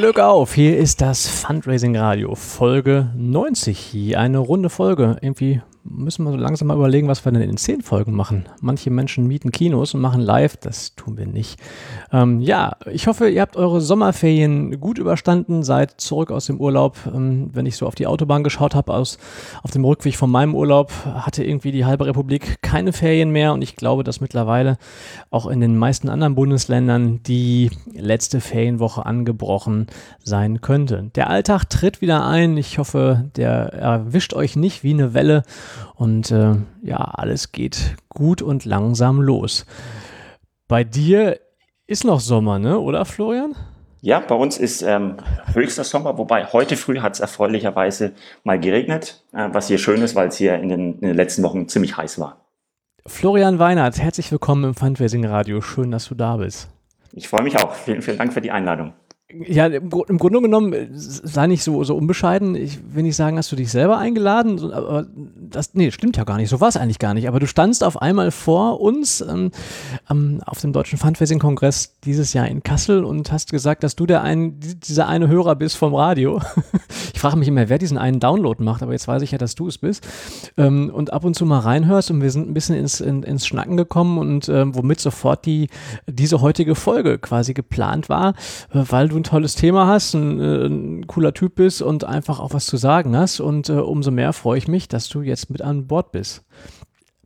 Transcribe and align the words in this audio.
Glück 0.00 0.18
auf, 0.18 0.54
hier 0.54 0.78
ist 0.78 1.02
das 1.02 1.28
Fundraising 1.28 1.94
Radio, 1.94 2.34
Folge 2.34 3.10
90. 3.18 4.16
Eine 4.16 4.38
runde 4.38 4.70
Folge. 4.70 5.18
Irgendwie 5.20 5.60
müssen 5.90 6.24
wir 6.24 6.30
so 6.30 6.36
langsam 6.36 6.68
mal 6.68 6.76
überlegen, 6.76 7.08
was 7.08 7.24
wir 7.24 7.32
denn 7.32 7.42
in 7.42 7.56
zehn 7.56 7.82
Folgen 7.82 8.14
machen. 8.14 8.48
Manche 8.60 8.90
Menschen 8.90 9.26
mieten 9.26 9.50
Kinos 9.50 9.92
und 9.94 10.00
machen 10.00 10.20
live, 10.20 10.56
das 10.56 10.94
tun 10.94 11.18
wir 11.18 11.26
nicht. 11.26 11.58
Ähm, 12.12 12.40
ja, 12.40 12.76
ich 12.90 13.06
hoffe, 13.06 13.28
ihr 13.28 13.40
habt 13.40 13.56
eure 13.56 13.80
Sommerferien 13.80 14.80
gut 14.80 14.98
überstanden, 14.98 15.62
seid 15.62 16.00
zurück 16.00 16.30
aus 16.30 16.46
dem 16.46 16.60
Urlaub. 16.60 16.96
Ähm, 17.12 17.50
wenn 17.52 17.66
ich 17.66 17.76
so 17.76 17.86
auf 17.86 17.94
die 17.94 18.06
Autobahn 18.06 18.44
geschaut 18.44 18.74
habe, 18.74 18.94
auf 18.94 19.16
dem 19.72 19.84
Rückweg 19.84 20.16
von 20.16 20.30
meinem 20.30 20.54
Urlaub, 20.54 20.92
hatte 21.04 21.44
irgendwie 21.44 21.72
die 21.72 21.84
halbe 21.84 22.06
Republik 22.06 22.62
keine 22.62 22.92
Ferien 22.92 23.30
mehr 23.30 23.52
und 23.52 23.62
ich 23.62 23.76
glaube, 23.76 24.04
dass 24.04 24.20
mittlerweile 24.20 24.78
auch 25.30 25.46
in 25.46 25.60
den 25.60 25.76
meisten 25.76 26.08
anderen 26.08 26.34
Bundesländern 26.34 27.20
die 27.24 27.70
letzte 27.92 28.40
Ferienwoche 28.40 29.04
angebrochen 29.06 29.86
sein 30.22 30.60
könnte. 30.60 31.10
Der 31.14 31.30
Alltag 31.30 31.64
tritt 31.64 32.00
wieder 32.00 32.26
ein. 32.26 32.56
Ich 32.56 32.78
hoffe, 32.78 33.30
der 33.36 33.72
erwischt 33.72 34.34
euch 34.34 34.56
nicht 34.56 34.84
wie 34.84 34.92
eine 34.92 35.14
Welle 35.14 35.42
und 35.94 36.30
äh, 36.30 36.56
ja, 36.82 36.96
alles 36.96 37.52
geht 37.52 37.96
gut 38.08 38.42
und 38.42 38.64
langsam 38.64 39.20
los. 39.20 39.66
Bei 40.68 40.84
dir 40.84 41.40
ist 41.86 42.04
noch 42.04 42.20
Sommer, 42.20 42.58
ne? 42.58 42.78
Oder 42.78 43.04
Florian? 43.04 43.56
Ja, 44.02 44.20
bei 44.20 44.34
uns 44.34 44.56
ist 44.56 44.82
ähm, 44.82 45.16
höchster 45.52 45.84
Sommer, 45.84 46.16
wobei 46.16 46.46
heute 46.46 46.76
früh 46.76 47.00
hat 47.00 47.14
es 47.14 47.20
erfreulicherweise 47.20 48.12
mal 48.44 48.58
geregnet, 48.58 49.24
äh, 49.32 49.48
was 49.52 49.68
hier 49.68 49.78
schön 49.78 50.00
ist, 50.00 50.14
weil 50.14 50.28
es 50.28 50.36
hier 50.36 50.54
in 50.54 50.68
den, 50.70 50.94
in 51.00 51.08
den 51.08 51.16
letzten 51.16 51.42
Wochen 51.42 51.68
ziemlich 51.68 51.96
heiß 51.96 52.18
war. 52.18 52.46
Florian 53.06 53.58
Weinert, 53.58 54.00
herzlich 54.00 54.30
willkommen 54.30 54.64
im 54.64 54.74
Fundraising 54.74 55.26
Radio. 55.26 55.60
Schön, 55.60 55.90
dass 55.90 56.06
du 56.06 56.14
da 56.14 56.36
bist. 56.36 56.68
Ich 57.12 57.28
freue 57.28 57.42
mich 57.42 57.58
auch. 57.58 57.74
Vielen, 57.74 58.02
vielen 58.02 58.18
Dank 58.18 58.32
für 58.32 58.40
die 58.40 58.50
Einladung. 58.50 58.94
Ja, 59.46 59.66
im, 59.66 59.90
im, 60.08 60.18
Grunde 60.18 60.40
genommen, 60.40 60.72
äh, 60.72 60.88
sei 60.92 61.46
nicht 61.46 61.62
so, 61.62 61.84
so 61.84 61.96
unbescheiden. 61.96 62.56
Ich 62.56 62.80
will 62.92 63.04
nicht 63.04 63.16
sagen, 63.16 63.36
hast 63.36 63.52
du 63.52 63.56
dich 63.56 63.70
selber 63.70 63.98
eingeladen, 63.98 64.72
aber 64.72 65.06
das, 65.50 65.74
nee, 65.74 65.90
stimmt 65.92 66.16
ja 66.16 66.24
gar 66.24 66.36
nicht. 66.36 66.48
So 66.48 66.60
war 66.60 66.68
es 66.68 66.76
eigentlich 66.76 66.98
gar 66.98 67.14
nicht. 67.14 67.28
Aber 67.28 67.38
du 67.38 67.46
standst 67.46 67.84
auf 67.84 68.00
einmal 68.02 68.32
vor 68.32 68.80
uns 68.80 69.20
ähm, 69.20 69.52
ähm, 70.10 70.40
auf 70.46 70.60
dem 70.60 70.72
Deutschen 70.72 70.98
Fundraising-Kongress 70.98 72.00
dieses 72.04 72.32
Jahr 72.32 72.48
in 72.48 72.62
Kassel 72.62 73.04
und 73.04 73.30
hast 73.30 73.52
gesagt, 73.52 73.84
dass 73.84 73.94
du 73.94 74.06
der 74.06 74.22
ein, 74.22 74.58
dieser 74.58 75.06
eine 75.06 75.28
Hörer 75.28 75.54
bist 75.54 75.76
vom 75.76 75.94
Radio. 75.94 76.40
ich 77.14 77.20
frage 77.20 77.36
mich 77.36 77.48
immer, 77.48 77.68
wer 77.68 77.78
diesen 77.78 77.98
einen 77.98 78.18
Download 78.18 78.62
macht, 78.62 78.82
aber 78.82 78.92
jetzt 78.92 79.06
weiß 79.06 79.22
ich 79.22 79.30
ja, 79.30 79.38
dass 79.38 79.54
du 79.54 79.68
es 79.68 79.78
bist. 79.78 80.06
Ähm, 80.56 80.90
und 80.92 81.12
ab 81.12 81.24
und 81.24 81.34
zu 81.34 81.46
mal 81.46 81.60
reinhörst 81.60 82.10
und 82.10 82.20
wir 82.20 82.30
sind 82.30 82.50
ein 82.50 82.54
bisschen 82.54 82.74
ins, 82.74 83.00
in, 83.00 83.22
ins 83.22 83.46
Schnacken 83.46 83.76
gekommen 83.76 84.18
und 84.18 84.48
ähm, 84.48 84.74
womit 84.74 84.98
sofort 84.98 85.46
die, 85.46 85.68
diese 86.08 86.40
heutige 86.40 86.74
Folge 86.74 87.18
quasi 87.18 87.54
geplant 87.54 88.08
war, 88.08 88.30
äh, 88.72 88.82
weil 88.88 89.08
du 89.08 89.19
ein 89.20 89.24
tolles 89.24 89.54
Thema 89.54 89.86
hast, 89.86 90.14
ein, 90.14 90.40
äh, 90.40 90.66
ein, 90.66 91.06
cooler 91.06 91.32
Typ 91.32 91.54
bist 91.54 91.82
und 91.82 92.04
einfach 92.04 92.40
auch 92.40 92.52
was 92.52 92.66
zu 92.66 92.76
sagen 92.76 93.16
hast. 93.16 93.40
Und 93.40 93.68
äh, 93.68 93.72
umso 93.72 94.10
mehr 94.10 94.32
freue 94.32 94.58
ich 94.58 94.68
mich, 94.68 94.88
dass 94.88 95.08
du 95.08 95.22
jetzt 95.22 95.50
mit 95.50 95.62
an 95.62 95.86
Bord 95.86 96.12
bist. 96.12 96.44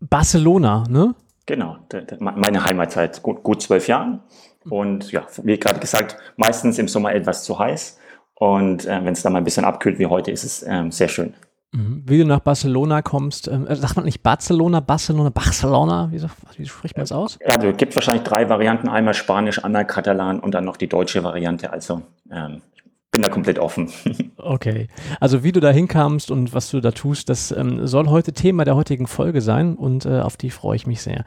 Barcelona, 0.00 0.84
ne? 0.88 1.14
Genau, 1.46 1.76
meine 2.20 2.64
Heimatzeit 2.64 3.22
gut, 3.22 3.42
gut 3.42 3.62
zwölf 3.62 3.86
Jahren. 3.86 4.22
Und 4.68 5.12
ja, 5.12 5.26
wie 5.42 5.58
gerade 5.58 5.80
gesagt, 5.80 6.16
meistens 6.36 6.78
im 6.78 6.88
Sommer 6.88 7.14
etwas 7.14 7.44
zu 7.44 7.58
heiß. 7.58 7.98
Und 8.34 8.86
äh, 8.86 9.04
wenn 9.04 9.12
es 9.12 9.22
dann 9.22 9.32
mal 9.32 9.38
ein 9.38 9.44
bisschen 9.44 9.64
abkühlt 9.64 9.98
wie 9.98 10.06
heute, 10.06 10.30
ist 10.30 10.44
es 10.44 10.62
äh, 10.62 10.84
sehr 10.90 11.08
schön. 11.08 11.34
Mhm. 11.74 12.02
Wie 12.06 12.18
du 12.18 12.24
nach 12.24 12.38
Barcelona 12.38 13.02
kommst, 13.02 13.48
ähm, 13.48 13.66
äh, 13.66 13.74
sagt 13.74 13.96
man 13.96 14.04
nicht 14.04 14.22
Barcelona, 14.22 14.78
Barcelona, 14.78 15.30
Barcelona? 15.30 16.08
Wie, 16.12 16.22
wie 16.56 16.66
spricht 16.66 16.96
man 16.96 17.02
es 17.02 17.10
aus? 17.10 17.38
Ja, 17.40 17.56
also, 17.56 17.68
es 17.68 17.76
gibt 17.76 17.96
wahrscheinlich 17.96 18.22
drei 18.22 18.48
Varianten: 18.48 18.88
einmal 18.88 19.14
Spanisch, 19.14 19.62
einmal 19.64 19.84
Katalan 19.84 20.38
und 20.38 20.54
dann 20.54 20.64
noch 20.64 20.76
die 20.76 20.88
deutsche 20.88 21.24
Variante. 21.24 21.72
Also 21.72 22.02
ähm, 22.30 22.62
ich 22.76 22.84
bin 23.10 23.22
da 23.22 23.28
komplett 23.28 23.58
offen. 23.58 23.90
Okay. 24.36 24.88
Also 25.20 25.42
wie 25.42 25.52
du 25.52 25.60
da 25.60 25.70
hinkamst 25.70 26.30
und 26.30 26.52
was 26.52 26.70
du 26.70 26.80
da 26.80 26.90
tust, 26.90 27.30
das 27.30 27.50
ähm, 27.50 27.86
soll 27.86 28.08
heute 28.08 28.34
Thema 28.34 28.66
der 28.66 28.76
heutigen 28.76 29.06
Folge 29.06 29.40
sein 29.40 29.74
und 29.74 30.04
äh, 30.04 30.20
auf 30.20 30.36
die 30.36 30.50
freue 30.50 30.76
ich 30.76 30.86
mich 30.86 31.00
sehr. 31.00 31.24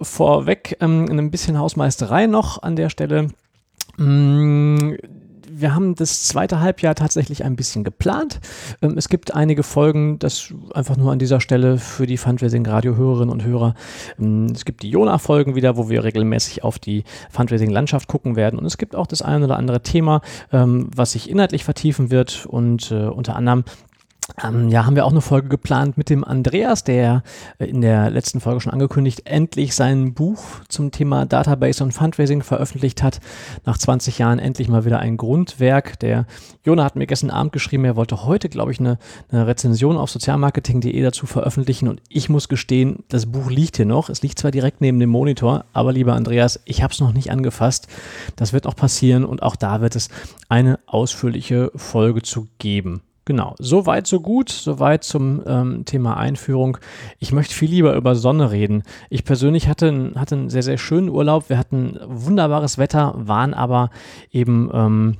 Vorweg 0.00 0.76
ähm, 0.80 1.06
ein 1.10 1.32
bisschen 1.32 1.58
Hausmeisterei 1.58 2.28
noch 2.28 2.62
an 2.62 2.76
der 2.76 2.88
Stelle. 2.88 3.30
Mm, 3.96 4.94
wir 5.50 5.74
haben 5.74 5.94
das 5.94 6.24
zweite 6.24 6.60
Halbjahr 6.60 6.94
tatsächlich 6.94 7.44
ein 7.44 7.56
bisschen 7.56 7.84
geplant. 7.84 8.40
Ähm, 8.82 8.96
es 8.96 9.08
gibt 9.08 9.34
einige 9.34 9.62
Folgen, 9.62 10.18
das 10.18 10.52
einfach 10.74 10.96
nur 10.96 11.12
an 11.12 11.18
dieser 11.18 11.40
Stelle 11.40 11.78
für 11.78 12.06
die 12.06 12.16
Fundraising-Radio-Hörerinnen 12.16 13.30
und 13.30 13.44
Hörer. 13.44 13.74
Ähm, 14.18 14.46
es 14.54 14.64
gibt 14.64 14.82
die 14.82 14.90
Jona-Folgen 14.90 15.54
wieder, 15.54 15.76
wo 15.76 15.88
wir 15.88 16.04
regelmäßig 16.04 16.64
auf 16.64 16.78
die 16.78 17.04
Fundraising-Landschaft 17.30 18.08
gucken 18.08 18.36
werden. 18.36 18.58
Und 18.58 18.64
es 18.64 18.78
gibt 18.78 18.94
auch 18.96 19.06
das 19.06 19.22
ein 19.22 19.42
oder 19.42 19.56
andere 19.56 19.82
Thema, 19.82 20.20
ähm, 20.52 20.88
was 20.94 21.12
sich 21.12 21.30
inhaltlich 21.30 21.64
vertiefen 21.64 22.10
wird. 22.10 22.46
Und 22.46 22.90
äh, 22.90 23.06
unter 23.06 23.36
anderem 23.36 23.64
ähm, 24.42 24.68
ja, 24.68 24.84
haben 24.84 24.96
wir 24.96 25.06
auch 25.06 25.10
eine 25.10 25.22
Folge 25.22 25.48
geplant 25.48 25.96
mit 25.96 26.10
dem 26.10 26.22
Andreas, 26.22 26.84
der 26.84 27.22
äh, 27.58 27.66
in 27.66 27.80
der 27.80 28.10
letzten 28.10 28.40
Folge 28.40 28.60
schon 28.60 28.72
angekündigt, 28.72 29.22
endlich 29.24 29.74
sein 29.74 30.12
Buch 30.12 30.42
zum 30.68 30.90
Thema 30.90 31.24
Database 31.24 31.82
und 31.82 31.92
Fundraising 31.92 32.42
veröffentlicht 32.42 33.02
hat. 33.02 33.20
Nach 33.64 33.78
20 33.78 34.18
Jahren 34.18 34.38
endlich 34.38 34.68
mal 34.68 34.84
wieder 34.84 34.98
ein 34.98 35.16
Grundwerk. 35.16 35.98
Der 36.00 36.26
Jona 36.64 36.84
hat 36.84 36.96
mir 36.96 37.06
gestern 37.06 37.30
Abend 37.30 37.52
geschrieben, 37.52 37.84
er 37.84 37.96
wollte 37.96 38.24
heute, 38.24 38.48
glaube 38.48 38.72
ich, 38.72 38.80
eine, 38.80 38.98
eine 39.30 39.46
Rezension 39.46 39.96
auf 39.96 40.10
sozialmarketing.de 40.10 41.00
dazu 41.02 41.26
veröffentlichen 41.26 41.88
und 41.88 42.02
ich 42.08 42.28
muss 42.28 42.48
gestehen, 42.48 43.04
das 43.08 43.26
Buch 43.26 43.50
liegt 43.50 43.76
hier 43.76 43.86
noch. 43.86 44.10
Es 44.10 44.22
liegt 44.22 44.38
zwar 44.38 44.50
direkt 44.50 44.80
neben 44.82 45.00
dem 45.00 45.10
Monitor, 45.10 45.64
aber 45.72 45.92
lieber 45.92 46.14
Andreas, 46.14 46.60
ich 46.66 46.82
habe 46.82 46.92
es 46.92 47.00
noch 47.00 47.14
nicht 47.14 47.30
angefasst. 47.30 47.88
Das 48.36 48.52
wird 48.52 48.66
auch 48.66 48.76
passieren 48.76 49.24
und 49.24 49.42
auch 49.42 49.56
da 49.56 49.80
wird 49.80 49.96
es 49.96 50.10
eine 50.48 50.78
ausführliche 50.86 51.72
Folge 51.74 52.22
zu 52.22 52.48
geben. 52.58 53.00
Genau, 53.26 53.56
so 53.58 53.86
weit, 53.86 54.06
so 54.06 54.20
gut, 54.20 54.50
so 54.50 54.78
weit 54.78 55.02
zum 55.02 55.42
ähm, 55.46 55.84
Thema 55.84 56.16
Einführung. 56.16 56.78
Ich 57.18 57.32
möchte 57.32 57.54
viel 57.54 57.68
lieber 57.68 57.96
über 57.96 58.14
Sonne 58.14 58.52
reden. 58.52 58.84
Ich 59.10 59.24
persönlich 59.24 59.66
hatte, 59.66 60.12
hatte 60.14 60.36
einen 60.36 60.48
sehr, 60.48 60.62
sehr 60.62 60.78
schönen 60.78 61.08
Urlaub. 61.08 61.50
Wir 61.50 61.58
hatten 61.58 61.98
wunderbares 62.06 62.78
Wetter, 62.78 63.14
waren 63.16 63.52
aber 63.52 63.90
eben 64.30 64.70
ähm, 64.72 65.16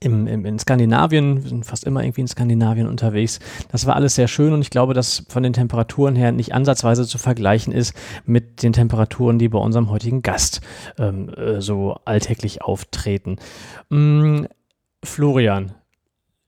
im, 0.00 0.26
im, 0.26 0.44
in 0.44 0.58
Skandinavien, 0.58 1.42
wir 1.42 1.48
sind 1.48 1.64
fast 1.64 1.84
immer 1.84 2.04
irgendwie 2.04 2.20
in 2.20 2.28
Skandinavien 2.28 2.86
unterwegs. 2.86 3.40
Das 3.72 3.86
war 3.86 3.96
alles 3.96 4.16
sehr 4.16 4.28
schön 4.28 4.52
und 4.52 4.60
ich 4.60 4.70
glaube, 4.70 4.92
dass 4.92 5.24
von 5.30 5.42
den 5.42 5.54
Temperaturen 5.54 6.16
her 6.16 6.32
nicht 6.32 6.54
ansatzweise 6.54 7.06
zu 7.06 7.16
vergleichen 7.16 7.72
ist 7.72 7.94
mit 8.26 8.62
den 8.62 8.74
Temperaturen, 8.74 9.38
die 9.38 9.48
bei 9.48 9.58
unserem 9.58 9.88
heutigen 9.88 10.20
Gast 10.20 10.60
ähm, 10.98 11.30
äh, 11.30 11.62
so 11.62 11.96
alltäglich 12.04 12.60
auftreten. 12.60 13.36
Mm, 13.88 14.44
Florian, 15.02 15.72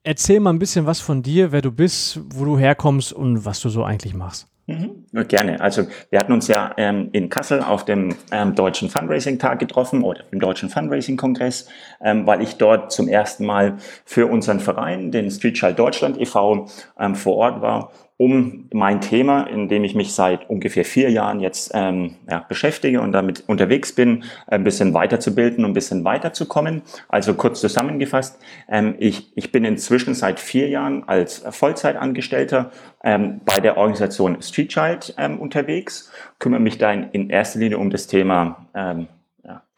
Erzähl 0.04 0.40
mal 0.40 0.50
ein 0.50 0.58
bisschen 0.58 0.86
was 0.86 1.00
von 1.00 1.22
dir, 1.22 1.52
wer 1.52 1.62
du 1.62 1.70
bist, 1.70 2.20
wo 2.34 2.44
du 2.44 2.58
herkommst 2.58 3.12
und 3.12 3.44
was 3.44 3.60
du 3.60 3.68
so 3.68 3.84
eigentlich 3.84 4.14
machst. 4.14 4.48
Mhm, 4.66 5.06
gerne. 5.28 5.60
Also 5.60 5.86
wir 6.10 6.18
hatten 6.18 6.32
uns 6.32 6.48
ja 6.48 6.72
ähm, 6.76 7.08
in 7.12 7.28
Kassel 7.28 7.62
auf 7.62 7.84
dem 7.84 8.14
ähm, 8.30 8.54
Deutschen 8.54 8.88
Fundraising-Tag 8.88 9.58
getroffen 9.58 10.02
oder 10.02 10.22
im 10.30 10.40
Deutschen 10.40 10.68
Fundraising-Kongress, 10.68 11.68
ähm, 12.00 12.26
weil 12.26 12.42
ich 12.42 12.56
dort 12.56 12.92
zum 12.92 13.08
ersten 13.08 13.44
Mal 13.44 13.76
für 14.04 14.26
unseren 14.26 14.60
Verein, 14.60 15.10
den 15.10 15.30
Street 15.30 15.54
Child 15.54 15.78
Deutschland 15.78 16.20
e.V., 16.20 16.68
ähm, 16.98 17.14
vor 17.16 17.36
Ort 17.36 17.60
war 17.60 17.92
um 18.16 18.68
mein 18.72 19.00
Thema, 19.00 19.44
in 19.44 19.68
dem 19.68 19.84
ich 19.84 19.94
mich 19.94 20.14
seit 20.14 20.48
ungefähr 20.48 20.84
vier 20.84 21.10
Jahren 21.10 21.40
jetzt 21.40 21.72
ähm, 21.74 22.16
ja, 22.30 22.44
beschäftige 22.48 23.00
und 23.00 23.12
damit 23.12 23.44
unterwegs 23.48 23.94
bin, 23.94 24.24
ein 24.46 24.64
bisschen 24.64 24.94
weiterzubilden 24.94 25.64
und 25.64 25.72
ein 25.72 25.74
bisschen 25.74 26.04
weiterzukommen. 26.04 26.82
Also 27.08 27.34
kurz 27.34 27.60
zusammengefasst, 27.60 28.38
ähm, 28.68 28.94
ich, 28.98 29.36
ich 29.36 29.50
bin 29.50 29.64
inzwischen 29.64 30.14
seit 30.14 30.38
vier 30.38 30.68
Jahren 30.68 31.08
als 31.08 31.44
Vollzeitangestellter 31.50 32.70
ähm, 33.02 33.40
bei 33.44 33.58
der 33.60 33.76
Organisation 33.76 34.40
Street 34.40 34.68
Child 34.68 35.14
ähm, 35.18 35.40
unterwegs, 35.40 36.12
kümmere 36.38 36.60
mich 36.60 36.78
da 36.78 36.92
in, 36.92 37.30
erster 37.30 37.58
Linie 37.58 37.78
um 37.78 37.90
das 37.90 38.06
Thema 38.06 38.66
ähm, 38.74 39.08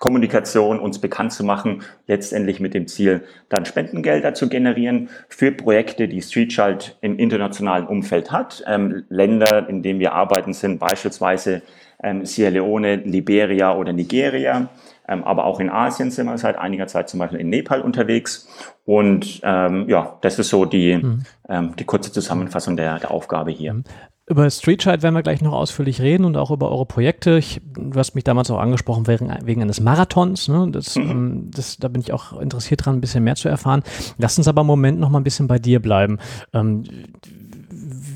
Kommunikation 0.04 0.80
uns 0.80 0.98
bekannt 0.98 1.32
zu 1.32 1.44
machen, 1.44 1.80
letztendlich 2.06 2.60
mit 2.60 2.74
dem 2.74 2.86
Ziel, 2.86 3.22
dann 3.48 3.64
Spendengelder 3.64 4.34
zu 4.34 4.50
generieren 4.50 5.08
für 5.30 5.50
Projekte, 5.50 6.08
die 6.08 6.20
Streetchild 6.20 6.98
im 7.00 7.18
internationalen 7.18 7.86
Umfeld 7.86 8.30
hat. 8.30 8.62
Ähm, 8.66 9.04
Länder, 9.08 9.66
in 9.66 9.82
denen 9.82 10.00
wir 10.00 10.12
arbeiten, 10.12 10.52
sind 10.52 10.78
beispielsweise 10.78 11.62
ähm, 12.02 12.26
Sierra 12.26 12.50
Leone, 12.50 12.96
Liberia 12.96 13.74
oder 13.74 13.94
Nigeria. 13.94 14.68
Ähm, 15.08 15.24
aber 15.24 15.46
auch 15.46 15.58
in 15.58 15.70
Asien 15.70 16.10
sind 16.10 16.26
wir 16.26 16.36
seit 16.36 16.58
einiger 16.58 16.86
Zeit 16.86 17.08
zum 17.08 17.20
Beispiel 17.20 17.40
in 17.40 17.48
Nepal 17.48 17.80
unterwegs. 17.80 18.46
Und 18.84 19.40
ähm, 19.42 19.88
ja, 19.88 20.18
das 20.20 20.38
ist 20.38 20.50
so 20.50 20.66
die, 20.66 20.98
mhm. 20.98 21.22
ähm, 21.48 21.76
die 21.78 21.84
kurze 21.84 22.12
Zusammenfassung 22.12 22.76
der, 22.76 22.98
der 22.98 23.10
Aufgabe 23.10 23.52
hier. 23.52 23.82
Über 24.26 24.48
Streetchild 24.48 25.02
werden 25.02 25.14
wir 25.14 25.22
gleich 25.22 25.42
noch 25.42 25.52
ausführlich 25.52 26.00
reden 26.00 26.24
und 26.24 26.38
auch 26.38 26.50
über 26.50 26.70
eure 26.70 26.86
Projekte. 26.86 27.36
Ich, 27.36 27.60
du 27.74 27.98
hast 27.98 28.14
mich 28.14 28.24
damals 28.24 28.50
auch 28.50 28.58
angesprochen 28.58 29.06
wegen, 29.06 29.30
wegen 29.44 29.60
eines 29.60 29.80
Marathons. 29.80 30.48
Ne? 30.48 30.68
Das, 30.70 30.96
mhm. 30.96 31.10
ähm, 31.10 31.50
das, 31.54 31.76
da 31.76 31.88
bin 31.88 32.00
ich 32.00 32.12
auch 32.12 32.40
interessiert 32.40 32.86
dran, 32.86 32.96
ein 32.96 33.00
bisschen 33.02 33.22
mehr 33.22 33.34
zu 33.34 33.50
erfahren. 33.50 33.82
Lass 34.16 34.38
uns 34.38 34.48
aber 34.48 34.62
im 34.62 34.66
Moment 34.66 34.98
noch 34.98 35.10
mal 35.10 35.20
ein 35.20 35.24
bisschen 35.24 35.46
bei 35.46 35.58
dir 35.58 35.80
bleiben. 35.80 36.18
Ähm, 36.54 36.84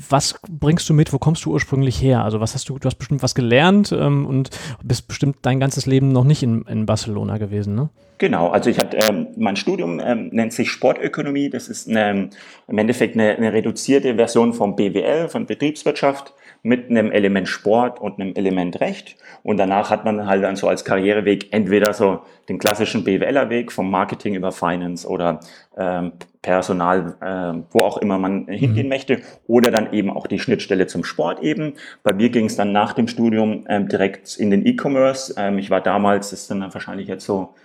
was 0.09 0.39
bringst 0.49 0.89
du 0.89 0.93
mit? 0.93 1.13
Wo 1.13 1.17
kommst 1.17 1.45
du 1.45 1.51
ursprünglich 1.51 2.01
her? 2.01 2.23
Also 2.23 2.39
was 2.39 2.53
hast 2.53 2.69
du, 2.69 2.79
du 2.79 2.85
hast 2.85 2.95
bestimmt 2.95 3.23
was 3.23 3.35
gelernt 3.35 3.91
ähm, 3.91 4.25
und 4.25 4.49
bist 4.83 5.07
bestimmt 5.07 5.37
dein 5.41 5.59
ganzes 5.59 5.85
Leben 5.85 6.11
noch 6.11 6.23
nicht 6.23 6.43
in, 6.43 6.63
in 6.63 6.85
Barcelona 6.85 7.37
gewesen, 7.37 7.75
ne? 7.75 7.89
Genau, 8.19 8.49
also 8.49 8.69
ich 8.69 8.77
hatte 8.77 8.97
ähm, 8.97 9.27
mein 9.37 9.55
Studium 9.55 10.01
ähm, 10.01 10.27
nennt 10.33 10.51
sich 10.51 10.69
Sportökonomie. 10.69 11.49
Das 11.49 11.69
ist 11.69 11.87
eine, 11.87 12.29
im 12.67 12.77
Endeffekt 12.77 13.15
eine, 13.15 13.37
eine 13.37 13.53
reduzierte 13.53 14.15
Version 14.15 14.53
vom 14.53 14.75
BWL, 14.75 15.29
von 15.29 15.45
Betriebswirtschaft 15.45 16.33
mit 16.61 16.89
einem 16.89 17.11
Element 17.11 17.47
Sport 17.47 17.99
und 17.99 18.19
einem 18.19 18.33
Element 18.35 18.81
Recht. 18.81 19.15
Und 19.43 19.57
danach 19.57 19.89
hat 19.89 20.05
man 20.05 20.25
halt 20.25 20.43
dann 20.43 20.55
so 20.55 20.67
als 20.67 20.83
Karriereweg 20.83 21.53
entweder 21.53 21.93
so 21.93 22.21
den 22.49 22.57
klassischen 22.57 23.03
BWLer-Weg 23.03 23.71
vom 23.71 23.89
Marketing 23.89 24.35
über 24.35 24.51
Finance 24.51 25.07
oder 25.07 25.39
ähm, 25.77 26.13
Personal, 26.41 27.15
äh, 27.21 27.63
wo 27.71 27.81
auch 27.81 27.97
immer 27.97 28.17
man 28.17 28.47
hingehen 28.47 28.87
mhm. 28.87 28.89
möchte, 28.89 29.21
oder 29.47 29.71
dann 29.71 29.93
eben 29.93 30.09
auch 30.09 30.27
die 30.27 30.39
Schnittstelle 30.39 30.87
zum 30.87 31.03
Sport 31.03 31.41
eben. 31.41 31.73
Bei 32.03 32.13
mir 32.13 32.29
ging 32.29 32.45
es 32.45 32.55
dann 32.55 32.71
nach 32.71 32.93
dem 32.93 33.07
Studium 33.07 33.65
ähm, 33.67 33.87
direkt 33.87 34.37
in 34.37 34.49
den 34.49 34.65
E-Commerce. 34.65 35.35
Ähm, 35.37 35.59
ich 35.59 35.69
war 35.69 35.81
damals, 35.81 36.29
das 36.29 36.41
ist 36.41 36.51
dann 36.51 36.73
wahrscheinlich 36.73 37.07
jetzt 37.07 37.25
so 37.25 37.55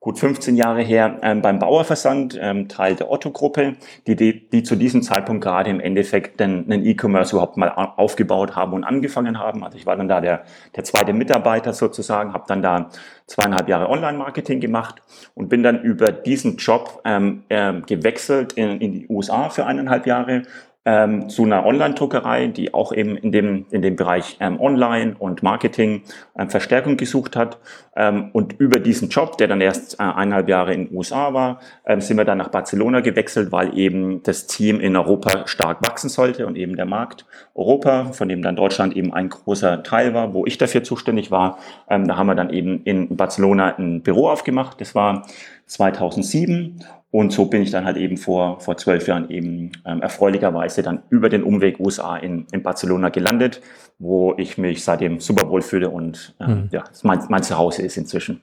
gut 0.00 0.18
15 0.18 0.56
Jahre 0.56 0.80
her 0.80 1.18
ähm, 1.22 1.42
beim 1.42 1.58
Bauerversand, 1.58 2.38
ähm, 2.40 2.68
Teil 2.68 2.94
der 2.94 3.10
Otto-Gruppe, 3.10 3.76
die, 4.06 4.16
die, 4.16 4.48
die 4.48 4.62
zu 4.62 4.74
diesem 4.74 5.02
Zeitpunkt 5.02 5.44
gerade 5.44 5.68
im 5.68 5.78
Endeffekt 5.78 6.40
den 6.40 6.70
E-Commerce 6.70 7.36
überhaupt 7.36 7.58
mal 7.58 7.68
aufgebaut 7.68 8.56
haben 8.56 8.72
und 8.72 8.84
angefangen 8.84 9.38
haben. 9.38 9.62
Also 9.62 9.76
ich 9.76 9.84
war 9.84 9.96
dann 9.96 10.08
da 10.08 10.22
der, 10.22 10.44
der 10.74 10.84
zweite 10.84 11.12
Mitarbeiter 11.12 11.74
sozusagen, 11.74 12.32
habe 12.32 12.44
dann 12.48 12.62
da 12.62 12.88
zweieinhalb 13.26 13.68
Jahre 13.68 13.90
Online-Marketing 13.90 14.60
gemacht 14.60 15.02
und 15.34 15.50
bin 15.50 15.62
dann 15.62 15.82
über 15.82 16.12
diesen 16.12 16.56
Job 16.56 17.02
ähm, 17.04 17.44
äh, 17.50 17.74
gewechselt 17.82 18.54
in, 18.54 18.80
in 18.80 18.92
die 18.92 19.06
USA 19.08 19.50
für 19.50 19.66
eineinhalb 19.66 20.06
Jahre 20.06 20.44
ähm, 20.86 21.28
zu 21.28 21.44
einer 21.44 21.66
Online-Druckerei, 21.66 22.46
die 22.46 22.72
auch 22.72 22.92
eben 22.92 23.16
in 23.16 23.32
dem, 23.32 23.66
in 23.70 23.82
dem 23.82 23.96
Bereich 23.96 24.38
ähm, 24.40 24.58
Online 24.58 25.14
und 25.18 25.42
Marketing 25.42 26.02
ähm, 26.38 26.48
Verstärkung 26.48 26.96
gesucht 26.96 27.36
hat. 27.36 27.58
Ähm, 27.94 28.30
und 28.32 28.58
über 28.58 28.80
diesen 28.80 29.10
Job, 29.10 29.36
der 29.36 29.48
dann 29.48 29.60
erst 29.60 30.00
äh, 30.00 30.02
eineinhalb 30.02 30.48
Jahre 30.48 30.72
in 30.72 30.86
den 30.86 30.96
USA 30.96 31.34
war, 31.34 31.60
ähm, 31.84 32.00
sind 32.00 32.16
wir 32.16 32.24
dann 32.24 32.38
nach 32.38 32.48
Barcelona 32.48 33.00
gewechselt, 33.00 33.52
weil 33.52 33.76
eben 33.76 34.22
das 34.22 34.46
Team 34.46 34.80
in 34.80 34.96
Europa 34.96 35.46
stark 35.46 35.86
wachsen 35.86 36.08
sollte 36.08 36.46
und 36.46 36.56
eben 36.56 36.76
der 36.76 36.86
Markt 36.86 37.26
Europa, 37.54 38.12
von 38.12 38.30
dem 38.30 38.40
dann 38.40 38.56
Deutschland 38.56 38.96
eben 38.96 39.12
ein 39.12 39.28
großer 39.28 39.82
Teil 39.82 40.14
war, 40.14 40.32
wo 40.32 40.46
ich 40.46 40.56
dafür 40.56 40.82
zuständig 40.82 41.30
war. 41.30 41.58
Ähm, 41.90 42.08
da 42.08 42.16
haben 42.16 42.26
wir 42.26 42.34
dann 42.34 42.50
eben 42.50 42.82
in 42.84 43.16
Barcelona 43.16 43.76
ein 43.76 44.00
Büro 44.00 44.30
aufgemacht. 44.30 44.80
Das 44.80 44.94
war 44.94 45.26
2007 45.66 46.82
und 47.10 47.32
so 47.32 47.46
bin 47.46 47.62
ich 47.62 47.70
dann 47.70 47.84
halt 47.84 47.96
eben 47.96 48.16
vor, 48.16 48.60
vor 48.60 48.76
zwölf 48.76 49.08
Jahren 49.08 49.30
eben 49.30 49.72
ähm, 49.84 50.00
erfreulicherweise 50.00 50.82
dann 50.82 51.02
über 51.10 51.28
den 51.28 51.42
Umweg 51.42 51.80
USA 51.80 52.16
in, 52.16 52.46
in 52.52 52.62
Barcelona 52.62 53.08
gelandet, 53.08 53.60
wo 53.98 54.34
ich 54.36 54.58
mich 54.58 54.84
seitdem 54.84 55.18
super 55.18 55.48
wohl 55.48 55.62
fühle 55.62 55.90
und 55.90 56.34
äh, 56.38 56.46
mhm. 56.46 56.68
ja, 56.70 56.84
mein, 57.02 57.20
mein 57.28 57.42
Zuhause 57.42 57.82
ist 57.82 57.96
inzwischen. 57.96 58.42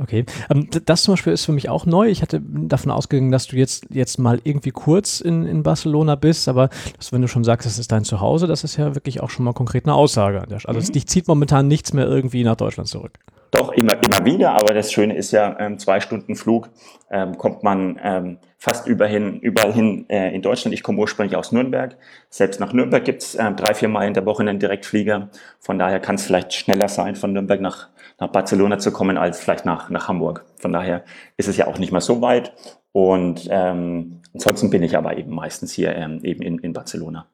Okay, 0.00 0.24
ähm, 0.48 0.68
das 0.84 1.02
zum 1.02 1.14
Beispiel 1.14 1.32
ist 1.32 1.44
für 1.44 1.52
mich 1.52 1.68
auch 1.68 1.84
neu. 1.84 2.08
Ich 2.08 2.22
hatte 2.22 2.40
davon 2.40 2.92
ausgegangen, 2.92 3.32
dass 3.32 3.48
du 3.48 3.56
jetzt, 3.56 3.86
jetzt 3.90 4.18
mal 4.18 4.40
irgendwie 4.44 4.70
kurz 4.70 5.20
in, 5.20 5.44
in 5.44 5.64
Barcelona 5.64 6.14
bist, 6.14 6.48
aber 6.48 6.70
das, 6.96 7.12
wenn 7.12 7.20
du 7.20 7.28
schon 7.28 7.42
sagst, 7.42 7.66
das 7.66 7.78
ist 7.78 7.90
dein 7.90 8.04
Zuhause, 8.04 8.46
das 8.46 8.62
ist 8.62 8.76
ja 8.76 8.94
wirklich 8.94 9.20
auch 9.20 9.30
schon 9.30 9.44
mal 9.44 9.54
konkret 9.54 9.86
eine 9.86 9.94
Aussage. 9.94 10.44
Also 10.66 10.80
mhm. 10.80 10.92
dich 10.92 11.06
zieht 11.08 11.26
momentan 11.26 11.66
nichts 11.66 11.92
mehr 11.92 12.06
irgendwie 12.06 12.44
nach 12.44 12.56
Deutschland 12.56 12.88
zurück. 12.88 13.18
Doch, 13.50 13.72
immer, 13.72 13.94
immer 14.02 14.24
wieder, 14.26 14.50
aber 14.50 14.74
das 14.74 14.92
Schöne 14.92 15.16
ist 15.16 15.32
ja, 15.32 15.56
ähm, 15.58 15.78
zwei 15.78 16.00
Stunden 16.00 16.36
Flug 16.36 16.68
ähm, 17.10 17.38
kommt 17.38 17.62
man 17.62 17.98
ähm, 18.02 18.38
fast 18.58 18.86
überhin, 18.86 19.40
überall 19.40 19.72
hin 19.72 20.04
äh, 20.08 20.34
in 20.34 20.42
Deutschland. 20.42 20.74
Ich 20.74 20.82
komme 20.82 20.98
ursprünglich 20.98 21.36
aus 21.36 21.50
Nürnberg. 21.52 21.96
Selbst 22.28 22.60
nach 22.60 22.72
Nürnberg 22.74 23.04
gibt's 23.04 23.34
äh, 23.34 23.52
drei, 23.52 23.72
vier 23.72 23.88
Mal 23.88 24.06
in 24.06 24.14
der 24.14 24.26
Woche 24.26 24.42
einen 24.42 24.58
Direktflieger. 24.58 25.30
Von 25.60 25.78
daher 25.78 26.00
kann 26.00 26.16
es 26.16 26.26
vielleicht 26.26 26.52
schneller 26.52 26.88
sein, 26.88 27.16
von 27.16 27.32
Nürnberg 27.32 27.60
nach, 27.60 27.88
nach 28.18 28.28
Barcelona 28.28 28.78
zu 28.78 28.92
kommen, 28.92 29.16
als 29.16 29.40
vielleicht 29.40 29.64
nach, 29.64 29.88
nach 29.88 30.08
Hamburg. 30.08 30.44
Von 30.60 30.72
daher 30.72 31.04
ist 31.38 31.48
es 31.48 31.56
ja 31.56 31.66
auch 31.68 31.78
nicht 31.78 31.92
mehr 31.92 32.02
so 32.02 32.20
weit. 32.20 32.52
Und 32.92 33.48
ähm, 33.50 34.20
ansonsten 34.34 34.68
bin 34.68 34.82
ich 34.82 34.96
aber 34.96 35.16
eben 35.16 35.34
meistens 35.34 35.72
hier 35.72 35.94
ähm, 35.96 36.20
eben 36.22 36.42
in, 36.42 36.58
in 36.58 36.72
Barcelona 36.74 37.26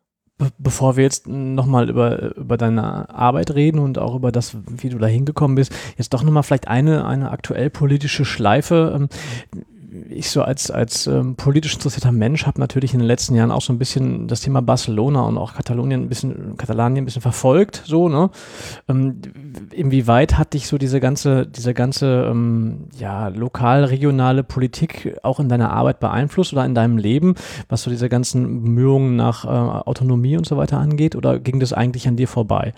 bevor 0.58 0.96
wir 0.96 1.04
jetzt 1.04 1.28
nochmal 1.28 1.88
über, 1.88 2.36
über 2.36 2.56
deine 2.56 3.08
Arbeit 3.14 3.52
reden 3.52 3.78
und 3.78 3.98
auch 3.98 4.16
über 4.16 4.32
das, 4.32 4.56
wie 4.68 4.88
du 4.88 4.98
da 4.98 5.06
hingekommen 5.06 5.54
bist, 5.54 5.72
jetzt 5.96 6.12
doch 6.12 6.22
nochmal 6.22 6.42
vielleicht 6.42 6.68
eine, 6.68 7.06
eine 7.06 7.30
aktuell 7.30 7.70
politische 7.70 8.24
Schleife. 8.24 9.08
Ich 10.10 10.30
so 10.30 10.42
als, 10.42 10.70
als 10.70 11.06
ähm, 11.06 11.36
politisch 11.36 11.74
interessierter 11.74 12.12
Mensch 12.12 12.46
habe 12.46 12.60
natürlich 12.60 12.92
in 12.92 13.00
den 13.00 13.06
letzten 13.06 13.34
Jahren 13.34 13.50
auch 13.50 13.62
so 13.62 13.72
ein 13.72 13.78
bisschen 13.78 14.28
das 14.28 14.40
Thema 14.40 14.60
Barcelona 14.60 15.22
und 15.22 15.38
auch 15.38 15.54
Katalonien 15.54 16.02
ein 16.02 16.08
bisschen, 16.08 16.56
Katalanien 16.56 17.02
ein 17.02 17.04
bisschen 17.06 17.22
verfolgt, 17.22 17.82
so, 17.86 18.08
ne? 18.08 18.30
Ähm, 18.88 19.20
inwieweit 19.72 20.36
hat 20.36 20.52
dich 20.52 20.66
so 20.66 20.76
diese 20.76 21.00
ganze, 21.00 21.46
diese 21.46 21.72
ganze, 21.72 22.28
ähm, 22.30 22.88
ja, 22.98 23.28
lokal-regionale 23.28 24.44
Politik 24.44 25.16
auch 25.22 25.40
in 25.40 25.48
deiner 25.48 25.70
Arbeit 25.70 26.00
beeinflusst 26.00 26.52
oder 26.52 26.64
in 26.64 26.74
deinem 26.74 26.98
Leben, 26.98 27.34
was 27.68 27.82
so 27.82 27.90
diese 27.90 28.08
ganzen 28.08 28.62
Bemühungen 28.62 29.16
nach 29.16 29.44
äh, 29.44 29.48
Autonomie 29.48 30.36
und 30.36 30.46
so 30.46 30.56
weiter 30.56 30.78
angeht, 30.78 31.16
oder 31.16 31.38
ging 31.38 31.60
das 31.60 31.72
eigentlich 31.72 32.06
an 32.08 32.16
dir 32.16 32.28
vorbei? 32.28 32.74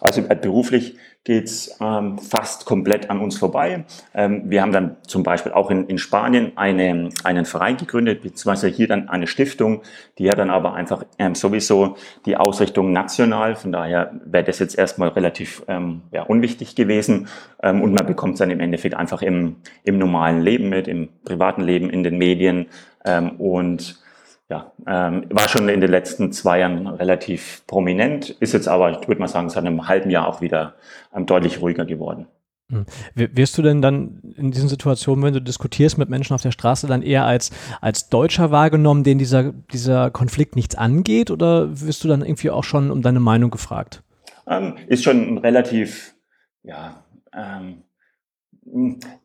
Also 0.00 0.22
äh, 0.22 0.34
beruflich 0.34 0.96
geht's 1.24 1.78
ähm, 1.80 2.18
fast 2.18 2.66
komplett 2.66 3.08
an 3.08 3.18
uns 3.18 3.38
vorbei. 3.38 3.84
Ähm, 4.14 4.42
wir 4.46 4.60
haben 4.60 4.72
dann 4.72 4.96
zum 5.06 5.22
Beispiel 5.22 5.52
auch 5.52 5.70
in, 5.70 5.86
in 5.86 5.96
Spanien 5.96 6.53
eine, 6.56 7.10
einen 7.24 7.44
Verein 7.44 7.76
gegründet, 7.76 8.22
beziehungsweise 8.22 8.68
hier 8.68 8.88
dann 8.88 9.08
eine 9.08 9.26
Stiftung, 9.26 9.82
die 10.18 10.30
hat 10.30 10.38
dann 10.38 10.50
aber 10.50 10.74
einfach 10.74 11.04
ähm, 11.18 11.34
sowieso 11.34 11.96
die 12.26 12.36
Ausrichtung 12.36 12.92
national. 12.92 13.56
Von 13.56 13.72
daher 13.72 14.12
wäre 14.24 14.44
das 14.44 14.58
jetzt 14.58 14.78
erstmal 14.78 15.08
relativ 15.10 15.62
ähm, 15.68 16.02
ja, 16.12 16.22
unwichtig 16.22 16.74
gewesen. 16.74 17.28
Ähm, 17.62 17.82
und 17.82 17.94
man 17.94 18.06
bekommt 18.06 18.34
es 18.34 18.38
dann 18.38 18.50
im 18.50 18.60
Endeffekt 18.60 18.94
einfach 18.94 19.22
im, 19.22 19.56
im 19.84 19.98
normalen 19.98 20.40
Leben 20.40 20.68
mit, 20.68 20.88
im 20.88 21.08
privaten 21.24 21.62
Leben, 21.62 21.90
in 21.90 22.02
den 22.02 22.18
Medien. 22.18 22.66
Ähm, 23.04 23.32
und 23.38 24.02
ja, 24.48 24.72
ähm, 24.86 25.24
war 25.30 25.48
schon 25.48 25.68
in 25.68 25.80
den 25.80 25.90
letzten 25.90 26.32
zwei 26.32 26.60
Jahren 26.60 26.86
relativ 26.86 27.62
prominent, 27.66 28.30
ist 28.30 28.52
jetzt 28.52 28.68
aber, 28.68 29.00
ich 29.00 29.08
würde 29.08 29.20
mal 29.20 29.28
sagen, 29.28 29.48
seit 29.48 29.64
einem 29.64 29.88
halben 29.88 30.10
Jahr 30.10 30.28
auch 30.28 30.40
wieder 30.40 30.74
ähm, 31.14 31.26
deutlich 31.26 31.60
ruhiger 31.60 31.86
geworden. 31.86 32.26
Hm. 32.70 32.86
Wirst 33.14 33.58
du 33.58 33.62
denn 33.62 33.82
dann 33.82 34.22
in 34.36 34.50
diesen 34.50 34.68
Situationen, 34.68 35.22
wenn 35.24 35.34
du 35.34 35.42
diskutierst 35.42 35.98
mit 35.98 36.08
Menschen 36.08 36.34
auf 36.34 36.42
der 36.42 36.50
Straße, 36.50 36.86
dann 36.86 37.02
eher 37.02 37.24
als, 37.26 37.50
als 37.80 38.08
Deutscher 38.08 38.50
wahrgenommen, 38.50 39.04
den 39.04 39.18
dieser, 39.18 39.52
dieser 39.52 40.10
Konflikt 40.10 40.56
nichts 40.56 40.74
angeht, 40.74 41.30
oder 41.30 41.80
wirst 41.80 42.04
du 42.04 42.08
dann 42.08 42.22
irgendwie 42.22 42.50
auch 42.50 42.64
schon 42.64 42.90
um 42.90 43.02
deine 43.02 43.20
Meinung 43.20 43.50
gefragt? 43.50 44.02
Ähm, 44.46 44.76
ist 44.88 45.04
schon 45.04 45.34
ein 45.34 45.38
relativ, 45.38 46.14
ja, 46.62 47.04
ähm, 47.34 47.82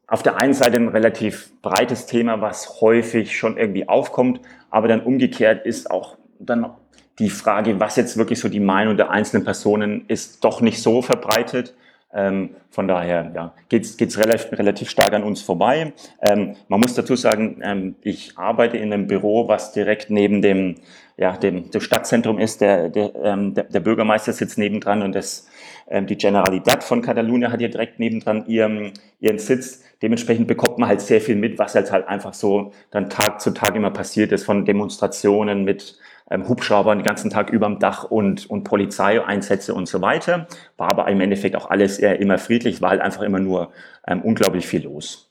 auf 0.08 0.24
der 0.24 0.38
einen 0.38 0.54
Seite 0.54 0.78
ein 0.78 0.90
relativ 0.90 1.52
breites 1.62 2.06
Thema, 2.06 2.42
was 2.42 2.82
häufig 2.82 3.38
schon 3.38 3.58
irgendwie 3.58 3.88
aufkommt, 3.88 4.42
aber 4.70 4.88
dann 4.88 5.02
umgekehrt 5.02 5.66
ist 5.66 5.90
auch 5.90 6.18
dann 6.40 6.72
die 7.20 7.30
Frage, 7.30 7.80
was 7.80 7.96
jetzt 7.96 8.18
wirklich 8.18 8.40
so 8.40 8.50
die 8.50 8.60
Meinung 8.60 8.98
der 8.98 9.12
einzelnen 9.12 9.44
Personen 9.44 10.06
ist, 10.08 10.44
doch 10.44 10.62
nicht 10.62 10.82
so 10.82 11.02
verbreitet. 11.02 11.76
Ähm, 12.12 12.56
von 12.72 12.88
daher 12.88 13.32
ja, 13.36 13.54
geht 13.70 13.86
es 13.86 14.18
relativ, 14.18 14.52
relativ 14.58 14.90
stark 14.90 15.14
an 15.14 15.24
uns 15.24 15.42
vorbei. 15.42 15.94
Ähm, 16.28 16.56
man 16.68 16.80
muss 16.80 16.96
dazu 16.96 17.16
sagen, 17.16 17.62
ähm, 17.64 17.96
ich 18.02 18.36
arbeite 18.36 18.78
in 18.78 18.92
einem 18.92 19.06
Büro, 19.06 19.48
was 19.48 19.74
direkt 19.74 20.10
neben 20.10 20.42
dem, 20.42 20.76
ja, 21.18 21.38
dem, 21.38 21.70
dem 21.70 21.82
Stadtzentrum 21.82 22.40
ist. 22.40 22.62
Der, 22.62 22.90
der, 22.90 23.14
ähm, 23.24 23.54
der, 23.54 23.66
der 23.66 23.80
Bürgermeister 23.80 24.34
sitzt 24.34 24.58
nebendran 24.58 25.04
und 25.04 25.14
das, 25.14 25.48
ähm, 25.88 26.08
die 26.08 26.18
Generalität 26.18 26.84
von 26.84 27.04
Katalonien 27.04 27.52
hat 27.52 27.60
hier 27.60 27.70
direkt 27.70 28.00
nebendran 28.00 28.48
ihren, 28.48 28.94
ihren 29.20 29.38
Sitz. 29.38 29.84
Dementsprechend 30.02 30.48
bekommt 30.48 30.80
man 30.80 30.90
halt 30.90 31.02
sehr 31.02 31.22
viel 31.22 31.36
mit, 31.36 31.60
was 31.60 31.76
jetzt 31.76 31.92
halt 31.92 32.08
einfach 32.08 32.34
so 32.34 32.72
dann 32.90 33.10
Tag 33.10 33.40
zu 33.40 33.52
Tag 33.52 33.76
immer 33.76 33.92
passiert 33.92 34.32
ist, 34.32 34.46
von 34.46 34.66
Demonstrationen 34.66 35.64
mit 35.64 36.00
ähm, 36.30 36.48
Hubschraubern 36.48 37.00
den 37.00 37.06
ganzen 37.06 37.30
Tag 37.30 37.50
überm 37.50 37.80
Dach 37.80 38.04
und, 38.04 38.50
und 38.50 38.64
Polizeieinsätze 38.64 39.74
und 39.74 39.88
so 39.88 40.02
weiter. 40.02 40.48
War 40.78 40.90
aber 40.90 41.08
im 41.08 41.22
Endeffekt 41.22 41.56
auch 41.56 41.70
alles 41.70 42.00
eher 42.00 42.20
immer 42.20 42.38
friedlich, 42.38 42.82
war 42.82 42.92
halt 42.92 43.02
einfach 43.02 43.22
immer 43.22 43.40
nur 43.40 43.72
ähm, 44.08 44.22
unglaublich 44.22 44.68
viel 44.68 44.84
los. 44.84 45.30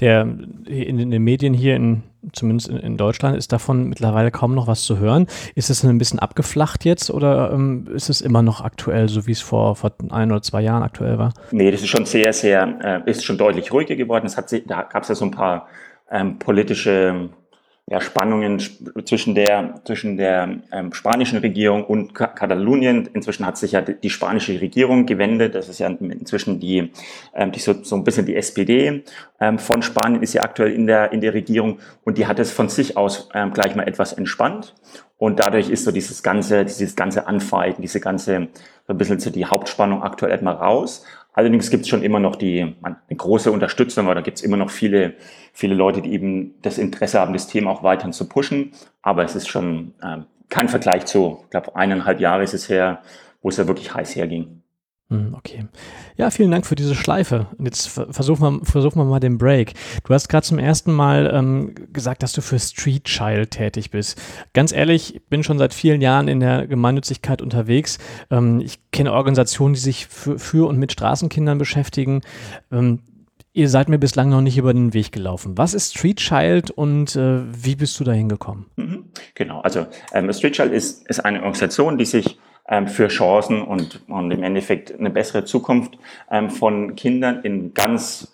Der, 0.00 0.22
in, 0.22 0.98
in, 0.98 1.10
den 1.10 1.22
Medien 1.22 1.54
hier, 1.54 1.76
in, 1.76 2.02
zumindest 2.32 2.70
in, 2.70 2.78
in, 2.78 2.96
Deutschland, 2.96 3.36
ist 3.36 3.52
davon 3.52 3.88
mittlerweile 3.88 4.30
kaum 4.30 4.54
noch 4.54 4.66
was 4.66 4.84
zu 4.84 4.98
hören. 4.98 5.26
Ist 5.54 5.70
es 5.70 5.84
ein 5.84 5.98
bisschen 5.98 6.18
abgeflacht 6.18 6.84
jetzt 6.84 7.10
oder 7.10 7.52
ähm, 7.52 7.86
ist 7.94 8.08
es 8.08 8.20
immer 8.20 8.42
noch 8.42 8.62
aktuell, 8.62 9.08
so 9.08 9.26
wie 9.26 9.32
es 9.32 9.40
vor, 9.40 9.76
vor 9.76 9.92
ein 10.10 10.32
oder 10.32 10.42
zwei 10.42 10.62
Jahren 10.62 10.82
aktuell 10.82 11.18
war? 11.18 11.34
Nee, 11.50 11.70
das 11.70 11.82
ist 11.82 11.88
schon 11.88 12.06
sehr, 12.06 12.32
sehr, 12.32 13.04
äh, 13.06 13.10
ist 13.10 13.24
schon 13.24 13.38
deutlich 13.38 13.72
ruhiger 13.72 13.96
geworden. 13.96 14.26
Es 14.26 14.36
hat, 14.36 14.50
da 14.66 14.82
gab 14.82 15.02
es 15.02 15.08
ja 15.10 15.14
so 15.14 15.26
ein 15.26 15.30
paar 15.30 15.68
ähm, 16.10 16.38
politische 16.38 17.28
ja, 17.90 18.00
Spannungen 18.00 18.62
zwischen 19.04 19.34
der, 19.34 19.80
zwischen 19.84 20.16
der 20.16 20.60
ähm, 20.70 20.92
spanischen 20.92 21.40
Regierung 21.40 21.84
und 21.84 22.14
Katalonien. 22.14 23.08
Inzwischen 23.12 23.44
hat 23.44 23.58
sich 23.58 23.72
ja 23.72 23.80
die 23.80 24.10
spanische 24.10 24.60
Regierung 24.60 25.06
gewendet. 25.06 25.56
Das 25.56 25.68
ist 25.68 25.80
ja 25.80 25.88
inzwischen 25.88 26.60
die, 26.60 26.92
ähm, 27.34 27.50
die 27.50 27.58
so, 27.58 27.74
so 27.82 27.96
ein 27.96 28.04
bisschen 28.04 28.26
die 28.26 28.36
SPD 28.36 29.02
ähm, 29.40 29.58
von 29.58 29.82
Spanien 29.82 30.22
ist 30.22 30.34
ja 30.34 30.42
aktuell 30.42 30.72
in 30.72 30.86
der, 30.86 31.12
in 31.12 31.20
der 31.20 31.34
Regierung 31.34 31.80
und 32.04 32.16
die 32.16 32.26
hat 32.26 32.38
es 32.38 32.52
von 32.52 32.68
sich 32.68 32.96
aus 32.96 33.28
ähm, 33.34 33.52
gleich 33.52 33.74
mal 33.74 33.88
etwas 33.88 34.12
entspannt. 34.12 34.74
Und 35.18 35.40
dadurch 35.40 35.68
ist 35.68 35.84
so 35.84 35.92
dieses 35.92 36.22
ganze, 36.22 36.64
dieses 36.64 36.96
ganze 36.96 37.26
Anfeigen, 37.26 37.82
diese 37.82 38.00
ganze, 38.00 38.48
so 38.86 38.94
ein 38.94 38.98
bisschen 38.98 39.18
so 39.18 39.30
die 39.30 39.44
Hauptspannung 39.44 40.02
aktuell 40.02 40.32
etwas 40.32 40.60
raus. 40.60 41.04
Allerdings 41.40 41.70
gibt 41.70 41.84
es 41.84 41.88
schon 41.88 42.02
immer 42.02 42.20
noch 42.20 42.36
die 42.36 42.76
eine 42.82 43.16
große 43.16 43.50
Unterstützung, 43.50 44.08
oder 44.08 44.20
gibt 44.20 44.36
es 44.36 44.44
immer 44.44 44.58
noch 44.58 44.68
viele, 44.68 45.14
viele 45.54 45.74
Leute, 45.74 46.02
die 46.02 46.12
eben 46.12 46.60
das 46.60 46.76
Interesse 46.76 47.18
haben, 47.18 47.32
das 47.32 47.46
Thema 47.46 47.70
auch 47.70 47.82
weiterhin 47.82 48.12
zu 48.12 48.28
pushen. 48.28 48.72
Aber 49.00 49.24
es 49.24 49.34
ist 49.34 49.48
schon 49.48 49.94
äh, 50.02 50.18
kein 50.50 50.68
Vergleich 50.68 51.06
zu, 51.06 51.38
ich 51.44 51.48
glaube, 51.48 51.74
eineinhalb 51.76 52.20
Jahre 52.20 52.42
ist 52.42 52.52
es 52.52 52.68
her, 52.68 53.00
wo 53.40 53.48
es 53.48 53.56
ja 53.56 53.66
wirklich 53.66 53.94
heiß 53.94 54.16
herging. 54.16 54.59
Hm, 55.10 55.34
okay. 55.36 55.66
Ja, 56.16 56.30
vielen 56.30 56.52
Dank 56.52 56.66
für 56.66 56.76
diese 56.76 56.94
Schleife. 56.94 57.48
Jetzt 57.58 57.88
versuchen 57.88 58.42
wir, 58.42 58.64
versuchen 58.64 58.96
wir 58.96 59.04
mal 59.04 59.18
den 59.18 59.38
Break. 59.38 59.74
Du 60.04 60.14
hast 60.14 60.28
gerade 60.28 60.46
zum 60.46 60.58
ersten 60.58 60.92
Mal 60.92 61.28
ähm, 61.34 61.74
gesagt, 61.92 62.22
dass 62.22 62.32
du 62.32 62.40
für 62.42 62.60
Street 62.60 63.04
Child 63.04 63.50
tätig 63.50 63.90
bist. 63.90 64.22
Ganz 64.52 64.70
ehrlich, 64.70 65.16
ich 65.16 65.26
bin 65.26 65.42
schon 65.42 65.58
seit 65.58 65.74
vielen 65.74 66.00
Jahren 66.00 66.28
in 66.28 66.38
der 66.38 66.68
Gemeinnützigkeit 66.68 67.42
unterwegs. 67.42 67.98
Ähm, 68.30 68.60
ich 68.60 68.78
kenne 68.92 69.12
Organisationen, 69.12 69.74
die 69.74 69.80
sich 69.80 70.06
für, 70.06 70.38
für 70.38 70.68
und 70.68 70.78
mit 70.78 70.92
Straßenkindern 70.92 71.58
beschäftigen. 71.58 72.20
Ähm, 72.70 73.00
ihr 73.52 73.68
seid 73.68 73.88
mir 73.88 73.98
bislang 73.98 74.28
noch 74.28 74.42
nicht 74.42 74.58
über 74.58 74.72
den 74.72 74.94
Weg 74.94 75.10
gelaufen. 75.10 75.58
Was 75.58 75.74
ist 75.74 75.96
Street 75.96 76.18
Child 76.18 76.70
und 76.70 77.16
äh, 77.16 77.40
wie 77.52 77.74
bist 77.74 77.98
du 77.98 78.04
dahin 78.04 78.28
gekommen? 78.28 78.66
Mhm. 78.76 79.06
Genau, 79.34 79.60
also 79.62 79.88
ähm, 80.12 80.32
Street 80.32 80.52
Child 80.52 80.72
ist, 80.72 81.08
ist 81.08 81.18
eine 81.18 81.38
Organisation, 81.38 81.98
die 81.98 82.04
sich 82.04 82.38
für 82.86 83.08
Chancen 83.08 83.62
und, 83.62 84.00
und 84.08 84.30
im 84.30 84.42
Endeffekt 84.42 84.96
eine 84.98 85.10
bessere 85.10 85.44
Zukunft 85.44 85.98
ähm, 86.30 86.50
von 86.50 86.94
Kindern 86.94 87.40
in 87.42 87.74
ganz 87.74 88.32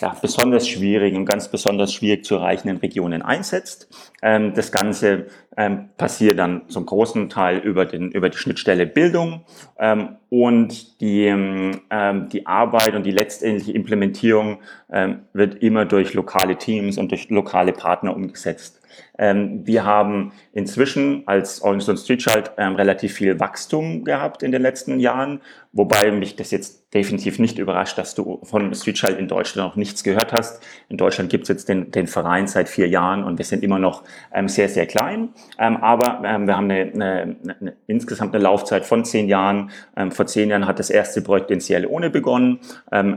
ja, 0.00 0.14
besonders 0.20 0.68
schwierigen 0.68 1.16
und 1.16 1.24
ganz 1.24 1.48
besonders 1.48 1.92
schwierig 1.92 2.24
zu 2.24 2.36
erreichenden 2.36 2.78
Regionen 2.78 3.22
einsetzt. 3.22 3.88
Ähm, 4.22 4.54
das 4.54 4.72
Ganze 4.72 5.26
ähm, 5.56 5.90
passiert 5.96 6.38
dann 6.38 6.68
zum 6.68 6.86
großen 6.86 7.28
Teil 7.28 7.58
über, 7.58 7.84
den, 7.84 8.10
über 8.12 8.28
die 8.28 8.36
Schnittstelle 8.36 8.86
Bildung 8.86 9.44
ähm, 9.78 10.16
und 10.30 11.00
die, 11.00 11.26
ähm, 11.26 12.28
die 12.30 12.46
Arbeit 12.46 12.94
und 12.94 13.04
die 13.04 13.10
letztendliche 13.10 13.72
Implementierung 13.72 14.58
ähm, 14.90 15.20
wird 15.32 15.62
immer 15.62 15.84
durch 15.84 16.14
lokale 16.14 16.56
Teams 16.56 16.98
und 16.98 17.10
durch 17.10 17.28
lokale 17.30 17.72
Partner 17.72 18.14
umgesetzt. 18.14 18.80
Ähm, 19.18 19.66
wir 19.66 19.84
haben 19.84 20.32
inzwischen 20.52 21.24
als 21.26 21.60
Organisation 21.62 21.96
Streetchild 21.96 22.52
ähm, 22.56 22.76
relativ 22.76 23.12
viel 23.12 23.38
Wachstum 23.40 24.04
gehabt 24.04 24.42
in 24.42 24.52
den 24.52 24.62
letzten 24.62 25.00
Jahren, 25.00 25.40
wobei 25.72 26.10
mich 26.12 26.36
das 26.36 26.50
jetzt 26.50 26.78
definitiv 26.94 27.38
nicht 27.38 27.58
überrascht, 27.58 27.98
dass 27.98 28.14
du 28.14 28.40
von 28.44 28.74
Streetchild 28.74 29.18
in 29.18 29.28
Deutschland 29.28 29.68
noch 29.68 29.76
nichts 29.76 30.02
gehört 30.02 30.32
hast. 30.32 30.62
In 30.88 30.96
Deutschland 30.96 31.28
gibt 31.28 31.42
es 31.42 31.48
jetzt 31.48 31.68
den, 31.68 31.90
den 31.90 32.06
Verein 32.06 32.46
seit 32.46 32.68
vier 32.68 32.88
Jahren 32.88 33.24
und 33.24 33.36
wir 33.36 33.44
sind 33.44 33.62
immer 33.62 33.78
noch 33.78 34.04
ähm, 34.32 34.48
sehr, 34.48 34.70
sehr 34.70 34.86
klein. 34.86 35.28
Ähm, 35.58 35.76
aber 35.76 36.22
ähm, 36.24 36.46
wir 36.46 36.56
haben 36.56 36.70
eine, 36.70 36.90
eine, 36.94 37.36
eine, 37.60 37.76
insgesamt 37.86 38.34
eine 38.34 38.42
Laufzeit 38.42 38.86
von 38.86 39.04
zehn 39.04 39.28
Jahren. 39.28 39.70
Ähm, 39.96 40.12
vor 40.12 40.26
zehn 40.26 40.48
Jahren 40.48 40.66
hat 40.66 40.78
das 40.78 40.88
erste 40.88 41.20
Projekt 41.20 41.50
in 41.50 41.60
Sierra 41.60 41.80
Leone 41.80 42.10
begonnen, 42.10 42.60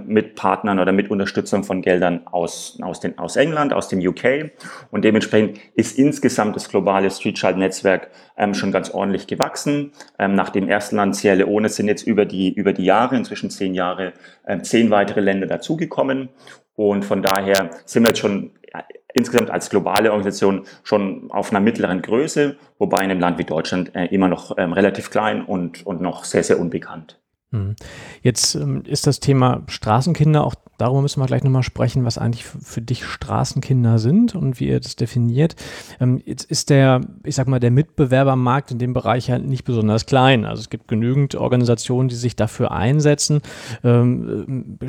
mit 0.06 0.36
Partnern 0.36 0.80
oder 0.80 0.92
mit 0.92 1.10
Unterstützung 1.10 1.64
von 1.64 1.82
Geldern 1.82 2.28
aus, 2.28 2.78
aus, 2.82 3.00
den, 3.00 3.18
aus 3.18 3.36
England, 3.36 3.74
aus 3.74 3.88
dem 3.88 4.00
UK. 4.00 4.52
Und 4.92 5.06
dementsprechend 5.06 5.60
ist 5.76 5.91
insgesamt 5.98 6.56
das 6.56 6.70
globale 6.70 7.10
Streetchild-Netzwerk 7.10 8.10
ähm, 8.38 8.54
schon 8.54 8.72
ganz 8.72 8.90
ordentlich 8.90 9.28
gewachsen. 9.28 9.92
Ähm, 10.20 10.36
nach 10.36 10.50
dem 10.50 10.68
ersten 10.68 10.96
Land 10.96 11.16
Sierra 11.16 11.36
Leone 11.36 11.70
sind 11.70 11.88
jetzt 11.88 12.04
über 12.06 12.26
die, 12.26 12.54
über 12.54 12.74
die 12.74 12.86
Jahre, 12.86 13.16
inzwischen 13.16 13.50
zehn 13.50 13.74
Jahre, 13.74 14.14
ähm, 14.48 14.64
zehn 14.64 14.90
weitere 14.90 15.22
Länder 15.22 15.48
dazugekommen. 15.48 16.30
Und 16.76 17.06
von 17.06 17.22
daher 17.22 17.72
sind 17.86 18.04
wir 18.04 18.10
jetzt 18.10 18.20
schon 18.20 18.52
ja, 18.74 18.84
insgesamt 19.14 19.52
als 19.52 19.70
globale 19.70 20.12
Organisation 20.12 20.66
schon 20.84 21.30
auf 21.32 21.52
einer 21.52 21.60
mittleren 21.60 22.02
Größe, 22.02 22.58
wobei 22.80 23.04
in 23.04 23.12
einem 23.12 23.20
Land 23.20 23.38
wie 23.38 23.44
Deutschland 23.44 23.96
äh, 23.96 24.06
immer 24.06 24.28
noch 24.28 24.58
ähm, 24.58 24.74
relativ 24.74 25.12
klein 25.12 25.46
und, 25.46 25.86
und 25.86 26.02
noch 26.02 26.24
sehr, 26.24 26.44
sehr 26.44 26.60
unbekannt. 26.60 27.21
Hm. 27.52 27.76
Jetzt 28.22 28.56
ähm, 28.56 28.84
ist 28.86 29.08
das 29.08 29.20
Thema 29.20 29.64
Straßenkinder 29.68 30.44
auch 30.44 30.56
Darüber 30.82 31.04
müssen 31.04 31.22
wir 31.22 31.28
gleich 31.28 31.44
nochmal 31.44 31.62
sprechen, 31.62 32.06
was 32.06 32.18
eigentlich 32.18 32.44
für 32.44 32.82
dich 32.82 33.06
Straßenkinder 33.06 34.00
sind 34.00 34.34
und 34.34 34.60
wie 34.60 34.70
ihr 34.70 34.80
das 34.80 34.96
definiert. 34.96 35.56
Ähm, 36.00 36.24
jetzt 36.26 36.50
ist 36.50 36.72
der, 36.72 37.02
ich 37.24 37.36
sag 37.36 37.48
mal, 37.48 37.60
der 37.60 37.70
Mitbewerbermarkt 37.70 38.72
in 38.72 38.80
dem 38.80 38.96
Bereich 38.96 39.30
halt 39.30 39.46
nicht 39.46 39.64
besonders 39.64 40.08
klein. 40.08 40.44
Also 40.44 40.62
es 40.62 40.72
gibt 40.72 40.88
genügend 40.88 41.36
Organisationen, 41.36 42.10
die 42.10 42.16
sich 42.16 42.36
dafür 42.36 42.72
einsetzen, 42.72 43.42
ähm, 43.84 44.80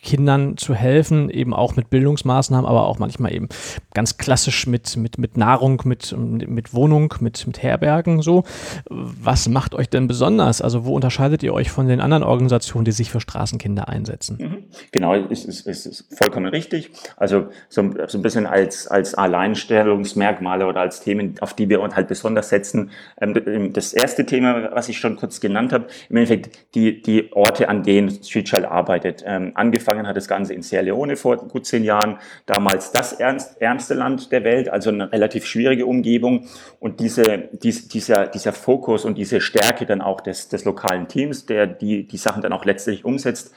Kindern 0.00 0.56
zu 0.56 0.74
helfen, 0.74 1.28
eben 1.28 1.52
auch 1.52 1.76
mit 1.76 1.90
Bildungsmaßnahmen, 1.90 2.64
aber 2.64 2.86
auch 2.86 2.98
manchmal 2.98 3.34
eben 3.34 3.50
ganz 3.92 4.16
klassisch 4.16 4.66
mit, 4.66 4.96
mit, 4.96 5.18
mit 5.18 5.36
Nahrung, 5.36 5.82
mit, 5.84 6.16
mit 6.16 6.72
Wohnung, 6.72 7.12
mit, 7.20 7.46
mit 7.46 7.62
Herbergen 7.62 8.22
so. 8.22 8.44
Was 8.88 9.50
macht 9.50 9.74
euch 9.74 9.90
denn 9.90 10.08
besonders? 10.08 10.62
Also 10.62 10.86
wo 10.86 10.94
unterscheidet 10.94 11.42
ihr 11.42 11.52
euch 11.52 11.70
von 11.70 11.88
den 11.88 12.00
anderen 12.00 12.11
Organisationen, 12.20 12.84
die 12.84 12.92
sich 12.92 13.10
für 13.10 13.20
Straßenkinder 13.20 13.88
einsetzen? 13.88 14.38
Mhm. 14.38 14.64
Genau, 14.90 15.14
ist, 15.14 15.46
ist, 15.46 15.66
ist 15.66 16.04
vollkommen 16.14 16.46
richtig. 16.46 16.90
Also 17.16 17.46
so, 17.68 17.94
so 18.08 18.18
ein 18.18 18.22
bisschen 18.22 18.46
als, 18.46 18.88
als 18.88 19.14
Alleinstellungsmerkmale 19.14 20.66
oder 20.66 20.80
als 20.80 21.00
Themen, 21.00 21.36
auf 21.40 21.54
die 21.54 21.68
wir 21.68 21.80
uns 21.80 21.96
halt 21.96 22.08
besonders 22.08 22.48
setzen. 22.48 22.90
Ähm, 23.20 23.72
das 23.72 23.92
erste 23.92 24.26
Thema, 24.26 24.70
was 24.72 24.88
ich 24.88 24.98
schon 24.98 25.16
kurz 25.16 25.40
genannt 25.40 25.72
habe, 25.72 25.86
im 26.10 26.16
Endeffekt 26.16 26.74
die, 26.74 27.00
die 27.00 27.32
Orte, 27.32 27.68
an 27.68 27.82
denen 27.82 28.10
Street 28.10 28.46
Child 28.46 28.64
arbeitet. 28.64 29.22
Ähm, 29.26 29.52
angefangen 29.54 30.06
hat 30.06 30.16
das 30.16 30.28
Ganze 30.28 30.54
in 30.54 30.62
Sierra 30.62 30.82
Leone 30.82 31.16
vor 31.16 31.36
gut 31.36 31.66
zehn 31.66 31.84
Jahren, 31.84 32.18
damals 32.46 32.92
das 32.92 33.12
ärmste 33.12 33.94
Land 33.94 34.32
der 34.32 34.44
Welt, 34.44 34.68
also 34.68 34.90
eine 34.90 35.12
relativ 35.12 35.46
schwierige 35.46 35.86
Umgebung. 35.86 36.46
Und 36.80 37.00
diese, 37.00 37.48
dies, 37.52 37.88
dieser, 37.88 38.26
dieser 38.26 38.52
Fokus 38.52 39.04
und 39.04 39.16
diese 39.16 39.40
Stärke 39.40 39.86
dann 39.86 40.00
auch 40.00 40.20
des, 40.20 40.48
des 40.48 40.64
lokalen 40.64 41.08
Teams, 41.08 41.46
der 41.46 41.66
die, 41.66 42.01
die 42.06 42.16
Sachen 42.16 42.42
dann 42.42 42.52
auch 42.52 42.64
letztlich 42.64 43.04
umsetzt, 43.04 43.52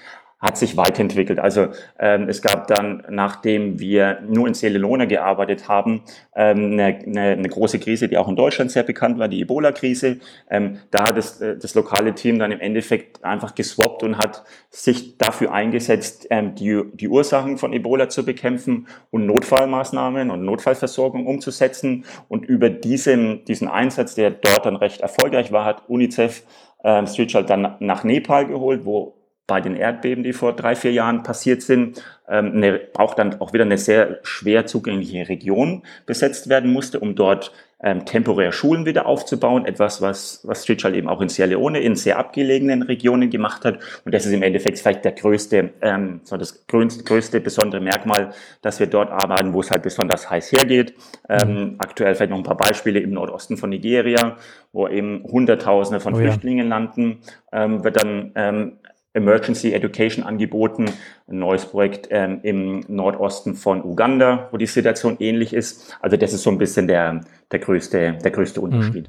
hat 0.45 0.57
sich 0.57 0.77
weiterentwickelt. 0.77 1.39
Also 1.39 1.69
ähm, 1.97 2.27
es 2.29 2.41
gab 2.41 2.67
dann, 2.67 3.03
nachdem 3.09 3.79
wir 3.79 4.19
nur 4.27 4.47
in 4.47 4.53
Celelone 4.53 5.07
gearbeitet 5.07 5.67
haben, 5.69 6.03
ähm, 6.35 6.73
eine, 6.73 6.99
eine, 7.05 7.21
eine 7.31 7.49
große 7.49 7.79
Krise, 7.79 8.09
die 8.09 8.17
auch 8.17 8.27
in 8.27 8.35
Deutschland 8.35 8.69
sehr 8.69 8.83
bekannt 8.83 9.17
war, 9.17 9.27
die 9.27 9.41
Ebola-Krise. 9.41 10.17
Ähm, 10.49 10.79
da 10.91 11.07
hat 11.07 11.17
das, 11.17 11.41
äh, 11.41 11.57
das 11.57 11.73
lokale 11.73 12.13
Team 12.13 12.37
dann 12.37 12.51
im 12.51 12.59
Endeffekt 12.59 13.23
einfach 13.23 13.55
geswappt 13.55 14.03
und 14.03 14.17
hat 14.17 14.43
sich 14.69 15.17
dafür 15.17 15.53
eingesetzt, 15.53 16.27
ähm, 16.29 16.53
die, 16.53 16.81
die 16.93 17.07
Ursachen 17.07 17.57
von 17.57 17.71
Ebola 17.73 18.09
zu 18.09 18.25
bekämpfen 18.25 18.87
und 19.11 19.25
Notfallmaßnahmen 19.25 20.29
und 20.29 20.43
Notfallversorgung 20.43 21.25
umzusetzen. 21.25 22.03
Und 22.27 22.45
über 22.45 22.69
diesen, 22.69 23.45
diesen 23.45 23.69
Einsatz, 23.69 24.15
der 24.15 24.31
dort 24.31 24.65
dann 24.65 24.75
recht 24.75 25.01
erfolgreich 25.01 25.51
war, 25.53 25.65
hat 25.65 25.83
UNICEF 25.87 26.43
ähm, 26.85 27.07
Street 27.07 27.31
Child 27.31 27.49
dann 27.49 27.75
nach 27.79 28.03
Nepal 28.03 28.45
geholt, 28.45 28.85
wo 28.85 29.15
bei 29.47 29.61
den 29.61 29.75
Erdbeben, 29.75 30.23
die 30.23 30.33
vor 30.33 30.53
drei, 30.53 30.75
vier 30.75 30.91
Jahren 30.91 31.23
passiert 31.23 31.61
sind, 31.61 32.03
ähm, 32.29 32.53
eine, 32.55 32.81
auch 32.95 33.13
dann 33.13 33.39
auch 33.41 33.53
wieder 33.53 33.63
eine 33.63 33.77
sehr 33.77 34.19
schwer 34.23 34.65
zugängliche 34.65 35.27
Region 35.27 35.83
besetzt 36.05 36.49
werden 36.49 36.71
musste, 36.71 36.99
um 36.99 37.15
dort 37.15 37.51
ähm, 37.85 38.03
temporär 38.03 38.51
Schulen 38.51 38.85
wieder 38.85 39.05
aufzubauen. 39.05 39.65
Etwas, 39.65 40.01
was, 40.01 40.41
was 40.43 40.63
Streetchild 40.63 40.95
eben 40.95 41.07
auch 41.07 41.21
in 41.21 41.29
Sierra 41.29 41.49
Leone 41.49 41.79
in 41.79 41.95
sehr 41.95 42.17
abgelegenen 42.17 42.81
Regionen 42.81 43.29
gemacht 43.29 43.63
hat. 43.63 43.77
Und 44.03 44.13
das 44.13 44.25
ist 44.25 44.33
im 44.33 44.41
Endeffekt 44.41 44.79
vielleicht 44.79 45.05
der 45.05 45.11
größte, 45.11 45.69
ähm, 45.81 46.21
so 46.23 46.35
das 46.35 46.65
größte, 46.65 47.03
größte 47.03 47.39
besondere 47.39 47.81
Merkmal, 47.81 48.31
dass 48.63 48.79
wir 48.79 48.87
dort 48.87 49.11
arbeiten, 49.11 49.53
wo 49.53 49.61
es 49.61 49.69
halt 49.69 49.83
besonders 49.83 50.29
heiß 50.31 50.51
hergeht. 50.51 50.95
Ähm, 51.29 51.49
mhm. 51.49 51.75
aktuell 51.77 52.15
vielleicht 52.15 52.31
noch 52.31 52.37
ein 52.37 52.43
paar 52.43 52.57
Beispiele 52.57 52.99
im 52.99 53.11
Nordosten 53.11 53.55
von 53.55 53.69
Nigeria, 53.69 54.37
wo 54.73 54.87
eben 54.87 55.23
Hunderttausende 55.23 55.99
von 55.99 56.15
oh, 56.15 56.17
Flüchtlingen 56.17 56.69
ja. 56.69 56.75
landen, 56.75 57.19
ähm, 57.51 57.83
wird 57.83 58.01
dann 58.01 58.31
ähm, 58.33 58.77
Emergency 59.15 59.74
Education 59.74 60.24
angeboten, 60.24 60.86
ein 61.27 61.39
neues 61.39 61.65
Projekt 61.65 62.07
ähm, 62.12 62.39
im 62.43 62.84
Nordosten 62.88 63.55
von 63.55 63.84
Uganda, 63.84 64.50
wo 64.51 64.57
die 64.57 64.67
Situation 64.67 65.17
ähnlich 65.19 65.53
ist. 65.53 65.98
Also 66.01 66.17
das 66.17 66.34
ist 66.34 66.43
so 66.43 66.51
ein 66.51 66.57
bisschen 66.57 66.88
der, 66.88 67.22
der, 67.51 67.60
größte, 67.60 68.17
der 68.24 68.31
größte 68.31 68.62
mhm. 68.62 69.07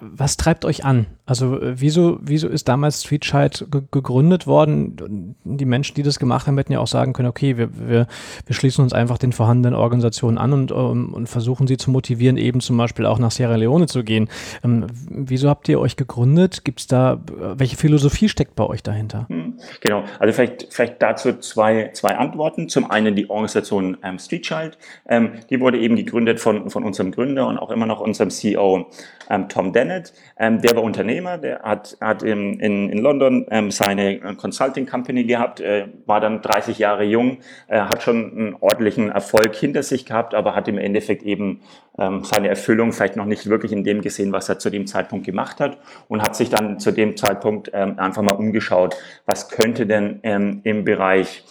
Was 0.00 0.36
treibt 0.36 0.64
euch 0.64 0.84
an? 0.84 1.06
Also 1.26 1.60
äh, 1.60 1.80
wieso, 1.80 2.18
wieso 2.22 2.48
ist 2.48 2.68
damals 2.68 3.02
Streetchild 3.02 3.66
gegründet 3.90 4.46
worden? 4.46 5.36
Die 5.44 5.64
Menschen, 5.64 5.94
die 5.94 6.02
das 6.02 6.18
gemacht 6.18 6.46
haben, 6.46 6.56
hätten 6.56 6.72
ja 6.72 6.80
auch 6.80 6.86
sagen 6.86 7.12
können, 7.12 7.28
okay, 7.28 7.56
wir, 7.56 7.68
wir, 7.88 8.06
wir 8.46 8.54
schließen 8.54 8.82
uns 8.82 8.92
einfach 8.92 9.18
den 9.18 9.32
vorhandenen 9.32 9.76
Organisationen 9.76 10.38
an 10.38 10.52
und, 10.52 10.72
um, 10.72 11.08
ähm, 11.08 11.14
und 11.14 11.28
versuchen 11.28 11.66
sie 11.66 11.76
zu 11.76 11.90
motivieren, 11.90 12.36
eben 12.36 12.60
zum 12.60 12.76
Beispiel 12.76 13.06
auch 13.06 13.18
nach 13.18 13.30
Sierra 13.30 13.56
Leone 13.56 13.86
zu 13.86 14.04
gehen. 14.04 14.28
Ähm, 14.64 14.86
wieso 15.08 15.48
habt 15.48 15.68
ihr 15.68 15.80
euch 15.80 15.96
gegründet? 15.96 16.64
Gibt 16.64 16.80
es 16.80 16.86
da, 16.86 17.20
welche 17.26 17.76
Philosophie 17.76 18.28
steckt 18.28 18.54
bei 18.54 18.64
euch 18.64 18.82
dahinter? 18.82 19.26
Hm, 19.28 19.54
genau, 19.80 20.04
also 20.18 20.32
vielleicht, 20.32 20.68
vielleicht 20.70 21.02
dazu 21.02 21.32
zwei, 21.38 21.90
zwei 21.92 22.16
Antworten. 22.16 22.68
Zum 22.68 22.90
einen 22.90 23.16
die 23.16 23.28
Organisation 23.28 23.96
ähm, 24.02 24.18
Streetchild. 24.18 24.78
Ähm, 25.08 25.32
die 25.50 25.60
wurde 25.60 25.78
eben 25.78 25.96
gegründet 25.96 26.40
von, 26.40 26.70
von 26.70 26.84
unserem 26.84 27.10
Gründer 27.10 27.46
und 27.48 27.58
auch 27.58 27.70
immer 27.70 27.86
noch 27.86 28.00
unserem 28.00 28.30
CEO 28.30 28.86
ähm, 29.30 29.48
Tom 29.66 29.72
Dennett. 29.72 30.12
Ähm, 30.38 30.60
der 30.60 30.76
war 30.76 30.82
Unternehmer, 30.82 31.38
der 31.38 31.60
hat, 31.62 31.96
hat 32.00 32.22
in, 32.22 32.60
in, 32.60 32.88
in 32.88 32.98
London 32.98 33.46
ähm, 33.50 33.70
seine 33.70 34.20
Consulting 34.36 34.86
Company 34.86 35.24
gehabt, 35.24 35.60
äh, 35.60 35.88
war 36.06 36.20
dann 36.20 36.40
30 36.42 36.78
Jahre 36.78 37.04
jung, 37.04 37.38
äh, 37.66 37.80
hat 37.80 38.02
schon 38.02 38.16
einen 38.16 38.56
ordentlichen 38.60 39.10
Erfolg 39.10 39.54
hinter 39.56 39.82
sich 39.82 40.06
gehabt, 40.06 40.34
aber 40.34 40.54
hat 40.54 40.68
im 40.68 40.78
Endeffekt 40.78 41.24
eben 41.24 41.62
ähm, 41.98 42.22
seine 42.24 42.48
Erfüllung 42.48 42.92
vielleicht 42.92 43.16
noch 43.16 43.24
nicht 43.24 43.48
wirklich 43.48 43.72
in 43.72 43.82
dem 43.82 44.02
gesehen, 44.02 44.32
was 44.32 44.48
er 44.48 44.58
zu 44.58 44.70
dem 44.70 44.86
Zeitpunkt 44.86 45.26
gemacht 45.26 45.60
hat 45.60 45.78
und 46.08 46.22
hat 46.22 46.36
sich 46.36 46.50
dann 46.50 46.78
zu 46.78 46.92
dem 46.92 47.16
Zeitpunkt 47.16 47.70
ähm, 47.74 47.98
einfach 47.98 48.22
mal 48.22 48.36
umgeschaut, 48.36 48.94
was 49.24 49.48
könnte 49.48 49.86
denn 49.86 50.20
ähm, 50.22 50.60
im 50.62 50.84
Bereich 50.84 51.44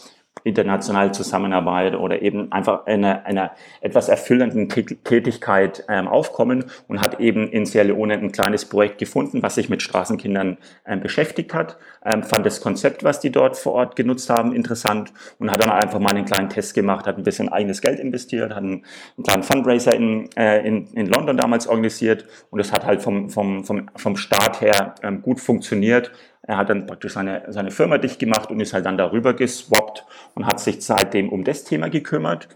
internationale 0.44 1.12
Zusammenarbeit 1.12 1.96
oder 1.96 2.22
eben 2.22 2.52
einfach 2.52 2.86
einer, 2.86 3.26
einer 3.26 3.52
etwas 3.82 4.10
erfüllenden 4.10 4.70
Tätigkeit 4.70 5.84
ähm, 5.90 6.08
aufkommen 6.08 6.66
und 6.88 7.02
hat 7.02 7.20
eben 7.20 7.50
in 7.50 7.66
Sierra 7.66 7.86
Leone 7.86 8.14
ein 8.14 8.32
kleines 8.32 8.66
Projekt 8.66 9.00
gefunden, 9.00 9.42
was 9.42 9.56
sich 9.56 9.70
mit 9.70 9.82
Straßenkindern 9.82 10.58
ähm, 10.86 11.00
beschäftigt 11.00 11.54
hat, 11.54 11.78
ähm, 12.06 12.24
fand 12.24 12.46
das 12.46 12.62
Konzept, 12.62 13.04
was 13.04 13.20
die 13.20 13.32
dort 13.32 13.58
vor 13.58 13.74
Ort 13.74 13.96
genutzt 13.96 14.30
haben, 14.30 14.54
interessant 14.54 15.12
und 15.40 15.52
hat 15.52 15.64
dann 15.64 15.72
einfach 15.72 16.00
mal 16.00 16.12
einen 16.12 16.26
kleinen 16.26 16.50
Test 16.50 16.76
gemacht, 16.76 17.08
hat 17.08 17.18
ein 17.18 17.24
bisschen 17.24 17.50
eigenes 17.50 17.82
Geld 17.82 18.00
investiert, 18.00 18.52
hat 18.52 18.58
einen, 18.58 18.86
einen 19.18 19.24
kleinen 19.24 19.44
Fundraiser 19.44 19.96
in, 19.96 20.30
äh, 20.36 20.68
in, 20.68 20.86
in 20.94 21.08
London 21.08 21.38
damals 21.38 21.68
organisiert 21.68 22.26
und 22.52 22.60
es 22.60 22.72
hat 22.72 22.86
halt 22.86 23.02
vom, 23.02 23.30
vom, 23.30 23.64
vom, 23.64 23.90
vom 23.96 24.16
Start 24.16 24.62
her 24.62 24.96
ähm, 25.02 25.22
gut 25.22 25.40
funktioniert 25.40 26.12
er 26.48 26.58
hat 26.58 26.70
dann 26.70 26.86
praktisch 26.86 27.14
seine, 27.14 27.44
seine 27.50 27.72
Firma 27.72 27.98
dicht 27.98 28.20
gemacht 28.20 28.50
und 28.50 28.60
ist 28.60 28.74
halt 28.74 28.86
dann 28.86 28.98
darüber 28.98 29.34
geswappt 29.34 30.06
und 30.36 30.46
hat 30.46 30.60
sich 30.60 30.82
seitdem 30.82 31.30
um 31.30 31.44
das 31.44 31.64
Thema 31.64 31.90
gekümmert. 31.90 32.48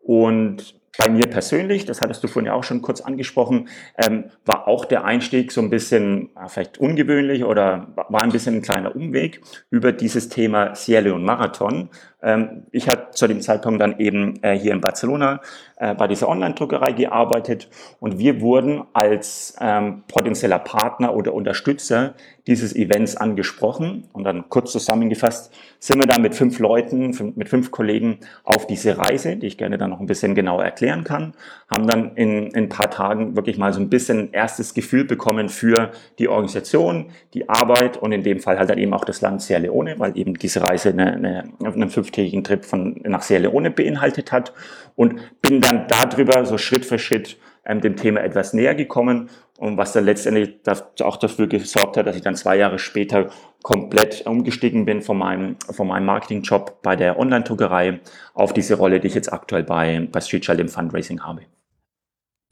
Und 0.00 0.74
bei 0.98 1.08
mir 1.08 1.26
persönlich, 1.26 1.86
das 1.86 2.02
hattest 2.02 2.22
du 2.22 2.28
vorhin 2.28 2.46
ja 2.46 2.52
auch 2.52 2.64
schon 2.64 2.82
kurz 2.82 3.00
angesprochen, 3.00 3.68
ähm, 3.96 4.24
war 4.44 4.68
auch 4.68 4.84
der 4.84 5.04
Einstieg 5.04 5.50
so 5.50 5.62
ein 5.62 5.70
bisschen 5.70 6.30
ja, 6.36 6.48
vielleicht 6.48 6.78
ungewöhnlich 6.78 7.44
oder 7.44 7.88
war 7.96 8.22
ein 8.22 8.30
bisschen 8.30 8.56
ein 8.56 8.62
kleiner 8.62 8.94
Umweg 8.94 9.40
über 9.70 9.92
dieses 9.92 10.28
Thema 10.28 10.74
Sierra 10.74 11.00
Leone 11.00 11.24
Marathon. 11.24 11.88
Ähm, 12.22 12.64
ich 12.70 12.88
hatte 12.88 13.10
zu 13.10 13.26
dem 13.26 13.40
Zeitpunkt 13.40 13.80
dann 13.80 13.98
eben 13.98 14.42
äh, 14.42 14.56
hier 14.56 14.72
in 14.72 14.80
Barcelona 14.80 15.40
äh, 15.76 15.94
bei 15.94 16.06
dieser 16.06 16.28
Online-Druckerei 16.28 16.92
gearbeitet 16.92 17.68
und 18.00 18.18
wir 18.18 18.40
wurden 18.40 18.84
als 18.92 19.56
ähm, 19.60 20.04
potenzieller 20.06 20.60
Partner 20.60 21.14
oder 21.14 21.34
Unterstützer 21.34 22.14
dieses 22.46 22.74
Events 22.74 23.16
angesprochen 23.16 24.08
und 24.12 24.24
dann 24.24 24.48
kurz 24.48 24.72
zusammengefasst 24.72 25.52
sind 25.78 26.00
wir 26.00 26.06
dann 26.06 26.22
mit 26.22 26.34
fünf 26.34 26.58
Leuten, 26.58 27.14
fünf, 27.14 27.36
mit 27.36 27.48
fünf 27.48 27.70
Kollegen 27.70 28.18
auf 28.44 28.66
diese 28.66 28.98
Reise, 28.98 29.36
die 29.36 29.46
ich 29.46 29.58
gerne 29.58 29.78
dann 29.78 29.90
noch 29.90 30.00
ein 30.00 30.06
bisschen 30.06 30.34
genauer 30.34 30.64
erklären 30.64 31.04
kann, 31.04 31.34
haben 31.72 31.86
dann 31.86 32.16
in, 32.16 32.48
in 32.48 32.64
ein 32.64 32.68
paar 32.68 32.90
Tagen 32.90 33.36
wirklich 33.36 33.58
mal 33.58 33.72
so 33.72 33.80
ein 33.80 33.90
bisschen 33.90 34.32
erstes 34.32 34.74
Gefühl 34.74 35.04
bekommen 35.04 35.48
für 35.48 35.90
die 36.18 36.28
Organisation, 36.28 37.06
die 37.34 37.48
Arbeit 37.48 37.96
und 37.96 38.12
in 38.12 38.22
dem 38.22 38.40
Fall 38.40 38.58
halt 38.58 38.70
dann 38.70 38.78
eben 38.78 38.92
auch 38.92 39.04
das 39.04 39.20
Land 39.20 39.42
Sierra 39.42 39.60
Leone, 39.60 39.98
weil 39.98 40.16
eben 40.16 40.34
diese 40.34 40.62
Reise 40.62 40.90
eine, 40.90 41.14
eine, 41.14 41.44
einen 41.64 41.90
fünftägigen 42.12 42.44
Trip 42.44 42.64
von, 42.64 43.00
nach 43.04 43.22
Sierra 43.22 43.42
Leone 43.42 43.70
beinhaltet 43.70 44.32
hat 44.32 44.52
und 44.94 45.20
bin 45.40 45.60
dann 45.60 45.86
darüber 45.88 46.44
so 46.44 46.58
Schritt 46.58 46.84
für 46.84 46.98
Schritt 46.98 47.38
ähm, 47.64 47.80
dem 47.80 47.96
Thema 47.96 48.20
etwas 48.20 48.52
näher 48.52 48.74
gekommen 48.74 49.30
und 49.58 49.76
was 49.76 49.92
dann 49.92 50.04
letztendlich 50.04 50.56
auch 51.02 51.16
dafür 51.16 51.46
gesorgt 51.46 51.96
hat, 51.96 52.06
dass 52.06 52.16
ich 52.16 52.22
dann 52.22 52.36
zwei 52.36 52.56
Jahre 52.56 52.78
später 52.78 53.30
komplett 53.62 54.26
umgestiegen 54.26 54.84
bin 54.84 55.02
von 55.02 55.16
meinem, 55.16 55.56
von 55.70 55.86
meinem 55.86 56.06
Marketingjob 56.06 56.82
bei 56.82 56.96
der 56.96 57.18
Online-Druckerei 57.18 58.00
auf 58.34 58.52
diese 58.52 58.74
Rolle, 58.74 59.00
die 59.00 59.06
ich 59.06 59.14
jetzt 59.14 59.32
aktuell 59.32 59.62
bei, 59.62 60.08
bei 60.10 60.20
Street 60.20 60.42
Child 60.42 60.60
im 60.60 60.68
Fundraising 60.68 61.22
habe. 61.22 61.42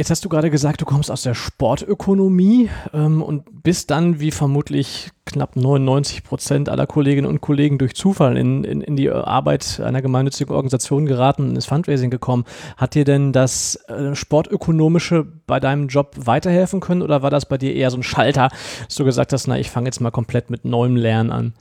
Jetzt 0.00 0.09
hast 0.09 0.25
du 0.25 0.30
gerade 0.30 0.49
gesagt, 0.49 0.80
du 0.80 0.87
kommst 0.87 1.11
aus 1.11 1.25
der 1.25 1.35
Sportökonomie 1.35 2.71
ähm, 2.95 3.21
und 3.21 3.62
bist 3.62 3.90
dann, 3.90 4.19
wie 4.19 4.30
vermutlich 4.30 5.11
knapp 5.26 5.57
99 5.57 6.25
Prozent 6.25 6.71
aller 6.71 6.87
Kolleginnen 6.87 7.26
und 7.26 7.42
Kollegen 7.42 7.76
durch 7.76 7.95
Zufall 7.95 8.38
in, 8.38 8.64
in, 8.64 8.80
in 8.80 8.97
die 8.97 9.11
Arbeit 9.11 9.78
einer 9.78 10.00
gemeinnützigen 10.00 10.54
Organisation 10.54 11.04
geraten 11.04 11.50
und 11.50 11.54
ins 11.54 11.67
Fundraising 11.67 12.08
gekommen. 12.08 12.47
Hat 12.78 12.95
dir 12.95 13.04
denn 13.04 13.34
das 13.34 13.76
äh, 13.89 14.15
Sportökonomische 14.15 15.26
bei 15.47 15.60
deinem 15.60 15.89
Job 15.89 16.17
weiterhelfen 16.17 16.80
können 16.80 17.02
oder 17.02 17.21
war 17.21 17.28
das 17.28 17.45
bei 17.45 17.58
dir 17.58 17.75
eher 17.75 17.91
so 17.91 17.99
ein 17.99 18.02
Schalter, 18.02 18.49
dass 18.86 18.95
du 18.95 19.04
gesagt 19.04 19.34
hast, 19.34 19.49
na, 19.49 19.58
ich 19.58 19.69
fange 19.69 19.89
jetzt 19.89 20.00
mal 20.00 20.10
komplett 20.10 20.49
mit 20.49 20.65
neuem 20.65 20.97
Lernen 20.97 21.30
an? 21.30 21.52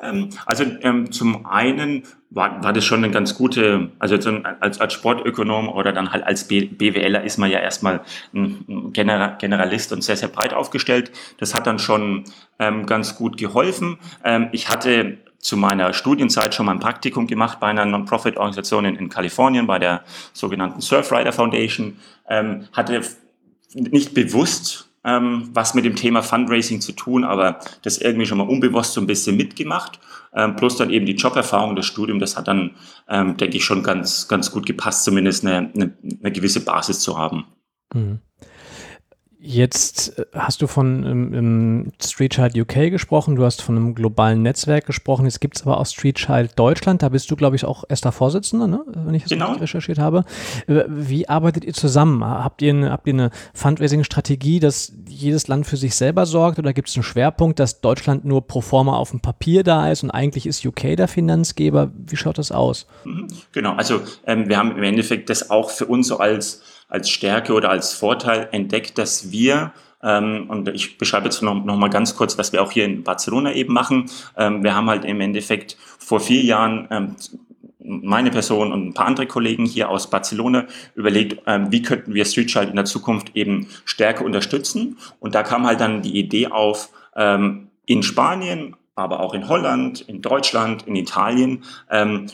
Ähm, 0.00 0.30
also 0.46 0.64
ähm, 0.82 1.12
zum 1.12 1.46
einen 1.46 2.04
war, 2.30 2.62
war 2.62 2.72
das 2.72 2.84
schon 2.84 3.04
eine 3.04 3.12
ganz 3.12 3.34
gute, 3.34 3.90
also 3.98 4.14
als, 4.60 4.80
als 4.80 4.92
Sportökonom 4.92 5.68
oder 5.68 5.92
dann 5.92 6.12
halt 6.12 6.24
als 6.24 6.48
BWLer 6.48 7.22
ist 7.24 7.38
man 7.38 7.50
ja 7.50 7.60
erstmal 7.60 8.00
ein 8.34 8.92
Generalist 8.92 9.92
und 9.92 10.02
sehr, 10.02 10.16
sehr 10.16 10.28
breit 10.28 10.54
aufgestellt. 10.54 11.12
Das 11.38 11.54
hat 11.54 11.66
dann 11.66 11.78
schon 11.78 12.24
ähm, 12.58 12.86
ganz 12.86 13.16
gut 13.16 13.36
geholfen. 13.36 13.98
Ähm, 14.24 14.48
ich 14.52 14.68
hatte 14.68 15.18
zu 15.38 15.56
meiner 15.56 15.92
Studienzeit 15.92 16.54
schon 16.54 16.66
mal 16.66 16.72
ein 16.72 16.80
Praktikum 16.80 17.26
gemacht 17.26 17.58
bei 17.60 17.66
einer 17.66 17.84
Non-Profit-Organisation 17.84 18.84
in, 18.84 18.96
in, 18.96 19.08
Kalifornien, 19.08 19.66
bei 19.66 19.78
der 19.78 20.04
sogenannten 20.32 20.80
Surfrider 20.80 21.32
Foundation. 21.32 21.98
Ähm, 22.28 22.68
hatte 22.72 23.02
nicht 23.74 24.14
bewusst 24.14 24.91
ähm, 25.04 25.50
was 25.52 25.74
mit 25.74 25.84
dem 25.84 25.96
Thema 25.96 26.22
Fundraising 26.22 26.80
zu 26.80 26.92
tun, 26.92 27.24
aber 27.24 27.58
das 27.82 27.98
irgendwie 27.98 28.26
schon 28.26 28.38
mal 28.38 28.48
unbewusst 28.48 28.92
so 28.92 29.00
ein 29.00 29.06
bisschen 29.06 29.36
mitgemacht. 29.36 30.00
Ähm, 30.34 30.56
plus 30.56 30.76
dann 30.76 30.90
eben 30.90 31.06
die 31.06 31.16
Joberfahrung, 31.16 31.76
das 31.76 31.86
Studium, 31.86 32.18
das 32.18 32.36
hat 32.36 32.48
dann, 32.48 32.76
ähm, 33.08 33.36
denke 33.36 33.56
ich, 33.56 33.64
schon 33.64 33.82
ganz, 33.82 34.28
ganz 34.28 34.50
gut 34.50 34.64
gepasst, 34.66 35.04
zumindest 35.04 35.44
eine, 35.44 35.70
eine, 35.74 35.96
eine 36.20 36.32
gewisse 36.32 36.64
Basis 36.64 37.00
zu 37.00 37.18
haben. 37.18 37.44
Mhm. 37.92 38.20
Jetzt 39.44 40.20
äh, 40.20 40.24
hast 40.34 40.62
du 40.62 40.68
von 40.68 41.04
ähm, 41.04 41.34
ähm, 41.34 41.92
Street 42.00 42.34
Child 42.34 42.56
UK 42.56 42.92
gesprochen, 42.92 43.34
du 43.34 43.44
hast 43.44 43.60
von 43.60 43.76
einem 43.76 43.92
globalen 43.96 44.40
Netzwerk 44.40 44.86
gesprochen, 44.86 45.24
jetzt 45.24 45.40
gibt 45.40 45.56
es 45.56 45.62
aber 45.62 45.78
auch 45.78 45.86
Street 45.86 46.14
Child 46.14 46.56
Deutschland, 46.56 47.02
da 47.02 47.08
bist 47.08 47.28
du, 47.28 47.34
glaube 47.34 47.56
ich, 47.56 47.64
auch 47.64 47.82
erster 47.88 48.12
Vorsitzender, 48.12 48.68
ne? 48.68 48.84
wenn 48.86 49.14
ich 49.14 49.24
das 49.24 49.30
genau. 49.30 49.54
recherchiert 49.54 49.98
habe. 49.98 50.24
Äh, 50.68 50.84
wie 50.86 51.28
arbeitet 51.28 51.64
ihr 51.64 51.74
zusammen? 51.74 52.24
Habt 52.24 52.62
ihr 52.62 52.72
eine, 52.72 52.92
habt 52.92 53.08
ihr 53.08 53.14
eine 53.14 53.30
Fundraising-Strategie, 53.52 54.60
dass 54.60 54.92
jedes 55.08 55.48
Land 55.48 55.66
für 55.66 55.76
sich 55.76 55.96
selber 55.96 56.24
sorgt 56.24 56.60
oder 56.60 56.72
gibt 56.72 56.88
es 56.88 56.94
einen 56.94 57.02
Schwerpunkt, 57.02 57.58
dass 57.58 57.80
Deutschland 57.80 58.24
nur 58.24 58.46
pro 58.46 58.60
forma 58.60 58.96
auf 58.96 59.10
dem 59.10 59.18
Papier 59.18 59.64
da 59.64 59.90
ist 59.90 60.04
und 60.04 60.12
eigentlich 60.12 60.46
ist 60.46 60.64
UK 60.64 60.96
der 60.96 61.08
Finanzgeber? 61.08 61.90
Wie 62.06 62.16
schaut 62.16 62.38
das 62.38 62.52
aus? 62.52 62.86
Mhm. 63.04 63.26
Genau, 63.50 63.72
also 63.74 64.02
ähm, 64.24 64.48
wir 64.48 64.56
haben 64.56 64.76
im 64.76 64.84
Endeffekt 64.84 65.30
das 65.30 65.50
auch 65.50 65.70
für 65.70 65.86
uns 65.86 66.06
so 66.06 66.18
als 66.18 66.62
als 66.92 67.08
Stärke 67.08 67.54
oder 67.54 67.70
als 67.70 67.94
Vorteil 67.94 68.48
entdeckt, 68.52 68.98
dass 68.98 69.32
wir 69.32 69.72
ähm, 70.02 70.46
und 70.48 70.68
ich 70.68 70.98
beschreibe 70.98 71.26
jetzt 71.26 71.42
noch, 71.42 71.54
noch 71.64 71.76
mal 71.76 71.88
ganz 71.88 72.16
kurz, 72.16 72.36
was 72.36 72.52
wir 72.52 72.62
auch 72.62 72.72
hier 72.72 72.84
in 72.84 73.04
Barcelona 73.04 73.52
eben 73.52 73.72
machen. 73.72 74.10
Ähm, 74.36 74.62
wir 74.64 74.74
haben 74.74 74.90
halt 74.90 75.04
im 75.04 75.20
Endeffekt 75.20 75.76
vor 75.98 76.20
vier 76.20 76.42
Jahren 76.42 76.88
ähm, 76.90 77.16
meine 77.78 78.30
Person 78.30 78.72
und 78.72 78.88
ein 78.88 78.94
paar 78.94 79.06
andere 79.06 79.26
Kollegen 79.26 79.64
hier 79.64 79.88
aus 79.88 80.10
Barcelona 80.10 80.66
überlegt, 80.94 81.42
wie 81.46 81.82
könnten 81.82 82.14
wir 82.14 82.24
Streetchild 82.24 82.70
in 82.70 82.76
der 82.76 82.84
Zukunft 82.84 83.34
eben 83.34 83.66
stärker 83.84 84.24
unterstützen. 84.24 84.98
Und 85.18 85.34
da 85.34 85.42
kam 85.42 85.66
halt 85.66 85.80
dann 85.80 86.00
die 86.00 86.16
Idee 86.16 86.46
auf, 86.46 86.90
in 87.16 88.02
Spanien, 88.04 88.76
aber 88.94 89.18
auch 89.18 89.34
in 89.34 89.48
Holland, 89.48 90.00
in 90.02 90.22
Deutschland, 90.22 90.86
in 90.86 90.94
Italien, 90.94 91.64
ähm, 91.90 92.26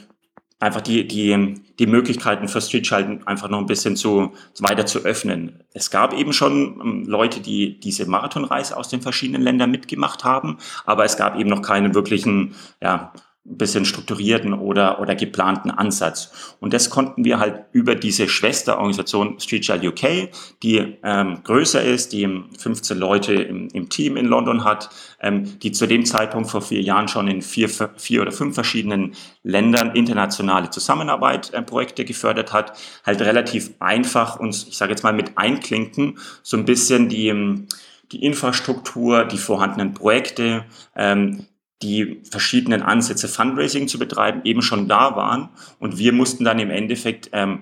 einfach 0.61 0.81
die, 0.81 1.07
die, 1.07 1.55
die 1.79 1.87
Möglichkeiten 1.87 2.49
für 2.49 2.61
Streetschalten 2.61 3.27
einfach 3.27 3.49
noch 3.49 3.59
ein 3.59 3.67
bisschen 3.67 3.97
zu, 3.97 4.33
weiter 4.59 4.87
zu 4.87 5.01
öffnen. 5.01 5.61
Es 5.73 5.91
gab 5.91 6.13
eben 6.13 6.33
schon 6.33 6.81
ähm, 6.81 7.05
Leute, 7.07 7.41
die 7.41 7.79
diese 7.79 8.07
Marathonreise 8.07 8.77
aus 8.77 8.89
den 8.89 9.01
verschiedenen 9.01 9.43
Ländern 9.43 9.71
mitgemacht 9.71 10.25
haben, 10.25 10.59
aber 10.85 11.05
es 11.05 11.17
gab 11.17 11.39
eben 11.39 11.49
noch 11.49 11.63
keinen 11.63 11.95
wirklichen, 11.95 12.55
ja, 12.81 13.13
bisschen 13.57 13.85
strukturierten 13.85 14.53
oder, 14.53 15.01
oder 15.01 15.15
geplanten 15.15 15.71
Ansatz. 15.71 16.57
Und 16.61 16.75
das 16.75 16.91
konnten 16.91 17.25
wir 17.25 17.39
halt 17.39 17.65
über 17.73 17.95
diese 17.95 18.29
Schwesterorganisation 18.29 19.41
Street 19.41 19.63
Child 19.63 19.85
UK, 19.85 20.31
die 20.63 20.99
ähm, 21.03 21.39
größer 21.43 21.83
ist, 21.83 22.13
die 22.13 22.29
15 22.59 22.99
Leute 22.99 23.35
im, 23.35 23.69
im 23.73 23.89
Team 23.89 24.17
in 24.17 24.27
London 24.27 24.65
hat, 24.65 24.91
ähm, 25.21 25.59
die 25.61 25.73
zu 25.73 25.87
dem 25.87 26.05
Zeitpunkt 26.05 26.51
vor 26.51 26.63
vier 26.63 26.83
Jahren 26.83 27.09
schon 27.09 27.29
in 27.29 27.43
vier, 27.43 27.69
vier 27.69 28.23
oder 28.23 28.33
fünf 28.33 28.55
verschiedenen 28.55 29.15
Ländern 29.43 29.95
internationale 29.95 30.71
Zusammenarbeit 30.71 31.53
äh, 31.55 31.63
Projekte 31.63 32.05
gefördert 32.05 32.53
hat, 32.53 32.79
halt 33.05 33.21
relativ 33.21 33.71
einfach 33.79 34.39
uns, 34.39 34.67
ich 34.69 34.77
sage 34.77 34.93
jetzt 34.93 35.03
mal 35.03 35.13
mit 35.13 35.39
einklinken, 35.39 36.19
so 36.43 36.57
ein 36.57 36.65
bisschen 36.65 37.09
die 37.09 37.67
die 38.13 38.25
Infrastruktur, 38.25 39.25
die 39.25 39.39
vorhandenen 39.39 39.95
Projekte, 39.95 40.65
ähm, 40.97 41.47
die 41.83 42.21
verschiedenen 42.29 42.83
Ansätze, 42.83 43.29
Fundraising 43.29 43.89
zu 43.89 43.99
betreiben, 43.99 44.41
eben 44.45 44.63
schon 44.63 44.89
da 44.89 45.15
waren. 45.17 45.51
Und 45.79 45.99
wir 45.99 46.13
mussten 46.13 46.45
dann 46.45 46.59
im 46.59 46.71
Endeffekt 46.71 47.31
ähm, 47.33 47.61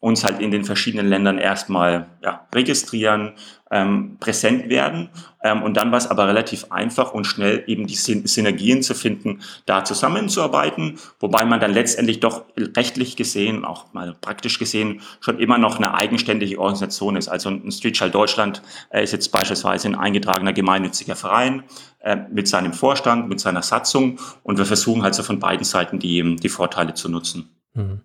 uns 0.00 0.24
halt 0.24 0.40
in 0.40 0.50
den 0.50 0.64
verschiedenen 0.64 1.08
Ländern 1.08 1.36
erstmal 1.36 2.06
ja, 2.24 2.46
registrieren, 2.54 3.34
ähm, 3.70 4.16
präsent 4.18 4.70
werden. 4.70 5.10
Ähm, 5.42 5.62
und 5.62 5.76
dann 5.76 5.92
war 5.92 5.98
es 5.98 6.06
aber 6.06 6.26
relativ 6.26 6.66
einfach 6.70 7.12
und 7.12 7.26
schnell 7.26 7.64
eben 7.66 7.86
die 7.86 7.94
Synergien 7.94 8.82
zu 8.82 8.94
finden, 8.94 9.40
da 9.66 9.84
zusammenzuarbeiten, 9.84 10.98
wobei 11.20 11.44
man 11.44 11.60
dann 11.60 11.72
letztendlich 11.72 12.18
doch 12.20 12.44
rechtlich 12.58 13.14
gesehen, 13.16 13.64
auch 13.64 13.92
mal 13.92 14.16
praktisch 14.20 14.58
gesehen, 14.58 15.02
schon 15.20 15.38
immer 15.38 15.58
noch 15.58 15.76
eine 15.76 15.94
eigenständige 15.94 16.58
Organisation 16.58 17.16
ist. 17.16 17.28
Also 17.28 17.50
ein 17.50 17.70
Streetchild 17.70 18.14
Deutschland 18.14 18.62
äh, 18.88 19.04
ist 19.04 19.12
jetzt 19.12 19.30
beispielsweise 19.30 19.88
ein 19.88 19.94
eingetragener 19.94 20.54
gemeinnütziger 20.54 21.14
Verein 21.14 21.62
äh, 22.00 22.16
mit 22.32 22.48
seinem 22.48 22.72
Vorstand, 22.72 23.28
mit 23.28 23.38
seiner 23.38 23.62
Satzung 23.62 24.18
und 24.42 24.56
wir 24.56 24.64
versuchen 24.64 25.02
halt 25.02 25.14
so 25.14 25.22
von 25.22 25.38
beiden 25.38 25.64
Seiten 25.64 25.98
die, 25.98 26.36
die 26.36 26.48
Vorteile 26.48 26.94
zu 26.94 27.10
nutzen. 27.10 27.50
Mhm. 27.80 28.00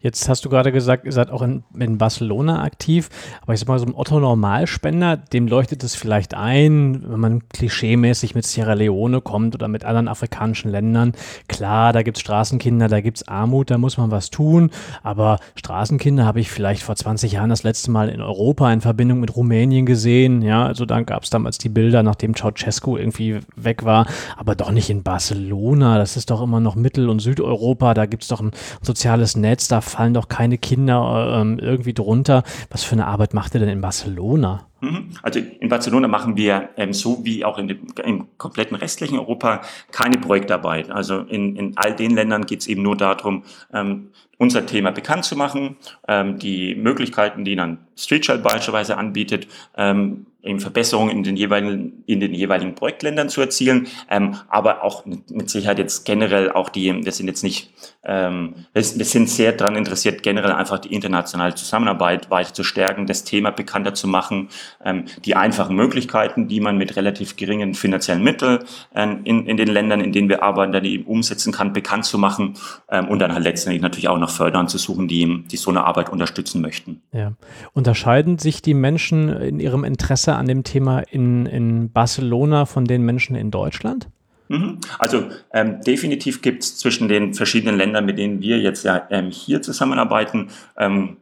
Jetzt 0.00 0.28
hast 0.28 0.44
du 0.44 0.48
gerade 0.48 0.72
gesagt, 0.72 1.04
ihr 1.04 1.12
seid 1.12 1.30
auch 1.30 1.42
in, 1.42 1.64
in, 1.78 1.98
Barcelona 1.98 2.62
aktiv, 2.62 3.08
aber 3.42 3.54
ich 3.54 3.60
sag 3.60 3.68
mal, 3.68 3.78
so 3.78 3.86
ein 3.86 3.94
Otto-Normalspender, 3.94 5.16
dem 5.16 5.48
leuchtet 5.48 5.82
es 5.82 5.94
vielleicht 5.94 6.34
ein, 6.34 7.04
wenn 7.08 7.20
man 7.20 7.48
klischeemäßig 7.48 8.34
mit 8.34 8.46
Sierra 8.46 8.74
Leone 8.74 9.20
kommt 9.20 9.54
oder 9.54 9.68
mit 9.68 9.84
anderen 9.84 10.08
afrikanischen 10.08 10.70
Ländern. 10.70 11.12
Klar, 11.48 11.92
da 11.92 12.02
gibt 12.02 12.18
es 12.18 12.20
Straßenkinder, 12.20 12.88
da 12.88 13.00
gibt 13.00 13.18
es 13.18 13.28
Armut, 13.28 13.70
da 13.70 13.78
muss 13.78 13.96
man 13.96 14.10
was 14.10 14.30
tun, 14.30 14.70
aber 15.02 15.38
Straßenkinder 15.56 16.24
habe 16.24 16.40
ich 16.40 16.50
vielleicht 16.50 16.82
vor 16.82 16.96
20 16.96 17.32
Jahren 17.32 17.50
das 17.50 17.62
letzte 17.62 17.90
Mal 17.90 18.08
in 18.08 18.20
Europa 18.20 18.72
in 18.72 18.80
Verbindung 18.80 19.20
mit 19.20 19.34
Rumänien 19.34 19.86
gesehen. 19.86 20.42
Ja, 20.42 20.66
also 20.66 20.84
dann 20.84 21.06
gab 21.06 21.24
es 21.24 21.30
damals 21.30 21.58
die 21.58 21.68
Bilder, 21.68 22.02
nachdem 22.02 22.34
Ceausescu 22.34 22.96
irgendwie 22.96 23.40
weg 23.56 23.84
war, 23.84 24.06
aber 24.36 24.54
doch 24.54 24.70
nicht 24.70 24.90
in 24.90 25.02
Barcelona. 25.02 25.98
Das 25.98 26.16
ist 26.16 26.30
doch 26.30 26.42
immer 26.42 26.60
noch 26.60 26.76
Mittel- 26.76 27.08
und 27.08 27.20
Südeuropa, 27.20 27.94
da 27.94 28.06
gibt 28.06 28.22
es 28.22 28.28
doch 28.28 28.40
ein 28.40 28.52
soziales 28.82 29.15
soziales 29.16 29.36
Netz, 29.36 29.68
da 29.68 29.80
fallen 29.80 30.14
doch 30.14 30.28
keine 30.28 30.58
Kinder 30.58 31.40
ähm, 31.40 31.58
irgendwie 31.58 31.94
drunter. 31.94 32.42
Was 32.70 32.84
für 32.84 32.92
eine 32.92 33.06
Arbeit 33.06 33.34
macht 33.34 33.54
ihr 33.54 33.60
denn 33.60 33.68
in 33.68 33.80
Barcelona? 33.80 34.66
Mhm. 34.80 35.10
Also 35.22 35.40
in 35.40 35.68
Barcelona 35.68 36.06
machen 36.06 36.36
wir 36.36 36.68
ähm, 36.76 36.92
so 36.92 37.24
wie 37.24 37.44
auch 37.44 37.58
in 37.58 37.68
dem, 37.68 37.78
im 38.04 38.26
kompletten 38.36 38.76
restlichen 38.76 39.18
Europa 39.18 39.62
keine 39.90 40.18
Projektarbeit. 40.18 40.90
Also 40.90 41.20
in, 41.20 41.56
in 41.56 41.72
all 41.76 41.94
den 41.94 42.14
Ländern 42.14 42.44
geht 42.44 42.60
es 42.60 42.66
eben 42.66 42.82
nur 42.82 42.96
darum, 42.96 43.44
ähm, 43.72 44.10
unser 44.38 44.66
Thema 44.66 44.90
bekannt 44.90 45.24
zu 45.24 45.34
machen, 45.34 45.76
ähm, 46.08 46.38
die 46.38 46.74
Möglichkeiten, 46.74 47.44
die 47.44 47.56
dann 47.56 47.78
Streetchild 47.96 48.42
beispielsweise 48.42 48.98
anbietet, 48.98 49.48
ähm, 49.76 50.26
eben 50.46 50.60
Verbesserungen 50.60 51.10
in 51.10 51.22
den 51.22 51.36
jeweiligen, 51.36 52.04
in 52.06 52.20
den 52.20 52.34
jeweiligen 52.34 52.74
Projektländern 52.74 53.28
zu 53.28 53.40
erzielen, 53.40 53.86
ähm, 54.10 54.36
aber 54.48 54.82
auch 54.84 55.04
mit 55.04 55.50
Sicherheit 55.50 55.78
jetzt 55.78 56.04
generell 56.04 56.50
auch 56.52 56.68
die, 56.68 57.04
wir 57.04 57.12
sind 57.12 57.26
jetzt 57.26 57.42
nicht, 57.42 57.72
ähm, 58.04 58.54
wir 58.72 58.82
sind 58.82 59.28
sehr 59.28 59.52
daran 59.52 59.76
interessiert, 59.76 60.22
generell 60.22 60.52
einfach 60.52 60.78
die 60.78 60.94
internationale 60.94 61.54
Zusammenarbeit 61.54 62.30
weiter 62.30 62.54
zu 62.54 62.62
stärken, 62.62 63.06
das 63.06 63.24
Thema 63.24 63.50
bekannter 63.50 63.94
zu 63.94 64.08
machen, 64.08 64.48
ähm, 64.84 65.04
die 65.24 65.34
einfachen 65.34 65.74
Möglichkeiten, 65.74 66.48
die 66.48 66.60
man 66.60 66.78
mit 66.78 66.96
relativ 66.96 67.36
geringen 67.36 67.74
finanziellen 67.74 68.22
Mitteln 68.22 68.60
äh, 68.94 69.06
in, 69.24 69.46
in 69.46 69.56
den 69.56 69.68
Ländern, 69.68 70.00
in 70.00 70.12
denen 70.12 70.28
wir 70.28 70.42
arbeiten, 70.42 70.72
dann 70.72 70.84
eben 70.84 71.04
umsetzen 71.04 71.52
kann, 71.52 71.72
bekannt 71.72 72.04
zu 72.04 72.18
machen 72.18 72.54
ähm, 72.90 73.08
und 73.08 73.18
dann 73.18 73.32
halt 73.32 73.44
letztendlich 73.44 73.82
natürlich 73.82 74.08
auch 74.08 74.18
noch 74.18 74.30
Fördern 74.30 74.68
zu 74.68 74.78
suchen, 74.78 75.08
die, 75.08 75.44
die 75.50 75.56
so 75.56 75.70
eine 75.70 75.84
Arbeit 75.84 76.10
unterstützen 76.10 76.60
möchten. 76.60 77.02
Ja. 77.12 77.32
Unterscheiden 77.72 78.38
sich 78.38 78.62
die 78.62 78.74
Menschen 78.74 79.28
in 79.28 79.60
ihrem 79.60 79.84
Interesse 79.84 80.35
an 80.36 80.46
dem 80.46 80.64
Thema 80.64 81.00
in, 81.00 81.46
in 81.46 81.90
Barcelona 81.90 82.66
von 82.66 82.84
den 82.84 83.02
Menschen 83.02 83.36
in 83.36 83.50
Deutschland? 83.50 84.08
Mhm. 84.48 84.78
Also 84.98 85.24
ähm, 85.52 85.80
definitiv 85.82 86.42
gibt 86.42 86.62
es 86.62 86.78
zwischen 86.78 87.08
den 87.08 87.34
verschiedenen 87.34 87.76
Ländern, 87.76 88.04
mit 88.04 88.18
denen 88.18 88.40
wir 88.40 88.58
jetzt 88.58 88.84
ja 88.84 89.06
ähm, 89.10 89.30
hier 89.30 89.62
zusammenarbeiten, 89.62 90.50
ähm, 90.76 91.18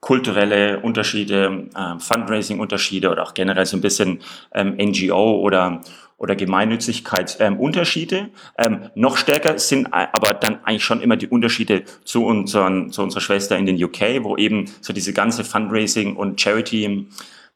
kulturelle 0.00 0.80
Unterschiede, 0.80 1.68
äh, 1.74 1.98
Fundraising-Unterschiede 1.98 3.10
oder 3.10 3.24
auch 3.24 3.34
generell 3.34 3.66
so 3.66 3.76
ein 3.76 3.80
bisschen 3.80 4.20
ähm, 4.54 4.76
NGO 4.76 5.40
oder 5.40 5.80
oder 6.18 6.34
Gemeinnützigkeitsunterschiede. 6.34 8.16
Ähm, 8.16 8.28
ähm, 8.58 8.90
noch 8.94 9.16
stärker 9.16 9.58
sind 9.58 9.92
aber 9.92 10.34
dann 10.34 10.64
eigentlich 10.64 10.84
schon 10.84 11.00
immer 11.00 11.16
die 11.16 11.28
Unterschiede 11.28 11.84
zu, 12.04 12.24
unseren, 12.26 12.90
zu 12.90 13.02
unserer 13.02 13.20
Schwester 13.20 13.56
in 13.56 13.66
den 13.66 13.82
UK, 13.82 14.22
wo 14.22 14.36
eben 14.36 14.66
so 14.80 14.92
diese 14.92 15.12
ganze 15.12 15.44
Fundraising- 15.44 16.16
und 16.16 16.36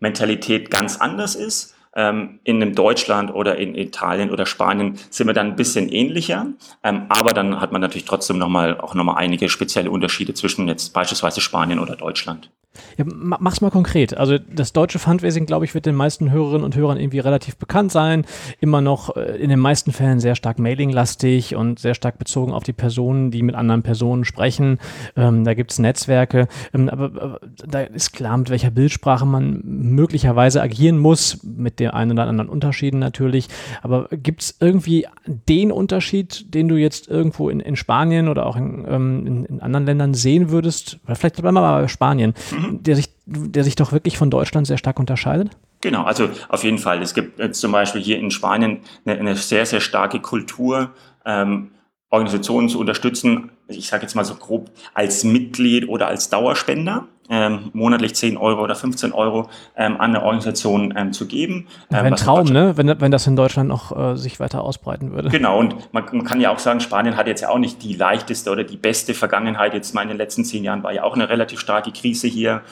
Charity-Mentalität 0.03 0.71
ganz 0.71 0.97
anders 0.97 1.35
ist. 1.37 1.75
Ähm, 1.95 2.41
in 2.45 2.63
einem 2.63 2.75
Deutschland 2.75 3.35
oder 3.35 3.59
in 3.59 3.75
Italien 3.75 4.31
oder 4.31 4.47
Spanien 4.47 4.99
sind 5.11 5.27
wir 5.27 5.35
dann 5.35 5.49
ein 5.49 5.57
bisschen 5.57 5.91
ähnlicher, 5.91 6.47
ähm, 6.83 7.03
aber 7.09 7.33
dann 7.33 7.61
hat 7.61 7.73
man 7.73 7.83
natürlich 7.83 8.07
trotzdem 8.07 8.39
nochmal 8.39 8.81
auch 8.81 8.95
nochmal 8.95 9.17
einige 9.19 9.49
spezielle 9.49 9.91
Unterschiede 9.91 10.33
zwischen 10.35 10.69
jetzt 10.69 10.95
beispielsweise 10.95 11.41
Spanien 11.41 11.79
oder 11.79 11.97
Deutschland. 11.97 12.51
Ja, 12.97 13.05
mach's 13.07 13.61
mal 13.61 13.71
konkret. 13.71 14.17
Also 14.17 14.39
das 14.39 14.73
deutsche 14.73 14.99
Fundraising, 14.99 15.47
glaube 15.47 15.65
ich, 15.65 15.75
wird 15.75 15.87
den 15.87 15.95
meisten 15.95 16.31
Hörerinnen 16.31 16.65
und 16.65 16.75
Hörern 16.75 16.99
irgendwie 16.99 17.19
relativ 17.19 17.57
bekannt 17.57 17.93
sein. 17.93 18.25
Immer 18.61 18.81
noch 18.81 19.17
äh, 19.17 19.37
in 19.37 19.51
den 19.51 19.59
meisten 19.59 19.93
Fällen 19.93 20.21
sehr 20.21 20.35
stark 20.37 20.59
mailinglastig 20.59 21.55
und 21.55 21.79
sehr 21.79 21.95
stark 21.95 22.19
bezogen 22.19 22.53
auf 22.53 22.63
die 22.63 22.73
Personen, 22.73 23.31
die 23.31 23.43
mit 23.43 23.55
anderen 23.55 23.83
Personen 23.83 24.25
sprechen. 24.25 24.79
Ähm, 25.17 25.45
da 25.45 25.55
gibt's 25.55 25.79
Netzwerke. 25.79 26.49
Ähm, 26.73 26.89
aber, 26.89 27.05
aber, 27.05 27.41
da 27.67 27.81
ist 27.81 28.13
klar, 28.13 28.37
mit 28.39 28.51
welcher 28.51 28.71
Bildsprache 28.71 29.27
man 29.27 29.61
möglicherweise 29.65 30.63
agieren 30.63 30.99
muss, 30.99 31.43
mit 31.43 31.79
den 31.83 31.91
einen 31.91 32.13
oder 32.13 32.27
anderen 32.27 32.49
Unterschieden 32.49 32.99
natürlich. 32.99 33.49
Aber 33.83 34.09
gibt's 34.11 34.57
irgendwie 34.61 35.07
den 35.27 35.73
Unterschied, 35.73 36.55
den 36.55 36.69
du 36.69 36.77
jetzt 36.77 37.09
irgendwo 37.09 37.49
in, 37.49 37.61
in 37.61 37.77
Spanien 37.77 38.29
oder 38.29 38.47
auch 38.47 38.57
in, 38.57 38.85
ähm, 38.89 39.47
in, 39.49 39.61
anderen 39.61 39.87
Ländern 39.87 40.15
sehen 40.15 40.51
würdest? 40.51 40.99
Oder 41.05 41.17
vielleicht 41.17 41.37
bleiben 41.37 41.57
wir 41.57 41.61
mal 41.63 41.83
bei 41.83 41.89
Spanien. 41.89 42.35
Mhm 42.51 42.83
der, 42.83 42.97
sich, 42.97 43.11
der 43.27 43.65
sich 43.65 43.77
doch 43.77 43.93
wirklich 43.93 44.19
von 44.19 44.31
Deutschland 44.31 44.67
sehr 44.67 44.79
stark 44.79 44.99
unterscheidet? 44.99 45.51
Genau, 45.81 46.05
also 46.05 46.29
auf 46.49 46.65
jeden 46.65 46.79
Fall. 46.79 47.03
Es 47.03 47.15
gibt 47.15 47.39
jetzt 47.39 47.61
zum 47.61 47.73
Beispiel 47.73 48.01
hier 48.01 48.19
in 48.19 48.31
Spanien 48.31 48.81
eine, 49.05 49.19
eine 49.19 49.37
sehr, 49.37 49.67
sehr 49.67 49.81
starke 49.81 50.21
Kultur, 50.21 50.91
ähm, 51.25 51.73
Organisationen 52.11 52.69
zu 52.69 52.79
unterstützen, 52.79 53.51
ich 53.69 53.89
sage 53.89 54.03
jetzt 54.03 54.15
mal 54.15 54.25
so 54.25 54.35
grob, 54.35 54.71
als 54.93 55.25
Mitglied 55.25 55.89
oder 55.89 56.09
als 56.09 56.29
Dauerspender 56.29 57.09
ähm, 57.31 57.71
monatlich 57.73 58.15
10 58.15 58.37
Euro 58.37 58.63
oder 58.63 58.75
15 58.75 59.13
Euro 59.13 59.49
ähm, 59.77 59.95
an 59.95 60.15
eine 60.15 60.23
Organisation 60.23 60.93
ähm, 60.97 61.13
zu 61.13 61.27
geben. 61.27 61.67
Ähm, 61.91 62.07
ein 62.07 62.17
Traum, 62.17 62.49
ne? 62.49 62.77
wenn, 62.77 63.01
wenn 63.01 63.11
das 63.11 63.27
in 63.27 63.37
Deutschland 63.37 63.69
noch 63.69 63.97
äh, 63.97 64.17
sich 64.17 64.41
weiter 64.41 64.63
ausbreiten 64.63 65.13
würde. 65.13 65.29
Genau, 65.31 65.59
und 65.59 65.93
man, 65.93 66.05
man, 66.13 66.25
kann 66.25 66.41
ja 66.41 66.51
auch 66.51 66.59
sagen, 66.59 66.81
Spanien 66.81 67.17
hat 67.17 67.27
jetzt 67.27 67.41
ja 67.41 67.49
auch 67.49 67.59
nicht 67.59 67.83
die 67.83 67.95
leichteste 67.95 68.51
oder 68.51 68.65
die 68.65 68.77
beste 68.77 69.15
Vergangenheit. 69.15 69.75
Jetzt 69.75 69.95
mal 69.95 70.03
in 70.03 70.09
den 70.09 70.19
letzten 70.19 70.45
zehn 70.45 70.65
Jahren 70.65 70.83
war 70.83 70.93
ja 70.93 71.05
auch 71.05 71.15
eine 71.15 71.29
relativ 71.29 71.61
starke 71.61 71.93
Krise 71.93 72.29
hier. 72.29 72.63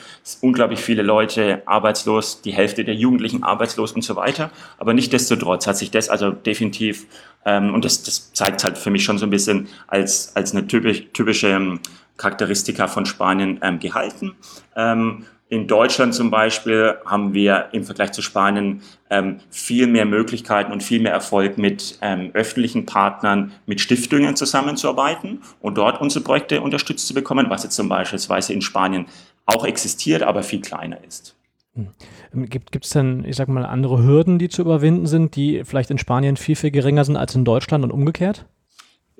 Unglaublich 0.41 0.79
viele 0.79 1.01
Leute 1.01 1.63
arbeitslos, 1.65 2.41
die 2.41 2.51
Hälfte 2.51 2.83
der 2.83 2.95
Jugendlichen 2.95 3.43
arbeitslos 3.43 3.93
und 3.93 4.03
so 4.03 4.15
weiter. 4.15 4.51
Aber 4.77 4.93
nichtdestotrotz 4.93 5.65
hat 5.65 5.77
sich 5.77 5.91
das 5.91 6.09
also 6.09 6.31
definitiv, 6.31 7.07
ähm, 7.45 7.73
und 7.73 7.85
das, 7.85 8.03
das 8.03 8.33
zeigt 8.33 8.63
halt 8.63 8.77
für 8.77 8.91
mich 8.91 9.03
schon 9.03 9.17
so 9.17 9.25
ein 9.25 9.29
bisschen 9.29 9.67
als, 9.87 10.35
als 10.35 10.53
eine 10.53 10.67
typisch, 10.67 11.03
typische 11.13 11.47
ähm, 11.47 11.79
Charakteristika 12.21 12.87
von 12.87 13.05
Spanien 13.05 13.59
ähm, 13.63 13.79
gehalten. 13.79 14.35
Ähm, 14.75 15.25
in 15.49 15.67
Deutschland 15.67 16.13
zum 16.13 16.31
Beispiel 16.31 16.95
haben 17.05 17.33
wir 17.33 17.69
im 17.73 17.83
Vergleich 17.83 18.13
zu 18.13 18.21
Spanien 18.21 18.81
ähm, 19.09 19.41
viel 19.49 19.85
mehr 19.85 20.05
Möglichkeiten 20.05 20.71
und 20.71 20.81
viel 20.81 21.01
mehr 21.01 21.11
Erfolg 21.11 21.57
mit 21.57 21.97
ähm, 22.01 22.29
öffentlichen 22.33 22.85
Partnern, 22.85 23.51
mit 23.65 23.81
Stiftungen 23.81 24.37
zusammenzuarbeiten 24.37 25.41
und 25.59 25.77
dort 25.77 25.99
unsere 25.99 26.23
Projekte 26.23 26.61
unterstützt 26.61 27.05
zu 27.05 27.13
bekommen, 27.13 27.47
was 27.49 27.63
jetzt 27.63 27.75
zum 27.75 27.89
Beispiel 27.89 28.55
in 28.55 28.61
Spanien 28.61 29.07
auch 29.45 29.65
existiert, 29.65 30.23
aber 30.23 30.43
viel 30.43 30.61
kleiner 30.61 31.03
ist. 31.03 31.35
Hm. 31.75 31.89
Ähm, 32.33 32.45
gibt 32.47 32.85
es 32.85 32.91
denn, 32.91 33.25
ich 33.25 33.35
sag 33.35 33.49
mal, 33.49 33.65
andere 33.65 34.03
Hürden, 34.03 34.39
die 34.39 34.47
zu 34.47 34.61
überwinden 34.61 35.07
sind, 35.07 35.35
die 35.35 35.63
vielleicht 35.65 35.91
in 35.91 35.97
Spanien 35.97 36.37
viel, 36.37 36.55
viel 36.55 36.71
geringer 36.71 37.03
sind 37.03 37.17
als 37.17 37.35
in 37.35 37.43
Deutschland 37.43 37.83
und 37.83 37.91
umgekehrt? 37.91 38.45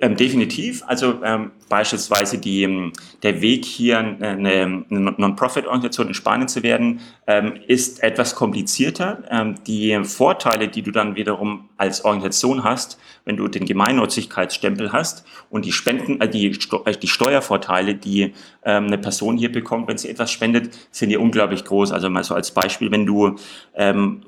Ähm, 0.02 0.16
definitiv. 0.16 0.82
Also 0.88 1.22
ähm, 1.22 1.52
beispielsweise 1.68 2.36
die, 2.36 2.64
ähm, 2.64 2.92
der 3.22 3.40
Weg 3.40 3.64
hier 3.64 3.98
eine, 3.98 4.30
eine 4.30 4.84
Non-Profit-Organisation 5.16 6.08
in 6.08 6.14
Spanien 6.14 6.48
zu 6.48 6.64
werden, 6.64 6.98
ähm, 7.28 7.54
ist 7.68 8.02
etwas 8.02 8.34
komplizierter. 8.34 9.22
Ähm, 9.30 9.54
die 9.64 9.96
Vorteile, 10.02 10.66
die 10.66 10.82
du 10.82 10.90
dann 10.90 11.14
wiederum 11.14 11.68
als 11.76 12.04
Organisation 12.04 12.64
hast, 12.64 12.98
wenn 13.24 13.36
du 13.36 13.46
den 13.46 13.64
Gemeinnützigkeitsstempel 13.64 14.92
hast 14.92 15.24
und 15.50 15.64
die 15.64 15.72
Spenden, 15.72 16.20
äh, 16.20 16.28
die, 16.28 16.48
äh, 16.48 16.96
die 17.00 17.06
Steuervorteile, 17.06 17.94
die 17.94 18.34
ähm, 18.64 18.86
eine 18.86 18.98
Person 18.98 19.36
hier 19.36 19.52
bekommt, 19.52 19.86
wenn 19.86 19.98
sie 19.98 20.08
etwas 20.08 20.32
spendet, 20.32 20.76
sind 20.90 21.10
hier 21.10 21.20
unglaublich 21.20 21.64
groß. 21.64 21.92
Also 21.92 22.10
mal 22.10 22.24
so 22.24 22.34
als 22.34 22.50
Beispiel, 22.50 22.90
wenn 22.90 23.06
du 23.06 23.36
ähm, 23.74 24.22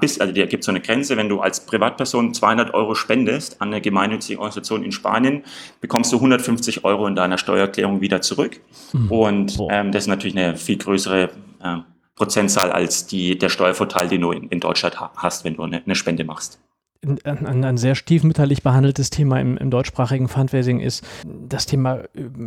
bist, 0.00 0.20
also 0.20 0.34
da 0.34 0.46
gibt 0.46 0.62
es 0.62 0.66
so 0.66 0.72
eine 0.72 0.80
Grenze, 0.80 1.16
wenn 1.16 1.28
du 1.28 1.40
als 1.40 1.64
Privatperson 1.64 2.34
200 2.34 2.74
Euro 2.74 2.96
spendest 2.96 3.62
an 3.62 3.68
eine 3.68 3.80
gemeinnützige 3.80 4.40
Organisation 4.40 4.82
in 4.82 4.90
Spanien, 4.90 5.11
Spanien 5.12 5.44
bekommst 5.80 6.12
du 6.12 6.16
150 6.16 6.84
Euro 6.84 7.06
in 7.06 7.14
deiner 7.14 7.36
Steuererklärung 7.36 8.00
wieder 8.00 8.22
zurück. 8.22 8.60
Mhm. 8.92 9.10
Und 9.10 9.58
ähm, 9.70 9.92
das 9.92 10.04
ist 10.04 10.08
natürlich 10.08 10.36
eine 10.36 10.56
viel 10.56 10.78
größere 10.78 11.30
äh, 11.62 11.76
Prozentzahl 12.16 12.72
als 12.72 13.06
die, 13.06 13.38
der 13.38 13.50
Steuervorteil, 13.50 14.08
den 14.08 14.22
du 14.22 14.32
in, 14.32 14.48
in 14.48 14.60
Deutschland 14.60 14.98
hast, 15.00 15.44
wenn 15.44 15.56
du 15.56 15.62
eine, 15.62 15.82
eine 15.84 15.94
Spende 15.94 16.24
machst 16.24 16.60
ein, 17.04 17.64
ein, 17.64 17.76
sehr 17.78 17.96
stiefmütterlich 17.96 18.62
behandeltes 18.62 19.10
Thema 19.10 19.40
im, 19.40 19.56
im, 19.56 19.70
deutschsprachigen 19.70 20.28
Fundraising 20.28 20.78
ist 20.78 21.04
das 21.24 21.66
Thema 21.66 22.02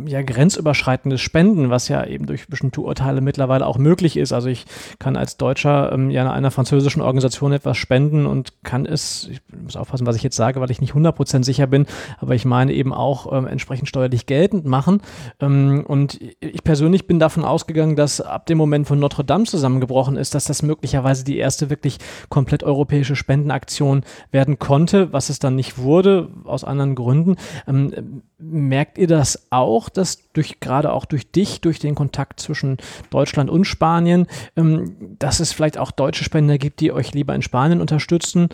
ja, 0.06 0.22
grenzüberschreitendes 0.22 1.20
Spenden, 1.20 1.68
was 1.68 1.88
ja 1.88 2.06
eben 2.06 2.24
durch 2.24 2.48
bestimmte 2.48 2.80
Urteile 2.80 3.20
mittlerweile 3.20 3.66
auch 3.66 3.76
möglich 3.76 4.16
ist. 4.16 4.32
Also 4.32 4.48
ich 4.48 4.64
kann 4.98 5.16
als 5.16 5.36
Deutscher 5.36 5.92
ähm, 5.92 6.08
ja 6.10 6.30
einer 6.30 6.50
französischen 6.50 7.02
Organisation 7.02 7.52
etwas 7.52 7.76
spenden 7.76 8.24
und 8.24 8.54
kann 8.62 8.86
es, 8.86 9.28
ich 9.30 9.42
muss 9.62 9.76
aufpassen, 9.76 10.06
was 10.06 10.16
ich 10.16 10.22
jetzt 10.22 10.36
sage, 10.36 10.58
weil 10.60 10.70
ich 10.70 10.80
nicht 10.80 10.94
100% 10.94 11.44
sicher 11.44 11.66
bin, 11.66 11.84
aber 12.18 12.34
ich 12.34 12.46
meine 12.46 12.72
eben 12.72 12.94
auch 12.94 13.36
ähm, 13.36 13.46
entsprechend 13.46 13.90
steuerlich 13.90 14.24
geltend 14.24 14.64
machen. 14.64 15.02
Ähm, 15.38 15.84
und 15.86 16.18
ich 16.40 16.64
persönlich 16.64 17.06
bin 17.06 17.18
davon 17.18 17.44
ausgegangen, 17.44 17.94
dass 17.94 18.22
ab 18.22 18.46
dem 18.46 18.56
Moment, 18.56 18.88
wo 18.88 18.94
Notre 18.94 19.24
Dame 19.24 19.44
zusammengebrochen 19.44 20.16
ist, 20.16 20.34
dass 20.34 20.46
das 20.46 20.62
möglicherweise 20.62 21.24
die 21.24 21.36
erste 21.36 21.68
wirklich 21.68 21.98
komplett 22.30 22.62
europäische 22.62 23.16
Spendenaktion 23.16 24.02
werden 24.30 24.45
werden 24.46 24.58
konnte, 24.58 25.12
was 25.12 25.28
es 25.28 25.40
dann 25.40 25.56
nicht 25.56 25.76
wurde, 25.76 26.28
aus 26.44 26.62
anderen 26.62 26.94
Gründen. 26.94 27.36
Ähm, 27.66 28.22
merkt 28.38 28.96
ihr 28.96 29.08
das 29.08 29.48
auch, 29.50 29.88
dass 29.88 30.32
durch 30.32 30.60
gerade 30.60 30.92
auch 30.92 31.04
durch 31.04 31.32
dich, 31.32 31.60
durch 31.60 31.80
den 31.80 31.96
Kontakt 31.96 32.38
zwischen 32.38 32.76
Deutschland 33.10 33.50
und 33.50 33.64
Spanien, 33.64 34.26
ähm, 34.56 35.16
dass 35.18 35.40
es 35.40 35.52
vielleicht 35.52 35.78
auch 35.78 35.90
deutsche 35.90 36.22
Spender 36.22 36.58
gibt, 36.58 36.80
die 36.80 36.92
euch 36.92 37.12
lieber 37.12 37.34
in 37.34 37.42
Spanien 37.42 37.80
unterstützen? 37.80 38.48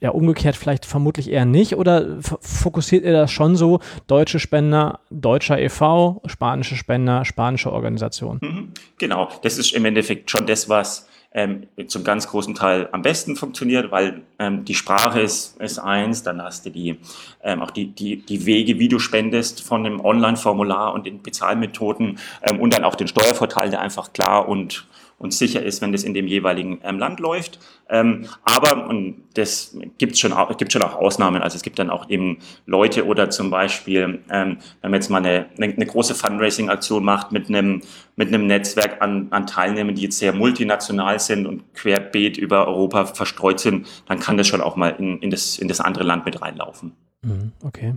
Ja, 0.00 0.10
umgekehrt 0.10 0.54
vielleicht 0.54 0.86
vermutlich 0.86 1.28
eher 1.28 1.44
nicht 1.44 1.74
oder 1.74 2.18
fokussiert 2.20 3.04
ihr 3.04 3.12
das 3.12 3.32
schon 3.32 3.56
so? 3.56 3.80
Deutsche 4.06 4.38
Spender, 4.38 5.00
deutscher 5.10 5.58
e.V., 5.60 6.22
spanische 6.26 6.76
Spender, 6.76 7.24
spanische 7.24 7.72
Organisation? 7.72 8.38
Mhm. 8.40 8.68
Genau, 8.98 9.28
das 9.42 9.58
ist 9.58 9.72
im 9.72 9.84
Endeffekt 9.86 10.30
schon 10.30 10.46
das, 10.46 10.68
was 10.68 11.07
ähm, 11.32 11.66
zum 11.88 12.04
ganz 12.04 12.28
großen 12.28 12.54
Teil 12.54 12.88
am 12.92 13.02
besten 13.02 13.36
funktioniert, 13.36 13.90
weil 13.90 14.22
ähm, 14.38 14.64
die 14.64 14.74
Sprache 14.74 15.20
ist, 15.20 15.60
ist 15.60 15.78
eins, 15.78 16.22
dann 16.22 16.42
hast 16.42 16.64
du 16.64 16.70
die, 16.70 16.98
ähm, 17.42 17.60
auch 17.62 17.70
die, 17.70 17.88
die, 17.88 18.16
die 18.16 18.46
Wege, 18.46 18.78
wie 18.78 18.88
du 18.88 18.98
spendest 18.98 19.62
von 19.62 19.84
dem 19.84 20.00
Online-Formular 20.00 20.94
und 20.94 21.06
den 21.06 21.22
Bezahlmethoden 21.22 22.18
ähm, 22.42 22.60
und 22.60 22.72
dann 22.72 22.84
auch 22.84 22.94
den 22.94 23.08
Steuervorteil, 23.08 23.70
der 23.70 23.80
einfach 23.80 24.12
klar 24.12 24.48
und 24.48 24.86
und 25.18 25.34
sicher 25.34 25.62
ist, 25.62 25.82
wenn 25.82 25.92
das 25.92 26.04
in 26.04 26.14
dem 26.14 26.26
jeweiligen 26.26 26.80
ähm, 26.84 26.98
Land 26.98 27.20
läuft. 27.20 27.58
Ähm, 27.90 28.26
aber, 28.44 28.88
und 28.88 29.22
das 29.34 29.76
gibt 29.98 30.16
schon, 30.16 30.32
gibt 30.56 30.72
schon 30.72 30.82
auch 30.82 30.94
Ausnahmen, 30.94 31.42
also 31.42 31.56
es 31.56 31.62
gibt 31.62 31.78
dann 31.78 31.90
auch 31.90 32.08
eben 32.08 32.38
Leute 32.66 33.06
oder 33.06 33.30
zum 33.30 33.50
Beispiel, 33.50 34.20
ähm, 34.30 34.58
wenn 34.80 34.90
man 34.90 34.94
jetzt 34.94 35.10
mal 35.10 35.18
eine, 35.18 35.46
eine, 35.58 35.86
große 35.86 36.14
Fundraising-Aktion 36.14 37.04
macht 37.04 37.32
mit 37.32 37.48
einem, 37.48 37.82
mit 38.16 38.28
einem 38.28 38.46
Netzwerk 38.46 39.02
an, 39.02 39.28
an 39.30 39.46
Teilnehmern, 39.46 39.94
die 39.94 40.02
jetzt 40.02 40.18
sehr 40.18 40.32
multinational 40.32 41.18
sind 41.18 41.46
und 41.46 41.74
querbeet 41.74 42.36
über 42.36 42.68
Europa 42.68 43.06
verstreut 43.06 43.58
sind, 43.58 43.86
dann 44.06 44.20
kann 44.20 44.36
das 44.36 44.46
schon 44.46 44.60
auch 44.60 44.76
mal 44.76 44.90
in, 44.98 45.18
in, 45.18 45.30
das, 45.30 45.58
in 45.58 45.68
das 45.68 45.80
andere 45.80 46.04
Land 46.04 46.24
mit 46.26 46.40
reinlaufen. 46.40 46.92
Mhm, 47.22 47.52
okay. 47.64 47.94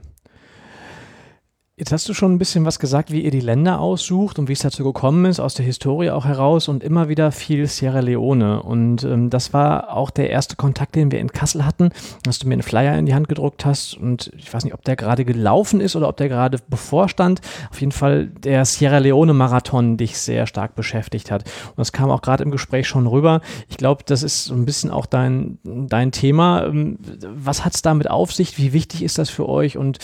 Jetzt 1.82 1.92
hast 1.92 2.08
du 2.08 2.14
schon 2.14 2.32
ein 2.32 2.38
bisschen 2.38 2.64
was 2.64 2.78
gesagt, 2.78 3.12
wie 3.12 3.22
ihr 3.22 3.32
die 3.32 3.40
Länder 3.40 3.80
aussucht 3.80 4.38
und 4.38 4.48
wie 4.48 4.54
es 4.54 4.60
dazu 4.60 4.84
gekommen 4.84 5.26
ist, 5.26 5.40
aus 5.40 5.56
der 5.56 5.66
Historie 5.66 6.12
auch 6.12 6.26
heraus 6.26 6.68
und 6.68 6.84
immer 6.84 7.10
wieder 7.10 7.32
viel 7.32 7.66
Sierra 7.66 8.02
Leone. 8.02 8.62
Und 8.62 9.04
ähm, 9.04 9.32
das 9.32 9.52
war 9.52 9.98
auch 9.98 10.12
der 10.12 10.30
erste 10.30 10.56
Kontakt, 10.56 10.94
den 10.94 11.12
wir 11.12 11.20
in 11.20 11.32
Kassel 11.32 11.66
hatten, 11.66 11.90
dass 12.22 12.38
du 12.38 12.48
mir 12.48 12.54
einen 12.54 12.62
Flyer 12.62 12.96
in 13.00 13.08
die 13.08 13.16
Hand 13.16 13.30
gedruckt 13.30 13.66
hast. 13.66 13.96
Und 13.98 14.32
ich 14.38 14.54
weiß 14.54 14.64
nicht, 14.64 14.76
ob 14.76 14.86
der 14.86 14.96
gerade 14.96 15.26
gelaufen 15.26 15.82
ist 15.82 15.96
oder 15.96 16.08
ob 16.08 16.18
der 16.18 16.30
gerade 16.30 16.60
bevorstand. 16.70 17.42
Auf 17.72 17.80
jeden 17.82 17.94
Fall 17.94 18.28
der 18.28 18.64
Sierra 18.66 19.00
Leone 19.00 19.34
Marathon 19.34 19.98
dich 19.98 20.20
sehr 20.20 20.46
stark 20.46 20.76
beschäftigt 20.76 21.32
hat. 21.32 21.46
Und 21.70 21.80
das 21.80 21.92
kam 21.92 22.12
auch 22.12 22.22
gerade 22.22 22.44
im 22.44 22.52
Gespräch 22.52 22.88
schon 22.88 23.08
rüber. 23.08 23.42
Ich 23.70 23.78
glaube, 23.78 24.04
das 24.06 24.22
ist 24.22 24.46
so 24.46 24.54
ein 24.54 24.66
bisschen 24.66 24.92
auch 24.92 25.08
dein, 25.08 25.58
dein 25.64 26.12
Thema. 26.12 26.64
Ähm, 26.64 27.00
was 27.24 27.66
hat 27.66 27.74
es 27.74 27.82
damit 27.82 28.08
auf 28.08 28.32
sich? 28.32 28.60
Wie 28.60 28.72
wichtig 28.72 29.02
ist 29.02 29.18
das 29.18 29.32
für 29.32 29.50
euch? 29.50 29.80
Und 29.80 29.98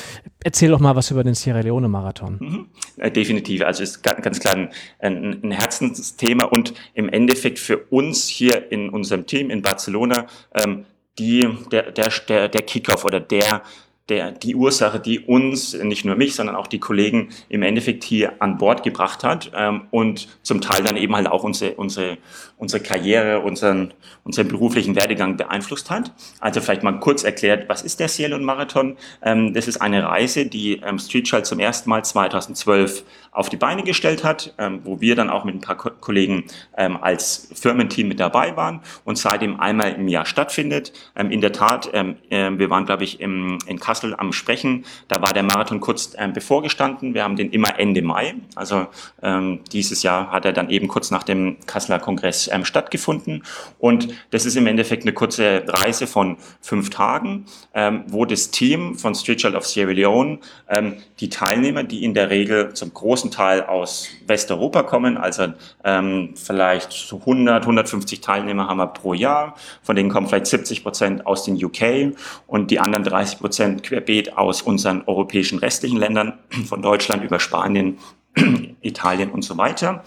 erzähl 0.44 0.72
doch 0.72 0.80
mal 0.80 0.96
was 0.96 1.12
über 1.12 1.24
den 1.24 1.36
Sierra 1.36 1.60
Leone 1.60 1.67
Leone-Marathon. 1.68 2.38
Mhm. 2.40 2.66
Äh, 2.98 3.12
definitiv. 3.12 3.62
Also 3.62 3.84
ist 3.84 4.02
ganz 4.02 4.40
klar 4.40 4.56
ein, 4.56 4.70
ein, 5.00 5.52
Herzensthema 5.52 6.46
und 6.46 6.74
im 6.94 7.10
Endeffekt 7.10 7.60
für 7.60 7.78
uns 7.90 8.28
hier 8.28 8.72
in 8.72 8.90
unserem 8.90 9.26
Team 9.26 9.50
in 9.50 9.62
Barcelona 9.62 10.28
ähm, 10.54 10.86
die, 11.20 11.48
der, 11.72 11.92
der, 11.92 12.12
der, 12.28 12.48
der 12.48 12.62
Kickoff 12.62 13.04
oder 13.04 13.20
der 13.20 13.64
der, 14.10 14.32
die 14.32 14.56
Ursache, 14.56 15.00
die 15.00 15.20
uns, 15.20 15.74
nicht 15.74 16.06
nur 16.06 16.16
mich, 16.16 16.36
sondern 16.36 16.56
auch 16.56 16.68
die 16.68 16.80
Kollegen 16.80 17.30
im 17.50 17.62
Endeffekt 17.62 18.04
hier 18.04 18.42
an 18.42 18.58
Bord 18.58 18.84
gebracht 18.84 19.24
hat 19.24 19.52
ähm, 19.56 19.82
und 19.92 20.28
zum 20.44 20.62
Teil 20.62 20.84
dann 20.84 20.96
eben 20.96 21.16
halt 21.16 21.28
auch 21.28 21.44
unsere, 21.44 21.74
unsere, 21.74 22.18
unsere 22.58 22.82
Karriere, 22.82 23.42
unseren, 23.42 23.94
unseren 24.24 24.48
beruflichen 24.48 24.96
Werdegang 24.96 25.36
beeinflusst 25.36 25.90
hat. 25.90 26.12
Also 26.40 26.62
vielleicht 26.62 26.84
mal 26.84 27.00
kurz 27.00 27.24
erklärt, 27.24 27.68
was 27.68 27.82
ist 27.82 28.00
der 28.00 28.08
Cielo 28.08 28.40
Marathon? 28.40 28.98
Ähm, 29.22 29.54
das 29.54 29.68
ist 29.68 29.82
eine 29.82 30.04
Reise, 30.04 30.46
die 30.46 30.82
ähm, 30.84 31.00
Street 31.00 31.28
zum 31.28 31.60
ersten 31.60 31.90
Mal 31.90 32.06
2012 32.06 33.04
auf 33.32 33.50
die 33.50 33.58
Beine 33.58 33.84
gestellt 33.84 34.24
hat, 34.24 34.54
ähm, 34.58 34.82
wo 34.84 35.02
wir 35.02 35.16
dann 35.16 35.30
auch 35.30 35.44
mit 35.44 35.56
ein 35.56 35.62
paar 35.62 35.78
Ko 35.78 35.92
Kollegen 36.00 36.46
ähm, 36.78 36.98
als 37.02 37.50
Firmenteam 37.54 38.08
mit 38.08 38.20
dabei 38.20 38.56
waren 38.56 38.82
und 39.04 39.18
seitdem 39.18 39.60
einmal 39.60 39.94
im 39.94 40.08
Jahr 40.08 40.26
stattfindet. 40.26 40.94
Ähm, 41.16 41.30
in 41.32 41.42
der 41.42 41.52
Tat, 41.52 41.90
ähm, 41.94 42.16
äh, 42.30 42.50
wir 42.58 42.70
waren, 42.70 42.86
glaube 42.86 43.04
ich, 43.04 43.20
im, 43.20 43.58
in 43.68 43.80
Kassel 43.80 43.97
am 44.04 44.34
Sprechen. 44.34 44.86
Da 45.08 45.22
war 45.22 45.34
der 45.34 45.44
Marathon 45.44 45.80
kurz 45.80 46.14
ähm, 46.18 46.34
bevorgestanden. 46.34 47.14
Wir 47.14 47.24
haben 47.24 47.36
den 47.36 47.52
immer 47.52 47.80
Ende 47.80 48.02
Mai. 48.02 48.36
Also 48.56 48.88
ähm, 49.22 49.60
dieses 49.72 50.04
Jahr 50.04 50.32
hat 50.32 50.46
er 50.46 50.54
dann 50.54 50.70
eben 50.70 50.88
kurz 50.88 51.12
nach 51.12 51.24
dem 51.24 51.58
Kasseler 51.66 52.00
Kongress 52.00 52.50
ähm, 52.52 52.66
stattgefunden. 52.66 53.44
Und 53.80 54.08
das 54.32 54.46
ist 54.46 54.56
im 54.56 54.68
Endeffekt 54.68 55.04
eine 55.04 55.14
kurze 55.14 55.64
Reise 55.68 56.08
von 56.08 56.38
fünf 56.62 56.90
Tagen, 56.90 57.46
ähm, 57.74 58.04
wo 58.08 58.26
das 58.26 58.52
Team 58.52 58.96
von 58.96 59.16
Street 59.16 59.40
Child 59.40 59.56
of 59.56 59.66
Sierra 59.66 59.92
Leone 59.92 60.40
ähm, 60.70 60.98
die 61.20 61.30
Teilnehmer, 61.30 61.84
die 61.84 62.04
in 62.04 62.14
der 62.14 62.30
Regel 62.30 62.74
zum 62.74 62.94
großen 62.94 63.32
Teil 63.32 63.64
aus 63.64 64.10
Westeuropa 64.26 64.84
kommen, 64.84 65.18
also 65.18 65.48
ähm, 65.84 66.34
vielleicht 66.36 66.92
so 66.92 67.18
100, 67.18 67.64
150 67.64 68.22
Teilnehmer 68.22 68.68
haben 68.68 68.78
wir 68.78 68.88
pro 68.88 69.14
Jahr, 69.14 69.56
von 69.82 69.96
denen 69.96 70.10
kommen 70.10 70.28
vielleicht 70.28 70.48
70 70.48 70.84
Prozent 70.84 71.26
aus 71.26 71.44
den 71.44 71.64
UK 71.64 72.18
und 72.48 72.72
die 72.72 72.80
anderen 72.80 73.04
30 73.04 73.40
Prozent 73.40 73.84
querbeet 73.88 74.38
aus 74.38 74.62
unseren 74.62 75.04
europäischen 75.06 75.60
restlichen 75.60 75.98
Ländern, 75.98 76.34
von 76.68 76.82
Deutschland 76.82 77.24
über 77.24 77.40
Spanien, 77.40 77.98
Italien 78.82 79.32
und 79.32 79.44
so 79.44 79.58
weiter. 79.58 80.04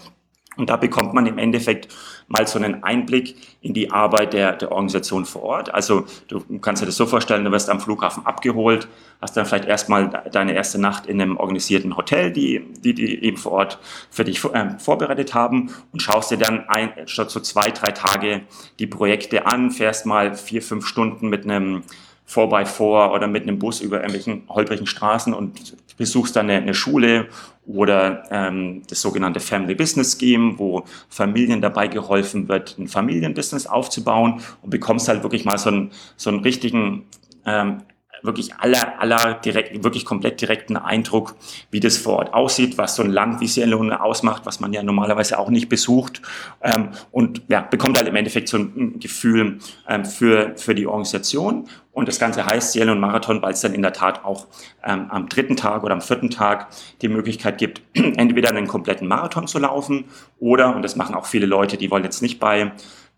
Und 0.57 0.69
da 0.69 0.75
bekommt 0.75 1.13
man 1.13 1.25
im 1.27 1.37
Endeffekt 1.37 1.87
mal 2.27 2.45
so 2.45 2.59
einen 2.59 2.83
Einblick 2.83 3.35
in 3.61 3.73
die 3.73 3.89
Arbeit 3.89 4.33
der, 4.33 4.51
der 4.53 4.71
Organisation 4.71 5.25
vor 5.25 5.43
Ort. 5.43 5.73
Also 5.73 6.05
du 6.27 6.41
kannst 6.59 6.81
dir 6.81 6.85
das 6.85 6.97
so 6.97 7.05
vorstellen, 7.05 7.45
du 7.45 7.51
wirst 7.51 7.69
am 7.69 7.79
Flughafen 7.79 8.25
abgeholt, 8.25 8.89
hast 9.21 9.37
dann 9.37 9.45
vielleicht 9.45 9.65
erstmal 9.65 10.09
deine 10.29 10.53
erste 10.53 10.79
Nacht 10.79 11.05
in 11.05 11.21
einem 11.21 11.37
organisierten 11.37 11.95
Hotel, 11.95 12.33
die 12.33 12.65
die, 12.83 12.93
die 12.93 13.23
eben 13.23 13.37
vor 13.37 13.53
Ort 13.53 13.79
für 14.09 14.25
dich 14.25 14.43
äh, 14.43 14.77
vorbereitet 14.77 15.33
haben 15.33 15.71
und 15.93 16.01
schaust 16.01 16.31
dir 16.31 16.37
dann 16.37 16.67
ein, 16.67 16.91
statt 17.05 17.31
so 17.31 17.39
zwei, 17.39 17.71
drei 17.71 17.91
Tage 17.91 18.41
die 18.77 18.87
Projekte 18.87 19.45
an, 19.45 19.71
fährst 19.71 20.05
mal 20.05 20.35
vier, 20.35 20.61
fünf 20.61 20.85
Stunden 20.85 21.29
mit 21.29 21.45
einem 21.45 21.83
4x4 22.31 23.11
oder 23.13 23.27
mit 23.27 23.43
einem 23.43 23.59
Bus 23.59 23.81
über 23.81 23.97
irgendwelchen 23.97 24.43
holprigen 24.49 24.87
Straßen 24.87 25.33
und 25.33 25.75
besuchst 25.97 26.35
dann 26.35 26.49
eine, 26.49 26.61
eine 26.61 26.73
Schule 26.73 27.27
oder 27.67 28.23
ähm, 28.31 28.81
das 28.87 29.01
sogenannte 29.01 29.39
Family 29.39 29.75
Business 29.75 30.17
Scheme, 30.19 30.57
wo 30.57 30.83
Familien 31.09 31.61
dabei 31.61 31.87
geholfen 31.87 32.47
wird, 32.47 32.77
ein 32.79 32.87
Familienbusiness 32.87 33.67
aufzubauen 33.67 34.41
und 34.61 34.69
bekommst 34.69 35.07
halt 35.07 35.23
wirklich 35.23 35.45
mal 35.45 35.57
so 35.57 35.69
einen, 35.69 35.91
so 36.17 36.29
einen 36.29 36.39
richtigen 36.39 37.03
ähm, 37.45 37.83
wirklich 38.23 38.55
aller, 38.55 38.99
aller 38.99 39.35
direkt, 39.35 39.83
wirklich 39.83 40.05
komplett 40.05 40.41
direkten 40.41 40.77
Eindruck, 40.77 41.35
wie 41.69 41.79
das 41.79 41.97
vor 41.97 42.17
Ort 42.17 42.33
aussieht, 42.33 42.77
was 42.77 42.95
so 42.95 43.03
ein 43.03 43.11
Land 43.11 43.41
wie 43.41 43.47
Sierra 43.47 43.69
Leone 43.69 44.01
ausmacht, 44.01 44.45
was 44.45 44.59
man 44.59 44.73
ja 44.73 44.83
normalerweise 44.83 45.39
auch 45.39 45.49
nicht 45.49 45.69
besucht. 45.69 46.21
Ähm, 46.61 46.89
und 47.11 47.41
ja, 47.47 47.61
bekommt 47.61 47.97
halt 47.97 48.07
im 48.07 48.15
Endeffekt 48.15 48.49
so 48.49 48.57
ein 48.57 48.99
Gefühl 48.99 49.59
ähm, 49.87 50.05
für, 50.05 50.53
für 50.57 50.75
die 50.75 50.87
Organisation. 50.87 51.67
Und 51.93 52.07
das 52.07 52.19
Ganze 52.19 52.45
heißt 52.45 52.71
Sierra 52.71 52.85
Leone 52.85 53.01
Marathon, 53.01 53.41
weil 53.41 53.53
es 53.53 53.61
dann 53.61 53.73
in 53.73 53.81
der 53.81 53.93
Tat 53.93 54.23
auch 54.23 54.47
ähm, 54.83 55.07
am 55.09 55.27
dritten 55.27 55.57
Tag 55.57 55.83
oder 55.83 55.93
am 55.93 56.01
vierten 56.01 56.29
Tag 56.29 56.67
die 57.01 57.09
Möglichkeit 57.09 57.57
gibt, 57.57 57.81
entweder 57.93 58.49
einen 58.49 58.67
kompletten 58.67 59.07
Marathon 59.07 59.47
zu 59.47 59.59
laufen 59.59 60.05
oder, 60.39 60.75
und 60.75 60.83
das 60.83 60.95
machen 60.95 61.15
auch 61.15 61.25
viele 61.25 61.45
Leute, 61.45 61.77
die 61.77 61.91
wollen 61.91 62.03
jetzt 62.03 62.21
nicht 62.21 62.39
bei 62.39 62.71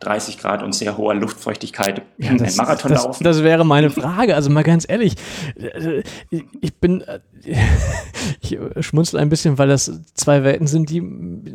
30 0.04 0.38
Grad 0.38 0.64
und 0.64 0.74
sehr 0.74 0.98
hoher 0.98 1.16
Luftfeuchtigkeit 1.16 2.02
ja, 2.18 2.30
einen 2.32 2.56
Marathon 2.56 2.92
das, 2.92 3.04
laufen? 3.04 3.24
Das 3.24 3.44
wäre 3.44 3.66
meine 3.66 3.90
Frage. 3.90 4.36
Also 4.36 4.50
mal 4.50 4.64
ganz 4.64 4.86
ehrlich, 4.88 5.16
äh, 5.56 6.04
ich 6.62 6.76
bin, 6.76 7.02
äh, 7.02 7.20
ich 8.42 8.58
schmunzel 8.80 9.20
ein 9.20 9.30
bisschen, 9.30 9.58
weil 9.58 9.68
das 9.68 10.02
zwei 10.14 10.44
Welten 10.44 10.68
sind, 10.68 10.90
die 10.90 11.04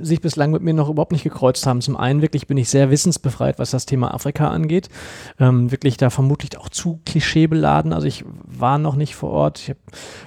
sich 0.00 0.20
bislang 0.20 0.50
mit 0.50 0.62
mir 0.62 0.74
noch 0.74 0.88
überhaupt 0.88 1.12
nicht 1.12 1.24
gekreuzt 1.24 1.66
haben. 1.66 1.80
Zum 1.80 1.96
einen 1.96 2.22
wirklich 2.22 2.46
bin 2.46 2.56
ich 2.56 2.68
sehr 2.68 2.90
wissensbefreit, 2.90 3.58
was 3.58 3.70
das 3.70 3.86
Thema 3.86 4.14
Afrika 4.14 4.48
angeht. 4.48 4.88
Ähm, 5.38 5.70
wirklich 5.70 5.96
da 5.96 6.10
vermutlich 6.10 6.58
auch 6.58 6.68
zu 6.68 7.00
klischeebeladen. 7.04 7.92
Also 7.92 8.06
ich 8.06 8.24
war 8.26 8.78
noch 8.78 8.96
nicht 8.96 9.14
vor 9.14 9.30
Ort. 9.30 9.60
Ich 9.60 9.68
habe 9.70 9.78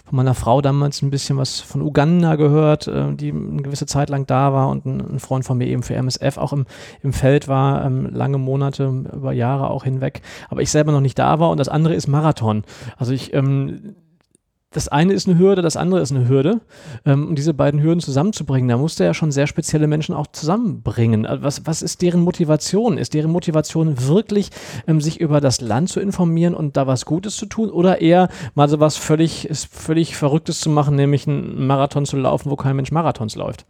von 0.06 0.16
meiner 0.16 0.34
Frau 0.34 0.62
damals 0.62 1.02
ein 1.02 1.10
bisschen 1.10 1.38
was 1.38 1.60
von 1.60 1.82
Uganda 1.82 2.36
gehört, 2.36 2.88
äh, 2.88 3.14
die 3.14 3.32
eine 3.32 3.62
gewisse 3.62 3.86
Zeit 3.86 4.10
lang 4.10 4.26
da 4.28 4.54
war 4.54 4.70
und 4.70 4.86
ein, 4.86 5.02
ein 5.16 5.20
Freund 5.20 5.46
von 5.46 5.58
mir 5.58 5.68
eben 5.68 5.84
für 5.84 5.96
MSF 5.96 6.38
auch 6.38 6.54
im, 6.54 6.66
im 7.02 7.14
Feld 7.14 7.48
war, 7.48 7.86
ähm, 7.86 8.10
lange 8.12 8.38
Monate, 8.38 8.86
über 8.86 9.32
Jahre 9.34 9.70
auch 9.70 9.84
hinweg. 9.84 10.22
Aber 10.50 10.62
ich 10.62 10.72
selber 10.72 10.92
noch 10.92 11.02
nicht 11.02 11.20
da 11.20 11.40
war 11.40 11.50
und 11.50 11.60
das 11.60 11.70
andere 11.70 11.96
ist 11.96 12.08
Marathon. 12.08 12.64
Also 12.98 13.14
ich 13.14 13.34
ähm, 13.34 13.96
das 14.72 14.88
eine 14.88 15.14
ist 15.14 15.28
eine 15.28 15.38
Hürde, 15.38 15.62
das 15.62 15.76
andere 15.76 16.02
ist 16.02 16.12
eine 16.12 16.28
Hürde. 16.28 16.62
Ähm, 17.06 17.28
und 17.28 17.36
diese 17.36 17.54
beiden 17.54 17.82
Hürden 17.82 18.00
zusammenzubringen, 18.00 18.70
da 18.70 18.78
musste 18.78 19.04
er 19.04 19.14
schon 19.14 19.32
sehr 19.32 19.48
spezielle 19.48 19.88
Menschen 19.88 20.16
auch 20.16 20.28
zusammenbringen. 20.28 21.26
Äh, 21.26 21.44
was, 21.44 21.66
was 21.66 21.82
ist 21.82 22.02
deren 22.02 22.22
Motivation? 22.22 22.98
Ist 22.98 23.14
deren 23.14 23.32
Motivation 23.32 24.08
wirklich, 24.08 24.50
ähm, 24.88 25.02
sich 25.02 25.20
über 25.20 25.42
das 25.42 25.60
Land 25.60 25.90
zu 25.90 26.00
informieren 26.00 26.54
und 26.54 26.78
da 26.78 26.88
was 26.88 27.06
Gutes 27.06 27.36
zu 27.36 27.46
tun 27.46 27.70
oder 27.70 28.02
eher 28.02 28.30
mal 28.56 28.70
so 28.70 28.80
was 28.80 28.96
völlig, 28.96 29.50
völlig 29.72 30.16
Verrücktes 30.16 30.62
zu 30.62 30.70
machen, 30.70 30.96
nämlich 30.96 31.28
einen 31.28 31.68
Marathon 31.68 32.06
zu 32.06 32.18
laufen, 32.18 32.50
wo 32.50 32.56
kein 32.56 32.76
Mensch 32.76 32.92
Marathons 32.92 33.36
läuft? 33.36 33.66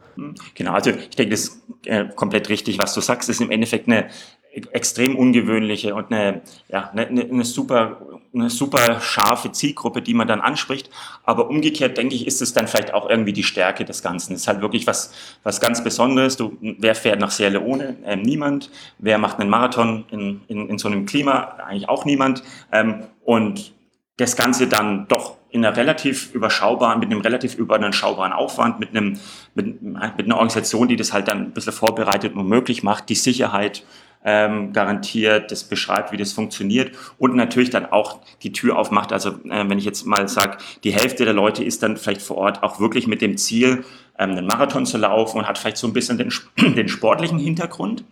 Genau, 0.53 0.73
also 0.73 0.91
ich 0.91 1.15
denke, 1.15 1.31
das 1.31 1.41
ist 1.41 1.61
äh, 1.85 2.05
komplett 2.15 2.49
richtig, 2.49 2.77
was 2.77 2.93
du 2.93 3.01
sagst. 3.01 3.27
Das 3.27 3.37
ist 3.37 3.41
im 3.41 3.49
Endeffekt 3.51 3.87
eine 3.87 4.07
extrem 4.51 5.15
ungewöhnliche 5.15 5.95
und 5.95 6.11
eine, 6.11 6.41
ja, 6.67 6.89
eine, 6.93 7.07
eine, 7.07 7.45
super, 7.45 8.01
eine 8.33 8.49
super 8.49 8.99
scharfe 8.99 9.51
Zielgruppe, 9.51 10.01
die 10.01 10.13
man 10.13 10.27
dann 10.27 10.41
anspricht. 10.41 10.89
Aber 11.23 11.49
umgekehrt, 11.49 11.97
denke 11.97 12.15
ich, 12.15 12.27
ist 12.27 12.41
es 12.41 12.53
dann 12.53 12.67
vielleicht 12.67 12.93
auch 12.93 13.09
irgendwie 13.09 13.33
die 13.33 13.43
Stärke 13.43 13.85
des 13.85 14.03
Ganzen. 14.03 14.33
Es 14.33 14.41
ist 14.41 14.47
halt 14.47 14.61
wirklich 14.61 14.87
was, 14.87 15.13
was 15.43 15.61
ganz 15.61 15.83
Besonderes. 15.83 16.35
Du, 16.35 16.57
wer 16.59 16.95
fährt 16.95 17.19
nach 17.19 17.31
Sierra 17.31 17.51
Leone? 17.51 17.97
Ähm, 18.05 18.21
niemand. 18.23 18.69
Wer 18.99 19.17
macht 19.17 19.39
einen 19.39 19.49
Marathon 19.49 20.05
in, 20.11 20.41
in, 20.47 20.69
in 20.69 20.77
so 20.77 20.87
einem 20.87 21.05
Klima? 21.05 21.55
Eigentlich 21.65 21.87
auch 21.87 22.03
niemand. 22.05 22.43
Ähm, 22.71 23.05
und 23.23 23.73
das 24.17 24.35
Ganze 24.35 24.67
dann 24.67 25.07
doch 25.07 25.37
in 25.49 25.65
einer 25.65 25.75
relativ 25.75 26.33
überschaubaren, 26.33 26.99
mit 26.99 27.11
einem 27.11 27.21
relativ 27.21 27.55
überschaubaren 27.55 28.33
Aufwand, 28.33 28.79
mit 28.79 28.89
einem, 28.89 29.19
mit, 29.53 29.81
mit 29.81 29.95
einer 29.95 30.35
Organisation, 30.35 30.87
die 30.87 30.95
das 30.95 31.11
halt 31.11 31.27
dann 31.27 31.39
ein 31.39 31.51
bisschen 31.51 31.73
vorbereitet 31.73 32.35
und 32.35 32.47
möglich 32.47 32.83
macht, 32.83 33.09
die 33.09 33.15
Sicherheit 33.15 33.83
ähm, 34.23 34.73
garantiert, 34.73 35.51
das 35.51 35.63
beschreibt, 35.63 36.11
wie 36.11 36.17
das 36.17 36.33
funktioniert 36.33 36.91
und 37.17 37.35
natürlich 37.35 37.69
dann 37.69 37.85
auch 37.85 38.21
die 38.43 38.51
Tür 38.51 38.77
aufmacht. 38.77 39.11
Also 39.11 39.31
äh, 39.49 39.67
wenn 39.67 39.77
ich 39.77 39.85
jetzt 39.85 40.05
mal 40.05 40.27
sage, 40.27 40.57
die 40.83 40.93
Hälfte 40.93 41.25
der 41.25 41.33
Leute 41.33 41.63
ist 41.63 41.81
dann 41.83 41.97
vielleicht 41.97 42.21
vor 42.21 42.37
Ort 42.37 42.63
auch 42.63 42.79
wirklich 42.79 43.07
mit 43.07 43.21
dem 43.21 43.37
Ziel, 43.37 43.83
ähm, 44.17 44.31
einen 44.31 44.45
Marathon 44.45 44.85
zu 44.85 44.97
laufen 44.97 45.39
und 45.39 45.47
hat 45.47 45.57
vielleicht 45.57 45.77
so 45.77 45.87
ein 45.87 45.93
bisschen 45.93 46.17
den, 46.17 46.31
den 46.75 46.87
sportlichen 46.87 47.39
Hintergrund. 47.39 48.03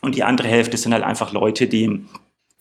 Und 0.00 0.14
die 0.14 0.22
andere 0.22 0.48
Hälfte 0.48 0.76
sind 0.76 0.92
halt 0.92 1.02
einfach 1.02 1.32
Leute, 1.32 1.66
die 1.66 2.04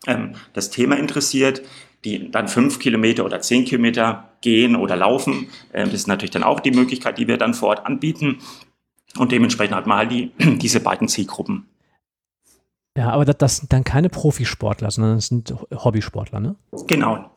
ähm, 0.08 0.36
das 0.54 0.72
Thema 0.72 0.98
interessiert, 0.98 1.62
die 2.04 2.32
dann 2.32 2.48
fünf 2.48 2.80
Kilometer 2.80 3.26
oder 3.26 3.42
zehn 3.42 3.66
Kilometer 3.66 4.32
gehen 4.42 4.76
oder 4.76 4.96
laufen. 4.96 5.50
Ähm, 5.74 5.86
das 5.86 6.02
ist 6.02 6.08
natürlich 6.08 6.32
dann 6.32 6.44
auch 6.44 6.60
die 6.60 6.72
Möglichkeit, 6.72 7.18
die 7.20 7.28
wir 7.28 7.38
dann 7.38 7.54
vor 7.54 7.70
Ort 7.70 7.86
anbieten. 7.86 8.40
Und 9.18 9.32
dementsprechend 9.32 9.76
hat 9.76 9.88
man 9.88 9.98
halt 9.98 10.12
die, 10.12 10.32
diese 10.58 10.80
beiden 10.80 11.08
Zielgruppen. 11.08 11.68
Ja, 12.98 13.12
aber 13.12 13.26
das, 13.26 13.38
das 13.38 13.58
sind 13.58 13.72
dann 13.72 13.84
keine 13.84 14.10
Profisportler, 14.10 14.90
sondern 14.90 15.18
das 15.18 15.28
sind 15.28 15.54
Hobbysportler, 15.72 16.40
ne? 16.40 16.56
Genau. 16.88 17.30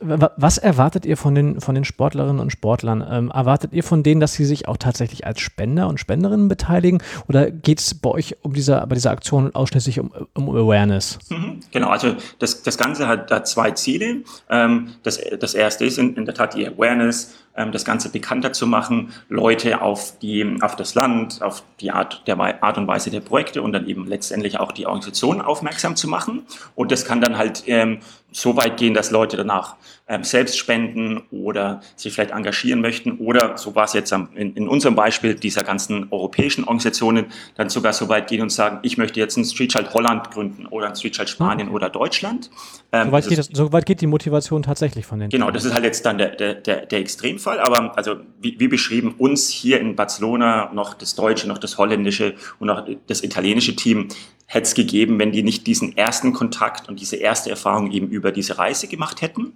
Was 0.00 0.56
erwartet 0.56 1.04
ihr 1.04 1.16
von 1.16 1.34
den, 1.34 1.60
von 1.60 1.74
den 1.74 1.84
Sportlerinnen 1.84 2.40
und 2.40 2.50
Sportlern? 2.50 3.04
Ähm, 3.06 3.30
erwartet 3.30 3.72
ihr 3.72 3.82
von 3.82 4.02
denen, 4.02 4.20
dass 4.20 4.34
sie 4.34 4.44
sich 4.44 4.68
auch 4.68 4.76
tatsächlich 4.76 5.26
als 5.26 5.40
Spender 5.40 5.88
und 5.88 5.98
Spenderinnen 5.98 6.48
beteiligen? 6.48 7.02
Oder 7.28 7.50
geht 7.50 7.80
es 7.80 7.94
bei 7.94 8.08
euch 8.08 8.36
um 8.42 8.54
dieser, 8.54 8.86
bei 8.86 8.94
dieser 8.94 9.10
Aktion 9.10 9.54
ausschließlich 9.54 10.00
um, 10.00 10.12
um 10.34 10.48
Awareness? 10.48 11.18
Mhm, 11.28 11.60
genau, 11.72 11.88
also 11.88 12.14
das, 12.38 12.62
das 12.62 12.78
Ganze 12.78 13.08
hat 13.08 13.30
da 13.30 13.44
zwei 13.44 13.72
Ziele. 13.72 14.22
Ähm, 14.48 14.92
das, 15.02 15.20
das 15.40 15.54
erste 15.54 15.84
ist 15.84 15.98
in, 15.98 16.14
in 16.14 16.24
der 16.24 16.34
Tat 16.34 16.54
die 16.54 16.66
Awareness, 16.66 17.34
das 17.54 17.84
Ganze 17.84 18.08
bekannter 18.08 18.52
zu 18.52 18.66
machen, 18.66 19.12
Leute 19.28 19.82
auf, 19.82 20.18
die, 20.20 20.56
auf 20.62 20.74
das 20.76 20.94
Land, 20.94 21.42
auf 21.42 21.62
die 21.80 21.90
Art, 21.90 22.22
der 22.26 22.38
Art 22.40 22.78
und 22.78 22.86
Weise 22.86 23.10
der 23.10 23.20
Projekte 23.20 23.60
und 23.62 23.72
dann 23.72 23.86
eben 23.86 24.06
letztendlich 24.06 24.58
auch 24.58 24.72
die 24.72 24.86
Organisation 24.86 25.40
aufmerksam 25.42 25.94
zu 25.96 26.08
machen. 26.08 26.46
Und 26.74 26.92
das 26.92 27.04
kann 27.04 27.20
dann 27.20 27.36
halt 27.36 27.64
ähm, 27.66 28.00
so 28.30 28.56
weit 28.56 28.78
gehen, 28.78 28.94
dass 28.94 29.10
Leute 29.10 29.36
danach 29.36 29.76
ähm, 30.01 30.01
selbst 30.22 30.58
spenden 30.58 31.22
oder 31.30 31.80
sich 31.96 32.12
vielleicht 32.12 32.32
engagieren 32.32 32.80
möchten 32.80 33.12
oder, 33.18 33.56
so 33.56 33.74
war 33.74 33.84
es 33.84 33.92
jetzt 33.94 34.12
in, 34.12 34.54
in, 34.54 34.68
unserem 34.68 34.94
Beispiel 34.94 35.34
dieser 35.34 35.62
ganzen 35.62 36.08
europäischen 36.10 36.64
Organisationen, 36.64 37.26
dann 37.56 37.70
sogar 37.70 37.92
so 37.92 38.08
weit 38.08 38.28
gehen 38.28 38.42
und 38.42 38.50
sagen, 38.50 38.78
ich 38.82 38.98
möchte 38.98 39.20
jetzt 39.20 39.36
ein 39.36 39.44
Streetchild 39.44 39.94
Holland 39.94 40.30
gründen 40.30 40.66
oder 40.66 40.88
ein 40.88 40.94
Streetchild 40.94 41.28
Spanien 41.28 41.68
oder 41.68 41.88
Deutschland. 41.88 42.50
Ähm, 42.92 43.06
so, 43.06 43.12
weit 43.12 43.28
geht 43.28 43.38
das, 43.38 43.48
so 43.52 43.72
weit 43.72 43.86
geht 43.86 44.00
die 44.00 44.06
Motivation 44.06 44.62
tatsächlich 44.62 45.06
von 45.06 45.18
den 45.18 45.30
Genau, 45.30 45.50
das 45.50 45.64
ist 45.64 45.72
halt 45.72 45.84
jetzt 45.84 46.04
dann 46.04 46.18
der, 46.18 46.30
der, 46.30 46.54
der, 46.54 46.86
der 46.86 46.98
Extremfall, 46.98 47.58
aber 47.60 47.96
also 47.96 48.16
wie, 48.40 48.58
wie 48.58 48.68
beschrieben, 48.68 49.14
uns 49.18 49.48
hier 49.48 49.80
in 49.80 49.96
Barcelona 49.96 50.70
noch 50.74 50.94
das 50.94 51.14
deutsche, 51.14 51.48
noch 51.48 51.58
das 51.58 51.78
holländische 51.78 52.34
und 52.58 52.66
noch 52.66 52.86
das 53.06 53.22
italienische 53.22 53.74
Team 53.76 54.08
hätte 54.52 54.64
es 54.64 54.74
gegeben, 54.74 55.18
wenn 55.18 55.32
die 55.32 55.42
nicht 55.42 55.66
diesen 55.66 55.96
ersten 55.96 56.34
Kontakt 56.34 56.88
und 56.88 57.00
diese 57.00 57.16
erste 57.16 57.48
Erfahrung 57.48 57.90
eben 57.90 58.08
über 58.08 58.32
diese 58.32 58.58
Reise 58.58 58.86
gemacht 58.86 59.22
hätten. 59.22 59.54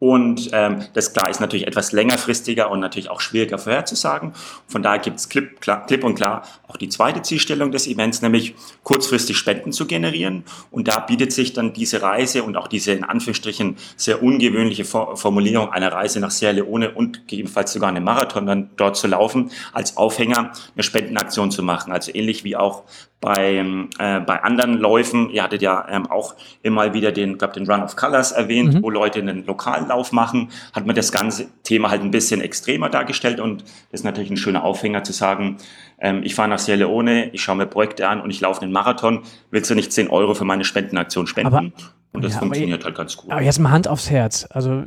Und 0.00 0.48
ähm, 0.54 0.86
das 0.94 1.12
klar 1.12 1.28
ist 1.28 1.40
natürlich 1.40 1.66
etwas 1.66 1.92
längerfristiger 1.92 2.70
und 2.70 2.80
natürlich 2.80 3.10
auch 3.10 3.20
schwieriger 3.20 3.58
vorherzusagen. 3.58 4.32
Von 4.66 4.82
daher 4.82 4.98
gibt 4.98 5.18
es 5.18 5.28
klipp, 5.28 5.60
klipp 5.60 6.04
und 6.04 6.14
klar 6.14 6.42
auch 6.66 6.78
die 6.78 6.88
zweite 6.88 7.20
Zielstellung 7.20 7.70
des 7.70 7.86
Events, 7.86 8.22
nämlich 8.22 8.54
kurzfristig 8.82 9.36
Spenden 9.36 9.72
zu 9.72 9.86
generieren. 9.86 10.44
Und 10.70 10.88
da 10.88 11.00
bietet 11.00 11.32
sich 11.32 11.52
dann 11.52 11.74
diese 11.74 12.00
Reise 12.00 12.44
und 12.44 12.56
auch 12.56 12.66
diese 12.66 12.92
in 12.92 13.04
Anführungsstrichen 13.04 13.76
sehr 13.96 14.22
ungewöhnliche 14.22 14.86
Formulierung 14.86 15.70
einer 15.70 15.92
Reise 15.92 16.18
nach 16.18 16.30
Sierra 16.30 16.52
Leone 16.52 16.92
und 16.92 17.28
gegebenenfalls 17.28 17.74
sogar 17.74 17.90
einen 17.90 18.02
Marathon 18.02 18.46
dann 18.46 18.70
dort 18.78 18.96
zu 18.96 19.06
laufen, 19.06 19.50
als 19.74 19.98
Aufhänger 19.98 20.52
eine 20.74 20.82
Spendenaktion 20.82 21.50
zu 21.50 21.62
machen. 21.62 21.92
Also 21.92 22.10
ähnlich 22.14 22.42
wie 22.42 22.56
auch 22.56 22.84
bei, 23.20 23.56
äh, 23.98 24.20
bei 24.20 24.42
anderen 24.42 24.78
Läufen. 24.78 25.30
Ihr 25.30 25.42
hattet 25.42 25.62
ja 25.62 25.86
ähm, 25.90 26.10
auch 26.10 26.34
immer 26.62 26.94
wieder 26.94 27.12
den, 27.12 27.36
glaube 27.36 27.54
den 27.54 27.70
Run 27.70 27.82
of 27.82 27.96
Colors 27.96 28.32
erwähnt, 28.32 28.74
mhm. 28.74 28.82
wo 28.82 28.90
Leute 28.90 29.18
einen 29.18 29.44
Lokallauf 29.44 30.12
machen. 30.12 30.48
Hat 30.72 30.86
man 30.86 30.96
das 30.96 31.12
ganze 31.12 31.48
Thema 31.62 31.90
halt 31.90 32.02
ein 32.02 32.10
bisschen 32.10 32.40
extremer 32.40 32.88
dargestellt 32.88 33.40
und 33.40 33.62
das 33.90 34.00
ist 34.00 34.04
natürlich 34.04 34.30
ein 34.30 34.38
schöner 34.38 34.64
Aufhänger 34.64 35.04
zu 35.04 35.12
sagen, 35.12 35.58
ähm, 36.00 36.22
ich 36.24 36.34
fahre 36.34 36.48
nach 36.48 36.58
Sierra 36.58 36.78
Leone, 36.78 37.30
ich 37.30 37.42
schaue 37.42 37.56
mir 37.56 37.66
Projekte 37.66 38.08
an 38.08 38.22
und 38.22 38.30
ich 38.30 38.40
laufe 38.40 38.62
einen 38.62 38.72
Marathon. 38.72 39.22
Willst 39.50 39.70
du 39.70 39.74
nicht 39.74 39.92
10 39.92 40.08
Euro 40.08 40.34
für 40.34 40.44
meine 40.44 40.64
Spendenaktion 40.64 41.26
spenden? 41.26 41.54
Aber 41.54 41.70
und 42.12 42.24
das 42.24 42.34
ja, 42.34 42.38
funktioniert 42.40 42.84
halt 42.84 42.96
ganz 42.96 43.16
gut. 43.16 43.30
Aber 43.30 43.40
jetzt 43.40 43.60
mal 43.60 43.70
Hand 43.70 43.86
aufs 43.86 44.10
Herz. 44.10 44.44
Also 44.50 44.82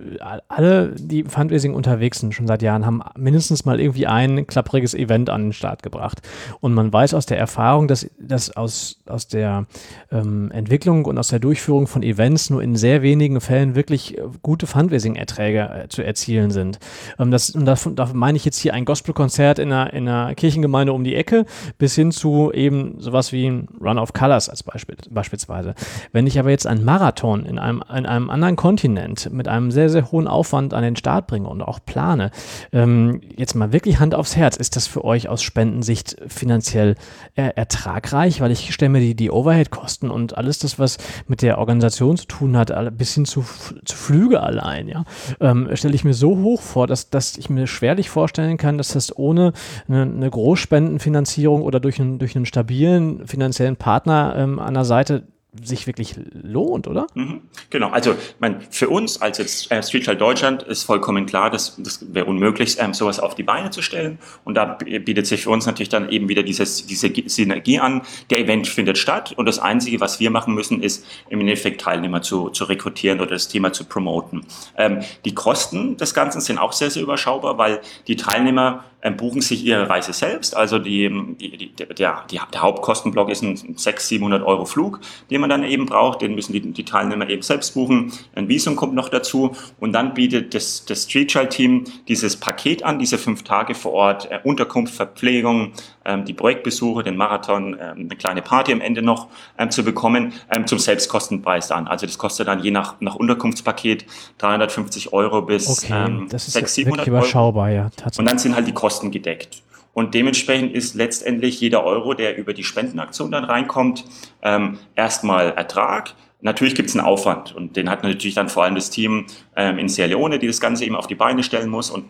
alle, 0.50 0.94
die 0.98 1.22
im 1.22 1.30
Fundraising 1.30 1.74
unterwegs 1.74 2.20
sind, 2.20 2.34
schon 2.36 2.48
seit 2.48 2.62
Jahren, 2.62 2.86
haben 2.86 3.02
mindestens 3.18 3.64
mal 3.64 3.80
irgendwie 3.80 4.08
ein 4.08 4.46
klappriges 4.46 4.94
Event 4.94 5.30
an 5.30 5.44
den 5.44 5.54
Start 5.54 5.84
gebracht. 5.84 6.22
Und 6.60 6.74
man 6.74 6.92
weiß 6.92 7.14
aus 7.14 7.26
der 7.26 7.38
Erfahrung, 7.38 7.88
dass, 7.88 8.10
dass 8.20 8.54
aus, 8.58 9.00
aus 9.08 9.28
der 9.28 9.68
ähm, 10.12 10.52
Entwicklung 10.52 11.06
und 11.06 11.18
aus 11.18 11.30
der 11.30 11.40
Durchführung 11.40 11.88
von 11.88 12.04
Events 12.04 12.50
nur 12.50 12.62
in 12.62 12.76
sehr 12.76 13.02
wenigen 13.02 13.40
Fällen 13.40 13.76
wirklich 13.76 14.18
gute 14.42 14.68
Fundraising-Erträge 14.68 15.84
äh, 15.84 15.88
zu 15.88 16.02
erzielen 16.02 16.52
sind. 16.52 16.80
Ähm, 17.18 17.32
das, 17.32 17.52
und 17.52 17.64
da, 17.64 17.76
da 17.96 18.10
meine 18.14 18.36
ich 18.36 18.44
jetzt 18.44 18.58
hier 18.58 18.74
ein 18.74 18.84
Gospelkonzert 18.84 19.60
in 19.60 19.72
einer, 19.72 19.94
in 19.94 20.10
einer 20.10 20.36
Kirchengemeinde 20.36 20.92
um 20.92 21.06
die 21.06 21.16
Ecke 21.16 21.46
bis 21.78 21.96
hin 21.96 22.12
zu 22.12 22.52
eben 22.52 23.00
sowas 23.00 23.32
wie 23.32 23.48
ein 23.48 23.70
Run 23.80 23.98
of 23.98 24.12
Colors 24.12 24.50
als 24.50 24.62
Beispiel, 24.62 24.98
beispielsweise. 25.10 25.74
Wenn 26.12 26.28
ich 26.28 26.38
aber 26.38 26.50
jetzt 26.50 26.68
ein 26.68 26.84
Marathon 26.84 27.13
Marathon 27.14 27.46
in 27.46 27.60
einem, 27.60 27.84
in 27.96 28.06
einem 28.06 28.30
anderen 28.30 28.56
Kontinent 28.56 29.32
mit 29.32 29.48
einem 29.48 29.72
sehr, 29.72 29.90
sehr 29.90 30.12
hohen 30.12 30.28
Aufwand 30.28 30.74
an 30.74 30.84
den 30.84 30.96
Start 30.96 31.28
bringe 31.28 31.48
und 31.48 31.62
auch 31.62 31.80
plane, 31.86 32.32
ähm, 32.72 33.22
jetzt 33.36 33.54
mal 33.54 33.72
wirklich 33.72 34.00
Hand 34.00 34.16
aufs 34.16 34.36
Herz, 34.36 34.58
ist 34.58 34.76
das 34.76 34.88
für 34.88 35.04
euch 35.04 35.30
aus 35.30 35.44
Spendensicht 35.44 36.18
finanziell 36.28 36.96
äh, 37.36 37.50
ertragreich? 37.56 38.42
Weil 38.42 38.52
ich 38.52 38.74
stelle 38.74 38.90
mir 38.90 39.00
die, 39.00 39.16
die 39.16 39.32
Overhead-Kosten 39.32 40.10
und 40.10 40.38
alles 40.38 40.60
das, 40.60 40.80
was 40.80 40.98
mit 41.28 41.42
der 41.42 41.60
Organisation 41.60 42.18
zu 42.18 42.26
tun 42.26 42.58
hat, 42.58 42.72
bis 42.98 43.14
hin 43.14 43.26
zu, 43.26 43.46
zu 43.86 43.96
Flüge 43.96 44.42
allein, 44.42 44.88
ja, 44.88 45.04
ähm, 45.40 45.70
stelle 45.74 45.96
ich 45.96 46.04
mir 46.04 46.14
so 46.14 46.38
hoch 46.40 46.62
vor, 46.62 46.88
dass, 46.88 47.10
dass 47.10 47.38
ich 47.38 47.50
mir 47.50 47.68
schwerlich 47.68 48.10
vorstellen 48.10 48.58
kann, 48.58 48.78
dass 48.78 48.94
das 48.94 49.16
ohne 49.16 49.54
eine, 49.88 50.02
eine 50.04 50.30
Großspendenfinanzierung 50.30 51.62
oder 51.62 51.80
durch 51.80 52.00
einen, 52.00 52.20
durch 52.20 52.36
einen 52.36 52.46
stabilen 52.46 53.28
finanziellen 53.28 53.76
Partner 53.76 54.34
ähm, 54.38 54.60
an 54.60 54.74
der 54.74 54.86
Seite 54.86 55.24
sich 55.62 55.86
wirklich 55.86 56.16
lohnt, 56.32 56.88
oder? 56.88 57.08
Mhm. 57.14 57.42
Genau, 57.70 57.90
also 57.90 58.16
mein, 58.40 58.62
für 58.72 58.90
uns 58.90 59.22
als 59.22 59.38
jetzt 59.38 59.72
äh, 59.72 59.84
Streetstyle 59.84 60.18
Deutschland 60.18 60.64
ist 60.64 60.84
vollkommen 60.84 61.26
klar, 61.26 61.50
dass 61.50 61.76
das 61.78 62.14
wäre 62.14 62.26
unmöglich, 62.26 62.78
ähm, 62.80 62.94
sowas 62.94 63.20
auf 63.20 63.36
die 63.36 63.44
Beine 63.44 63.70
zu 63.70 63.82
stellen. 63.82 64.18
Und 64.46 64.56
da 64.56 64.66
bietet 64.66 65.28
sich 65.28 65.44
für 65.44 65.52
uns 65.52 65.66
natürlich 65.66 65.90
dann 65.90 66.10
eben 66.10 66.28
wieder 66.28 66.44
dieses, 66.44 66.88
diese 66.88 67.12
Synergie 67.28 67.80
an. 67.80 68.02
Der 68.30 68.40
Event 68.40 68.68
findet 68.68 68.98
statt 68.98 69.34
und 69.38 69.46
das 69.46 69.60
Einzige, 69.60 70.00
was 70.00 70.20
wir 70.20 70.32
machen 70.32 70.56
müssen, 70.56 70.82
ist 70.82 71.06
im 71.30 71.40
Endeffekt 71.42 71.82
Teilnehmer 71.82 72.22
zu, 72.22 72.50
zu 72.50 72.64
rekrutieren 72.64 73.20
oder 73.20 73.32
das 73.32 73.48
Thema 73.48 73.72
zu 73.74 73.86
promoten. 73.86 74.46
Ähm, 74.78 75.02
die 75.26 75.36
Kosten 75.36 75.98
des 75.98 76.14
Ganzen 76.14 76.42
sind 76.42 76.58
auch 76.58 76.74
sehr, 76.74 76.90
sehr 76.90 77.04
überschaubar, 77.04 77.58
weil 77.58 77.82
die 78.08 78.16
Teilnehmer 78.16 78.86
buchen 79.12 79.42
sich 79.42 79.66
ihre 79.66 79.90
Reise 79.90 80.14
selbst. 80.14 80.56
Also 80.56 80.80
die, 80.80 81.10
die, 81.40 81.58
die, 81.58 81.74
der, 81.76 82.24
die, 82.32 82.40
der 82.54 82.62
Hauptkostenblock 82.62 83.30
ist 83.30 83.44
ein 83.44 83.58
600, 83.58 84.02
700 84.02 84.44
Euro 84.44 84.66
Flug, 84.66 85.00
den 85.30 85.42
man 85.42 85.50
dann 85.50 85.64
eben 85.64 85.86
braucht. 85.86 86.22
Den 86.22 86.36
müssen 86.36 86.54
die, 86.54 86.62
die 86.62 86.86
Teilnehmer 86.86 87.30
eben 87.30 87.42
selbst 87.42 87.74
buchen. 87.74 88.14
Ein 88.36 88.48
Visum 88.48 88.76
kommt 88.76 88.94
noch 88.94 89.10
dazu. 89.10 89.56
Und 89.80 89.94
dann 89.94 90.14
bietet 90.14 90.54
das, 90.54 90.86
das 90.86 91.04
Street 91.04 91.30
Child 91.30 91.50
Team 91.50 91.84
dieses 92.08 92.38
Paket 92.38 92.84
an, 92.84 93.00
diese 93.00 93.18
fünf 93.18 93.44
Tage 93.44 93.76
vor 93.76 93.94
Ort, 93.94 94.32
äh, 94.32 94.40
Unterkunft, 94.44 94.96
Verpflegung, 94.96 95.74
ähm, 96.06 96.26
die 96.26 96.34
Projektbesuche, 96.34 97.04
den 97.04 97.18
Marathon, 97.18 97.78
ähm, 97.80 98.08
eine 98.10 98.16
kleine 98.18 98.42
Party 98.42 98.72
am 98.74 98.82
Ende 98.82 99.02
noch 99.02 99.28
ähm, 99.58 99.72
zu 99.72 99.84
bekommen, 99.84 100.34
ähm, 100.56 100.68
zum 100.68 100.80
Selbstkostenpreis 100.80 101.72
an. 101.72 101.88
Also 101.88 102.06
das 102.06 102.18
kostet 102.18 102.48
dann 102.48 102.62
je 102.64 102.72
nach, 102.72 102.96
nach 103.00 103.16
Unterkunftspaket 103.16 104.06
350 104.38 105.14
Euro 105.14 105.42
bis 105.42 105.70
okay, 105.70 105.94
ähm, 105.94 106.28
das 106.30 106.48
ist 106.48 106.54
600, 106.54 106.70
700 106.70 107.08
überschaubar, 107.08 107.68
Euro. 107.68 107.76
Ja, 107.76 107.84
tatsächlich. 107.90 108.20
Und 108.20 108.26
dann 108.26 108.38
sind 108.38 108.56
halt 108.56 108.68
die 108.68 108.74
Kosten 108.74 108.93
Kosten 108.94 109.10
gedeckt. 109.10 109.64
Und 109.94 110.14
dementsprechend 110.14 110.72
ist 110.74 110.94
letztendlich 110.94 111.60
jeder 111.60 111.84
Euro, 111.84 112.14
der 112.14 112.38
über 112.38 112.54
die 112.54 112.64
Spendenaktion 112.64 113.32
dann 113.32 113.44
reinkommt, 113.44 114.06
ähm, 114.44 114.78
erstmal 114.96 115.52
Ertrag. 115.54 116.14
Natürlich 116.44 116.76
gibt 116.76 116.90
es 116.90 116.96
einen 116.96 117.06
Aufwand 117.06 117.56
und 117.56 117.78
den 117.78 117.90
hat 117.90 118.04
natürlich 118.04 118.36
dann 118.36 118.50
vor 118.50 118.66
allem 118.66 118.76
das 118.76 118.90
Team 118.90 119.26
ähm, 119.56 119.78
in 119.78 119.88
Sierra 119.88 120.10
Leone, 120.10 120.40
die 120.40 120.48
das 120.48 120.60
Ganze 120.60 120.84
eben 120.84 120.96
auf 120.96 121.08
die 121.08 121.16
Beine 121.16 121.42
stellen 121.42 121.70
muss 121.70 121.90
und 121.90 122.06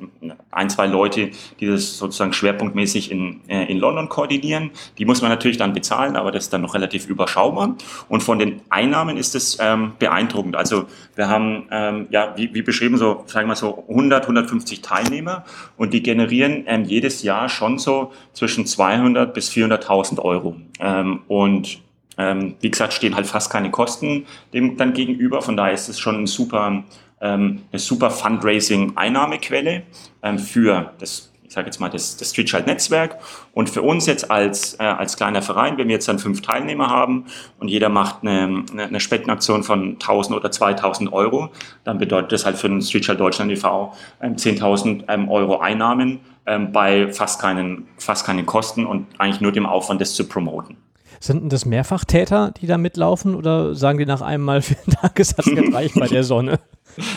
ein, 0.50 0.72
zwei 0.72 0.88
Leute, 0.88 1.30
die 1.60 1.68
das 1.68 2.00
sozusagen 2.00 2.34
schwerpunktmäßig 2.34 3.12
in, 3.12 3.42
äh, 3.48 3.66
in 3.72 3.78
London 3.78 4.10
koordinieren. 4.10 4.72
Die 4.98 5.06
muss 5.06 5.22
man 5.22 5.30
natürlich 5.30 5.58
dann 5.58 5.74
bezahlen, 5.74 6.16
aber 6.16 6.32
das 6.32 6.46
ist 6.46 6.54
dann 6.54 6.62
noch 6.62 6.74
relativ 6.74 7.08
überschaubar. 7.08 7.76
Und 8.10 8.24
von 8.24 8.40
den 8.40 8.62
Einnahmen 8.70 9.18
ist 9.18 9.36
es 9.36 9.58
ähm, 9.62 9.94
beeindruckend. 10.00 10.56
Also 10.56 10.86
wir 11.16 11.30
haben, 11.30 11.68
ähm, 11.70 12.08
ja, 12.10 12.34
wie, 12.36 12.52
wie 12.56 12.64
beschrieben, 12.64 12.98
so, 12.98 13.24
sagen 13.28 13.48
wir 13.48 13.56
so 13.56 13.86
100, 13.88 14.24
150 14.24 14.82
Teilnehmer 14.82 15.46
und 15.78 15.94
die 15.94 16.02
generieren 16.02 16.64
ähm, 16.66 16.86
jedes 16.86 17.22
Jahr 17.22 17.50
schon 17.50 17.78
so 17.78 18.12
zwischen 18.34 18.66
200 18.66 19.32
bis 19.32 19.52
400.000 19.52 20.20
Euro. 20.20 20.56
Ähm, 20.80 21.22
und 21.28 21.84
ähm, 22.18 22.56
wie 22.62 22.72
gesagt, 22.72 22.94
stehen 22.94 23.16
halt 23.16 23.28
fast 23.28 23.52
keine 23.52 23.72
Kosten 23.72 24.26
dem 24.54 24.78
dann 24.78 24.94
gegenüber. 24.94 25.42
Von 25.42 25.58
daher 25.58 25.74
ist 25.74 25.90
es 25.90 26.00
schon 26.00 26.24
ein 26.24 26.28
super, 26.28 26.84
ähm, 27.22 27.62
eine 27.72 27.80
super 27.80 28.12
Fundraising-Einnahmequelle 28.12 29.84
ähm, 30.22 30.40
für 30.40 30.94
das, 31.00 31.32
ich 31.44 31.54
sage 31.54 31.68
jetzt 31.68 31.80
mal, 31.80 31.90
das, 31.90 32.18
das 32.18 32.30
Street 32.30 32.48
Child 32.48 32.68
Netzwerk. 32.68 33.18
Und 33.54 33.70
für 33.70 33.82
uns 33.82 34.06
jetzt 34.06 34.30
als, 34.30 34.80
äh, 34.80 34.84
als 34.84 35.18
kleiner 35.18 35.42
Verein, 35.42 35.78
wenn 35.78 35.88
wir 35.88 35.96
jetzt 35.96 36.08
dann 36.08 36.20
fünf 36.20 36.42
Teilnehmer 36.42 36.90
haben 36.90 37.26
und 37.60 37.68
jeder 37.68 37.90
macht 37.90 38.18
eine, 38.22 38.64
eine 38.78 39.00
Spendenaktion 39.00 39.64
von 39.64 39.94
1000 39.94 40.38
oder 40.38 40.52
2000 40.52 41.12
Euro, 41.12 41.50
dann 41.84 41.98
bedeutet 41.98 42.32
das 42.32 42.46
halt 42.46 42.58
für 42.58 42.70
den 42.70 42.82
Street 42.82 43.06
Child 43.06 43.20
Deutschland 43.20 43.52
e.V. 43.52 43.94
Ähm, 44.22 44.36
10.000 44.36 45.06
ähm, 45.08 45.30
Euro 45.30 45.60
Einnahmen 45.60 46.20
ähm, 46.46 46.72
bei 46.72 47.12
fast 47.12 47.42
keinen, 47.42 47.88
fast 47.98 48.26
keinen 48.26 48.46
Kosten 48.46 48.86
und 48.86 49.08
eigentlich 49.18 49.42
nur 49.42 49.52
dem 49.52 49.66
Aufwand, 49.66 50.02
das 50.02 50.14
zu 50.14 50.28
promoten. 50.28 50.78
Sind 51.20 51.52
das 51.52 51.66
Mehrfachtäter, 51.66 52.54
die 52.60 52.68
da 52.68 52.78
mitlaufen 52.78 53.36
oder 53.36 53.76
sagen 53.76 53.98
die 53.98 54.06
nach 54.06 54.22
einem 54.22 54.44
Mal 54.44 54.62
vielen 54.64 54.98
Dank, 55.02 55.20
es 55.20 55.38
hat 55.38 55.46
gereicht 55.46 55.96
bei 55.96 56.08
der 56.08 56.24
Sonne? 56.24 56.60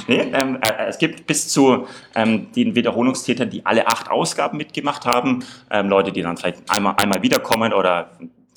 Nee, 0.09 0.33
ähm, 0.33 0.59
äh, 0.63 0.87
es 0.89 0.97
gibt 0.97 1.27
bis 1.27 1.49
zu 1.49 1.87
ähm, 2.15 2.51
den 2.53 2.75
Wiederholungstätern, 2.75 3.51
die 3.51 3.67
alle 3.67 3.87
acht 3.87 4.11
Ausgaben 4.11 4.57
mitgemacht 4.57 5.05
haben. 5.05 5.45
Ähm, 5.71 5.91
Leute, 5.91 6.13
die 6.13 6.23
dann 6.23 6.39
vielleicht 6.39 6.63
einmal, 6.71 6.95
einmal 6.97 7.23
wiederkommen 7.23 7.75
oder 7.75 8.11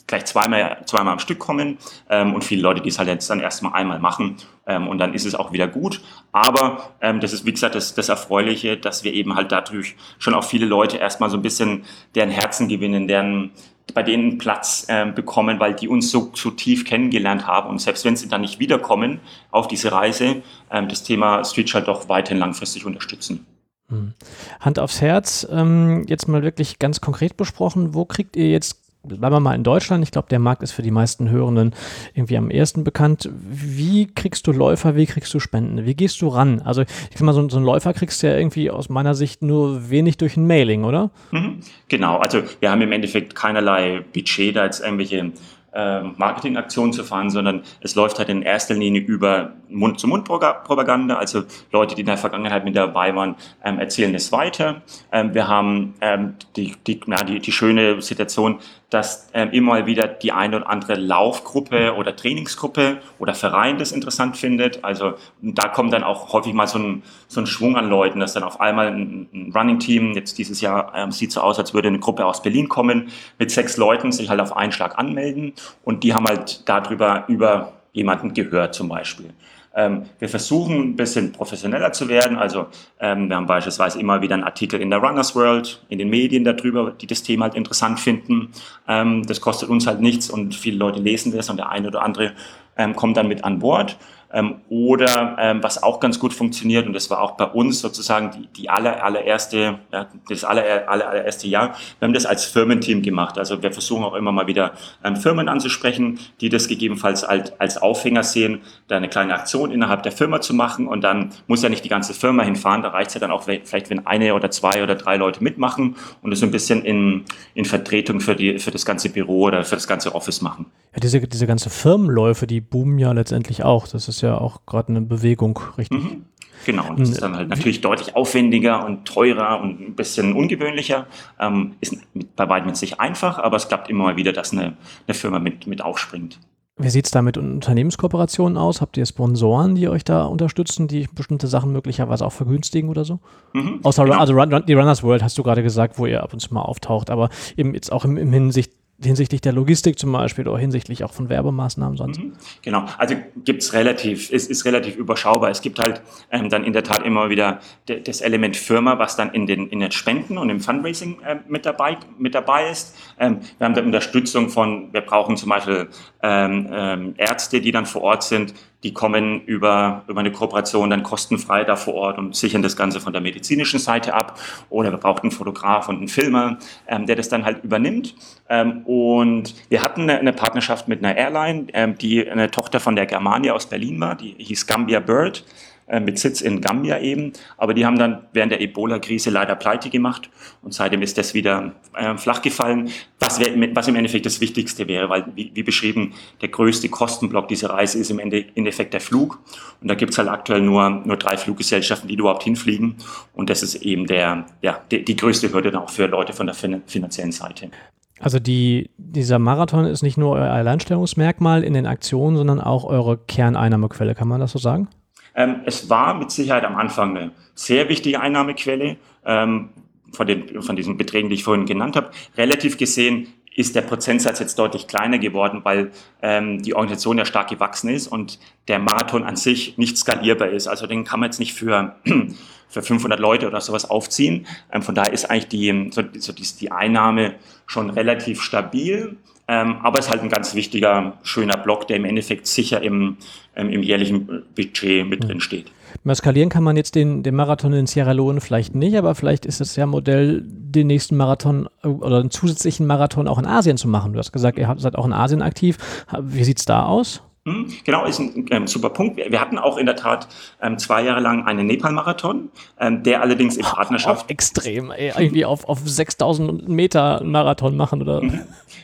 gleich 0.10 0.26
zweimal, 0.26 0.82
zweimal 0.86 1.14
am 1.14 1.20
Stück 1.20 1.40
kommen 1.40 1.78
ähm, 2.10 2.34
und 2.34 2.44
viele 2.44 2.62
Leute, 2.62 2.82
die 2.82 2.90
es 2.90 2.98
halt 2.98 3.08
jetzt 3.08 3.30
dann 3.30 3.40
erstmal 3.40 3.74
einmal 3.74 4.00
machen 4.00 4.38
ähm, 4.66 4.88
und 4.88 4.98
dann 4.98 5.14
ist 5.14 5.26
es 5.26 5.36
auch 5.36 5.54
wieder 5.54 5.68
gut. 5.68 6.02
Aber 6.32 6.90
ähm, 7.00 7.20
das 7.20 7.32
ist, 7.32 7.46
wie 7.46 7.52
gesagt, 7.52 7.76
das, 7.76 7.94
das 7.94 8.10
Erfreuliche, 8.10 8.76
dass 8.76 9.04
wir 9.04 9.14
eben 9.14 9.36
halt 9.36 9.52
dadurch 9.52 9.96
schon 10.18 10.34
auch 10.34 10.44
viele 10.44 10.66
Leute 10.66 10.98
erstmal 10.98 11.30
so 11.30 11.38
ein 11.38 11.44
bisschen 11.44 11.86
deren 12.16 12.32
Herzen 12.32 12.68
gewinnen, 12.68 13.08
deren, 13.08 13.52
bei 13.94 14.04
denen 14.04 14.38
Platz 14.38 14.86
äh, 14.88 15.06
bekommen, 15.06 15.60
weil 15.60 15.74
die 15.74 15.88
uns 15.88 16.12
so, 16.12 16.32
so 16.34 16.52
tief 16.52 16.86
kennengelernt 16.86 17.48
haben. 17.48 17.70
Und 17.70 17.80
selbst 17.80 18.06
wenn 18.06 18.16
sie 18.16 18.28
dann 18.28 18.42
nicht 18.42 18.60
wiederkommen 18.60 19.20
auf 19.52 19.68
diese 19.68 19.92
Reise, 19.92 20.42
ähm, 20.72 20.88
das 20.88 21.04
Thema 21.04 21.44
Street 21.44 21.68
Child 21.68 21.88
doch 21.88 22.10
weiterhin 22.10 22.40
langfristig 22.40 22.86
unterstützen. 22.86 23.46
Hm. 23.90 24.14
Hand 24.60 24.80
aufs 24.80 25.02
Herz, 25.02 25.48
ähm, 25.52 26.06
jetzt 26.08 26.28
mal 26.28 26.44
wirklich 26.44 26.80
ganz 26.80 27.02
konkret 27.02 27.38
besprochen, 27.38 27.94
wo 27.94 28.06
kriegt 28.06 28.36
ihr 28.36 28.50
jetzt 28.50 28.89
bleiben 29.04 29.36
wir 29.36 29.40
mal 29.40 29.56
in 29.56 29.64
Deutschland. 29.64 30.04
Ich 30.04 30.12
glaube, 30.12 30.28
der 30.30 30.40
Markt 30.40 30.62
ist 30.64 30.72
für 30.72 30.82
die 30.82 30.92
meisten 30.92 31.30
Hörenden 31.30 31.74
irgendwie 32.14 32.38
am 32.38 32.50
ersten 32.50 32.84
bekannt. 32.84 33.30
Wie 33.32 34.08
kriegst 34.08 34.46
du 34.48 34.52
Läufer, 34.52 34.96
wie 34.96 35.06
kriegst 35.06 35.34
du 35.34 35.40
Spenden? 35.40 35.86
Wie 35.86 35.96
gehst 35.96 36.22
du 36.22 36.28
ran? 36.28 36.62
Also, 36.64 36.82
ich 36.82 36.88
sag 37.14 37.22
mal, 37.22 37.34
so, 37.34 37.48
so 37.50 37.58
einen 37.58 37.66
Läufer 37.66 37.94
kriegst 37.94 38.22
du 38.22 38.28
ja 38.28 38.38
irgendwie 38.38 38.70
aus 38.70 38.90
meiner 38.90 39.16
Sicht 39.16 39.42
nur 39.42 39.90
wenig 39.90 40.18
durch 40.18 40.38
ein 40.38 40.48
Mailing, 40.48 40.84
oder? 40.84 41.12
Mhm. 41.32 41.60
Genau, 41.88 42.18
also 42.18 42.44
wir 42.60 42.72
haben 42.72 42.82
im 42.82 42.92
Endeffekt 42.92 43.36
keinerlei 43.36 44.04
Budget, 44.14 44.56
da 44.56 44.66
jetzt 44.66 44.82
irgendwelche 44.82 45.32
äh, 45.74 46.02
Marketingaktionen 46.02 46.94
zu 46.94 47.04
fahren, 47.04 47.30
sondern 47.30 47.62
es 47.82 47.96
läuft 47.96 48.18
halt 48.20 48.30
in 48.30 48.42
erster 48.42 48.74
Linie 48.74 49.02
über 49.02 49.54
Mund-zu-Mund-Propaganda. 49.70 51.16
Also 51.16 51.44
Leute, 51.72 51.96
die 51.96 52.02
in 52.02 52.08
der 52.08 52.18
Vergangenheit 52.18 52.66
mit 52.66 52.76
dabei 52.76 53.16
waren, 53.16 53.36
ähm, 53.64 53.80
erzählen 53.80 54.14
es 54.16 54.32
weiter. 54.32 54.82
Ähm, 55.12 55.34
wir 55.34 55.48
haben 55.48 55.94
ähm, 56.02 56.36
die, 56.56 56.76
die, 56.88 57.00
na, 57.06 57.24
die, 57.24 57.40
die 57.40 57.52
schöne 57.52 58.02
Situation, 58.02 58.60
dass 58.90 59.30
ähm, 59.34 59.52
immer 59.52 59.86
wieder 59.86 60.08
die 60.08 60.32
eine 60.32 60.58
oder 60.58 60.70
andere 60.70 60.96
Laufgruppe 60.96 61.96
oder 61.96 62.16
Trainingsgruppe 62.16 62.98
oder 63.20 63.36
Verein 63.36 63.78
das 63.78 63.92
interessant 63.92 64.38
findet. 64.38 64.84
Also 64.84 65.14
da 65.42 65.68
kommt 65.68 65.94
dann 65.94 66.04
auch 66.04 66.34
häufig 66.34 66.54
mal 66.54 66.68
so 66.68 66.80
ein, 66.80 67.04
so 67.28 67.42
ein 67.42 67.48
Schwung 67.48 67.78
an 67.78 67.90
Leuten, 67.90 68.20
dass 68.20 68.34
dann 68.34 68.44
auf 68.44 68.60
einmal 68.60 68.88
ein, 68.88 69.28
ein 69.34 69.54
Running-Team, 69.56 70.14
jetzt 70.14 70.38
dieses 70.38 70.62
Jahr 70.62 70.94
ähm, 70.96 71.12
sieht 71.12 71.32
so 71.32 71.42
aus, 71.42 71.60
als 71.60 71.74
würde 71.74 71.88
eine 71.88 72.00
Gruppe 72.00 72.26
aus 72.26 72.42
Berlin 72.42 72.68
kommen, 72.68 73.10
mit 73.38 73.52
sechs 73.52 73.78
Leuten 73.78 74.12
sich 74.12 74.30
halt 74.30 74.40
auf 74.40 74.56
einen 74.58 74.72
Schlag 74.72 74.98
anmelden 74.98 75.54
und 75.84 76.04
die 76.04 76.14
haben 76.14 76.26
halt 76.26 76.68
darüber 76.68 77.26
über 77.28 77.74
jemanden 77.94 78.34
gehört 78.34 78.74
zum 78.74 78.90
Beispiel. 78.90 79.34
Ähm, 79.80 80.04
wir 80.20 80.28
versuchen 80.28 80.76
ein 80.82 80.96
bisschen 80.98 81.32
professioneller 81.32 81.94
zu 81.94 82.10
werden. 82.10 82.38
Also 82.38 82.68
ähm, 83.00 83.30
wir 83.30 83.38
haben 83.38 83.46
beispielsweise 83.46 83.98
immer 83.98 84.22
wieder 84.22 84.34
einen 84.34 84.44
Artikel 84.44 84.82
in 84.82 84.90
der 84.90 85.00
Runners 85.00 85.38
World, 85.38 85.82
in 85.88 86.00
den 86.00 86.10
Medien 86.10 86.44
darüber, 86.44 86.92
die 86.92 87.08
das 87.08 87.24
Thema 87.24 87.46
halt 87.46 87.56
interessant 87.56 87.98
finden. 88.02 88.50
Ähm, 88.90 89.26
das 89.26 89.40
kostet 89.40 89.70
uns 89.70 89.88
halt 89.88 90.02
nichts 90.02 90.30
und 90.30 90.54
viele 90.54 90.78
Leute 90.78 91.00
lesen 91.00 91.32
das 91.32 91.50
und 91.50 91.56
der 91.56 91.70
eine 91.70 91.88
oder 91.88 92.04
andere 92.04 92.34
ähm, 92.76 92.94
kommt 92.94 93.16
dann 93.16 93.30
mit 93.30 93.46
an 93.46 93.60
Bord. 93.60 93.98
Ähm, 94.32 94.62
oder 94.70 95.38
ähm, 95.40 95.64
was 95.64 95.82
auch 95.82 96.00
ganz 96.00 96.20
gut 96.20 96.34
funktioniert, 96.34 96.86
und 96.86 96.94
das 96.94 97.10
war 97.10 97.22
auch 97.22 97.32
bei 97.32 97.46
uns 97.46 97.80
sozusagen 97.80 98.32
die, 98.32 98.48
die 98.62 98.70
aller, 98.70 99.04
allererste, 99.04 99.80
ja, 99.92 100.08
das 100.30 100.44
aller, 100.44 100.88
aller, 100.88 101.10
allererste 101.10 101.48
Jahr, 101.48 101.76
wir 102.00 102.06
haben 102.06 102.14
das 102.14 102.28
als 102.28 102.46
Firmenteam 102.46 103.02
gemacht. 103.02 103.40
Also 103.40 103.64
wir 103.64 103.72
versuchen 103.72 104.04
auch 104.04 104.14
immer 104.14 104.32
mal 104.32 104.46
wieder 104.46 104.74
ähm, 105.04 105.16
Firmen 105.16 105.50
anzusprechen, 105.50 106.20
die 106.42 106.50
das 106.50 106.68
gegebenenfalls 106.68 107.24
als, 107.24 107.60
als 107.60 107.82
Aufhänger 107.82 108.24
sehen, 108.24 108.62
da 108.88 108.98
eine 108.98 109.10
kleine 109.10 109.34
Aktion 109.34 109.72
innerhalb 109.72 110.04
der 110.04 110.12
Firma 110.12 110.42
zu 110.42 110.54
machen 110.54 110.88
und 110.88 111.04
dann 111.04 111.32
muss 111.48 111.64
ja 111.64 111.70
nicht 111.70 111.84
die 111.84 111.90
ganze 111.90 112.14
Firma 112.14 112.44
hinfahren, 112.44 112.84
da 112.84 112.90
reicht 112.90 113.10
es 113.10 113.14
ja 113.16 113.20
dann 113.20 113.32
auch 113.32 113.44
vielleicht, 113.44 113.90
wenn 113.90 114.06
eine 114.06 114.36
oder 114.36 114.52
zwei 114.52 114.84
oder 114.84 114.96
drei 114.96 115.18
Leute 115.18 115.44
mitmachen 115.44 115.96
und 116.22 116.32
das 116.32 116.40
so 116.40 116.46
ein 116.46 116.52
bisschen 116.52 116.86
in, 116.86 117.26
in 117.56 117.66
Vertretung 117.66 118.20
für, 118.20 118.36
die, 118.36 118.60
für 118.60 118.72
das 118.72 118.86
ganze 118.86 119.10
Büro 119.10 119.44
oder 119.46 119.64
für 119.64 119.76
das 119.76 119.88
ganze 119.88 120.14
Office 120.14 120.42
machen. 120.42 120.68
Ja, 120.94 121.00
diese, 121.00 121.20
diese 121.22 121.48
ganze 121.48 121.70
Firmenläufe, 121.70 122.48
die 122.48 122.62
boomen 122.62 122.98
ja 122.98 123.12
letztendlich 123.12 123.64
auch. 123.64 123.88
Das 123.88 124.08
ist 124.08 124.19
ja 124.22 124.38
auch 124.38 124.66
gerade 124.66 124.90
eine 124.90 125.02
Bewegung, 125.02 125.60
richtig? 125.78 126.04
Mhm. 126.04 126.26
Genau, 126.66 126.90
und 126.90 127.00
das 127.00 127.12
ist 127.12 127.22
dann 127.22 127.36
halt 127.36 127.50
natürlich 127.50 127.82
deutlich 127.82 128.16
aufwendiger 128.16 128.86
und 128.86 129.06
teurer 129.06 129.62
und 129.62 129.80
ein 129.80 129.96
bisschen 129.96 130.34
ungewöhnlicher. 130.34 131.08
Ähm, 131.40 131.76
ist 131.80 131.98
mit, 132.14 132.36
bei 132.36 132.50
weitem 132.50 132.68
jetzt 132.68 132.82
nicht 132.82 133.00
einfach, 133.00 133.40
aber 133.40 133.58
es 133.58 133.68
klappt 133.68 133.90
immer 133.90 134.04
mal 134.04 134.18
wieder, 134.18 134.34
dass 134.34 134.52
eine, 134.52 134.76
eine 135.08 135.14
Firma 135.16 135.40
mit, 135.40 135.68
mit 135.68 135.82
aufspringt. 135.82 136.40
Wie 136.82 136.90
sieht 136.90 137.06
es 137.06 137.12
da 137.12 137.22
mit 137.22 137.38
Unternehmenskooperationen 137.38 138.58
aus? 138.58 138.80
Habt 138.80 138.96
ihr 138.96 139.06
Sponsoren, 139.06 139.76
die 139.76 139.90
euch 139.90 140.06
da 140.06 140.24
unterstützen, 140.24 140.88
die 140.88 141.10
bestimmte 141.14 141.48
Sachen 141.48 141.74
möglicherweise 141.74 142.26
auch 142.26 142.32
vergünstigen 142.32 142.90
oder 142.90 143.04
so? 143.04 143.20
Mhm, 143.52 143.82
Außer 143.84 144.06
genau. 144.06 144.18
also 144.18 144.34
Run, 144.34 144.64
die 144.66 144.74
Runners 144.74 145.04
World 145.04 145.22
hast 145.22 145.38
du 145.38 145.44
gerade 145.44 145.62
gesagt, 145.62 146.00
wo 146.00 146.06
ihr 146.06 146.24
ab 146.24 146.32
und 146.32 146.40
zu 146.40 146.54
mal 146.54 146.62
auftaucht, 146.62 147.10
aber 147.10 147.30
eben 147.58 147.74
jetzt 147.74 147.92
auch 147.92 148.06
im, 148.06 148.16
im 148.16 148.32
Hinsicht 148.32 148.72
hinsichtlich 149.02 149.42
der 149.42 149.54
Logistik 149.54 149.98
zum 149.98 150.12
Beispiel 150.12 150.48
oder 150.48 150.58
hinsichtlich 150.58 151.04
auch 151.04 151.14
von 151.14 151.30
Werbemaßnahmen 151.30 151.98
sonst? 151.98 152.20
Mhm. 152.20 152.34
Genau, 152.62 152.86
also 152.98 153.16
gibt 153.44 153.62
es 153.62 153.74
relativ, 153.74 154.32
es 154.32 154.48
ist 154.48 154.66
relativ 154.66 154.96
überschaubar. 154.96 155.50
Es 155.50 155.62
gibt 155.62 155.80
halt 155.80 156.02
ähm, 156.32 156.50
dann 156.50 156.64
in 156.64 156.74
der 156.74 156.84
Tat 156.84 157.06
immer 157.06 157.30
wieder 157.30 157.60
das 157.86 158.22
Element 158.22 158.58
Firma, 158.58 159.00
was 159.00 159.16
dann 159.16 159.32
in 159.32 159.48
den, 159.48 159.68
in 159.70 159.80
den 159.80 159.92
Spenden 159.92 160.38
und 160.38 160.50
im 160.50 160.60
Fundraising 160.60 161.22
äh, 161.22 161.38
mit, 161.48 161.66
dabei, 161.66 161.98
mit 162.18 162.36
dabei 162.36 162.70
ist. 162.70 162.96
Ähm, 163.20 163.40
wir 163.58 163.66
haben 163.66 163.74
da 163.74 163.82
Unterstützung 163.82 164.50
von, 164.50 164.92
wir 164.94 165.02
brauchen 165.02 165.38
zum 165.38 165.50
Beispiel 165.50 165.88
ähm, 166.22 166.68
ähm, 166.72 167.14
Ärzte, 167.18 167.62
die 167.62 167.72
dann 167.72 167.86
vor 167.86 168.02
Ort 168.02 168.24
sind, 168.24 168.54
die 168.84 168.94
kommen 168.94 169.42
über, 169.42 170.04
über 170.08 170.22
eine 170.22 170.32
Kooperation 170.32 170.90
dann 170.90 171.04
kostenfrei 171.04 171.64
da 171.66 171.76
vor 171.76 171.96
Ort 171.96 172.18
und 172.18 172.36
sichern 172.36 172.62
das 172.62 172.78
Ganze 172.78 173.02
von 173.02 173.12
der 173.12 173.22
medizinischen 173.22 173.80
Seite 173.80 174.14
ab. 174.14 174.40
Oder 174.70 174.92
wir 174.92 174.98
brauchen 174.98 175.24
einen 175.24 175.32
Fotograf 175.32 175.90
und 175.90 175.98
einen 175.98 176.08
Filmer, 176.08 176.58
ähm, 176.88 177.06
der 177.06 177.18
das 177.18 177.28
dann 177.28 177.44
halt 177.44 177.64
übernimmt. 177.64 178.16
Ähm, 178.48 178.84
und 178.86 179.56
wir 179.70 179.82
hatten 179.82 180.04
eine, 180.04 180.20
eine, 180.20 180.34
Partnerschaft 180.34 180.88
mit 180.88 181.04
einer 181.04 181.18
Airline, 181.18 181.68
ähm, 181.74 181.98
die 181.98 182.30
eine 182.30 182.50
Tochter 182.50 182.80
von 182.80 182.96
der 182.96 183.06
Germania 183.06 183.54
aus 183.54 183.66
Berlin 183.66 184.00
war, 184.00 184.16
die 184.16 184.36
hieß 184.38 184.66
Gambia 184.66 185.02
Bird. 185.02 185.44
Äh, 185.90 186.00
mit 186.00 186.20
Sitz 186.20 186.42
in 186.42 186.62
Gambia 186.62 187.00
eben. 187.00 187.34
Aber 187.58 187.74
die 187.74 187.84
haben 187.84 187.98
dann 187.98 188.28
während 188.32 188.52
der 188.52 188.62
Ebola-Krise 188.62 189.32
leider 189.32 189.56
pleite 189.56 189.90
gemacht 189.90 190.30
und 190.62 190.72
seitdem 190.72 191.02
ist 191.02 191.18
das 191.18 191.34
wieder 191.34 191.74
äh, 191.96 192.16
flach 192.16 192.44
gefallen, 192.44 192.92
was, 193.20 193.40
wär, 193.40 193.76
was 193.76 193.88
im 193.88 193.96
Endeffekt 193.96 194.28
das 194.28 194.40
Wichtigste 194.40 194.88
wäre, 194.88 195.10
weil 195.10 195.26
wie, 195.34 195.50
wie 195.56 195.64
beschrieben, 195.64 196.14
der 196.42 196.50
größte 196.50 196.90
Kostenblock 196.90 197.48
dieser 197.48 197.72
Reise 197.72 197.98
ist 197.98 198.12
im 198.12 198.20
Ende, 198.20 198.46
Endeffekt 198.54 198.94
der 198.94 199.02
Flug. 199.02 199.40
Und 199.82 199.88
da 199.88 199.96
gibt 199.96 200.12
es 200.12 200.20
halt 200.20 200.30
aktuell 200.30 200.62
nur, 200.62 200.88
nur 200.92 201.18
drei 201.18 201.38
Fluggesellschaften, 201.38 202.08
die 202.08 202.14
überhaupt 202.14 202.44
hinfliegen. 202.44 202.98
Und 203.34 203.50
das 203.50 203.64
ist 203.64 203.74
eben 203.78 204.06
der, 204.06 204.46
ja, 204.62 204.84
die, 204.92 205.04
die 205.04 205.16
größte 205.16 205.52
Hürde 205.52 205.72
dann 205.72 205.82
auch 205.82 205.90
für 205.90 206.06
Leute 206.06 206.34
von 206.34 206.46
der 206.46 206.56
finanziellen 206.56 207.32
Seite. 207.32 207.72
Also 208.20 208.38
die, 208.38 208.92
dieser 208.98 209.40
Marathon 209.40 209.86
ist 209.86 210.04
nicht 210.04 210.18
nur 210.18 210.36
euer 210.36 210.52
Alleinstellungsmerkmal 210.52 211.64
in 211.64 211.74
den 211.74 211.88
Aktionen, 211.88 212.38
sondern 212.38 212.62
auch 212.62 212.84
eure 212.84 213.18
Kerneinnahmequelle, 213.18 214.14
kann 214.14 214.28
man 214.28 214.40
das 214.40 214.52
so 214.52 214.60
sagen? 214.60 214.88
Ähm, 215.36 215.62
es 215.66 215.90
war 215.90 216.14
mit 216.14 216.32
Sicherheit 216.32 216.64
am 216.64 216.76
Anfang 216.76 217.16
eine 217.16 217.32
sehr 217.56 217.90
wichtige 217.90 218.20
Einnahmequelle 218.20 218.98
ähm, 219.26 219.70
von, 220.12 220.28
den, 220.28 220.62
von 220.62 220.76
diesen 220.76 220.98
Beträgen, 220.98 221.30
die 221.30 221.36
ich 221.36 221.44
vorhin 221.44 221.66
genannt 221.66 221.96
habe. 221.96 222.12
Relativ 222.38 222.78
gesehen 222.78 223.28
ist 223.60 223.76
der 223.76 223.82
Prozentsatz 223.82 224.40
jetzt 224.40 224.58
deutlich 224.58 224.88
kleiner 224.88 225.20
geworden, 225.20 225.60
weil 225.64 225.92
ähm, 226.22 226.62
die 226.62 226.76
Organisation 226.76 227.18
ja 227.18 227.26
stark 227.26 227.50
gewachsen 227.50 227.90
ist 227.90 228.08
und 228.08 228.40
der 228.70 228.80
Marathon 228.80 229.26
an 229.26 229.36
sich 229.36 229.78
nicht 229.78 229.98
skalierbar 229.98 230.48
ist. 230.48 230.68
Also 230.68 230.88
den 230.88 231.04
kann 231.04 231.20
man 231.20 231.28
jetzt 231.28 231.40
nicht 231.40 231.54
für, 231.54 231.94
für 232.70 232.82
500 232.82 233.20
Leute 233.20 233.48
oder 233.48 233.60
sowas 233.60 233.90
aufziehen. 233.90 234.48
Ähm, 234.72 234.82
von 234.82 234.96
daher 234.96 235.12
ist 235.12 235.30
eigentlich 235.30 235.50
die, 235.50 235.90
so, 235.92 236.04
so 236.20 236.32
die, 236.32 236.48
die 236.58 236.72
Einnahme 236.72 237.36
schon 237.66 237.90
relativ 237.90 238.42
stabil. 238.42 239.18
Ähm, 239.50 239.76
aber 239.84 240.00
es 240.00 240.06
ist 240.06 240.12
halt 240.12 240.24
ein 240.24 240.30
ganz 240.30 240.56
wichtiger, 240.56 241.18
schöner 241.24 241.58
Block, 241.58 241.86
der 241.90 241.98
im 241.98 242.06
Endeffekt 242.06 242.48
sicher 242.48 242.82
im, 242.82 243.18
ähm, 243.58 243.70
im 243.72 243.84
jährlichen 243.84 244.46
Budget 244.56 245.06
mit 245.06 245.28
drin 245.28 245.42
steht. 245.42 245.70
Skalieren 246.16 246.50
kann 246.50 246.64
man 246.64 246.78
jetzt 246.78 246.96
den, 246.96 247.24
den 247.24 247.36
Marathon 247.36 247.74
in 247.74 247.88
Sierra 247.88 248.12
Leone 248.12 248.42
vielleicht 248.42 248.76
nicht, 248.76 248.98
aber 248.98 249.16
vielleicht 249.16 249.46
ist 249.46 249.62
es 249.62 249.76
ja 249.76 249.86
Modell, 249.86 250.44
den 250.46 250.88
nächsten 250.88 251.18
Marathon 251.18 251.68
äh, 251.84 251.88
oder 251.88 252.20
einen 252.20 252.32
zusätzlichen 252.32 252.88
Marathon 252.88 253.28
auch 253.28 253.40
in 253.40 253.46
Asien 253.46 253.78
zu 253.78 253.88
machen. 253.88 254.14
Du 254.14 254.20
hast 254.20 254.32
gesagt, 254.32 254.58
ihr 254.58 254.74
seid 254.78 254.96
auch 254.96 255.06
in 255.06 255.14
Asien 255.14 255.42
aktiv. 255.42 255.78
Wie 256.20 256.44
sieht 256.44 256.60
es 256.60 256.66
da 256.66 256.86
aus? 256.86 257.22
Hm, 257.46 257.68
genau, 257.86 258.06
ist 258.06 258.20
ein 258.20 258.46
ähm, 258.52 258.68
super 258.68 258.90
Punkt. 258.90 259.16
Wir, 259.18 259.32
wir, 259.32 259.40
hatten 259.40 259.58
auch 259.58 259.78
in 259.78 259.86
der 259.86 259.96
Tat 259.96 260.28
ähm, 260.62 260.78
zwei 260.78 261.04
Jahre 261.04 261.22
lang 261.22 261.46
einen 261.48 261.68
Nepal-Marathon, 261.68 262.50
ähm, 262.80 263.02
der 263.04 263.22
allerdings 263.22 263.56
in 263.56 263.64
Partnerschaft. 263.64 264.26
Auf 264.26 264.30
extrem, 264.30 264.92
ey, 264.92 265.14
irgendwie 265.18 265.46
auf, 265.46 265.64
auf 265.68 265.80
6000 265.84 266.68
Meter 266.68 267.24
Marathon 267.24 267.78
machen 267.78 268.02
oder? 268.02 268.22
Mhm. 268.22 268.42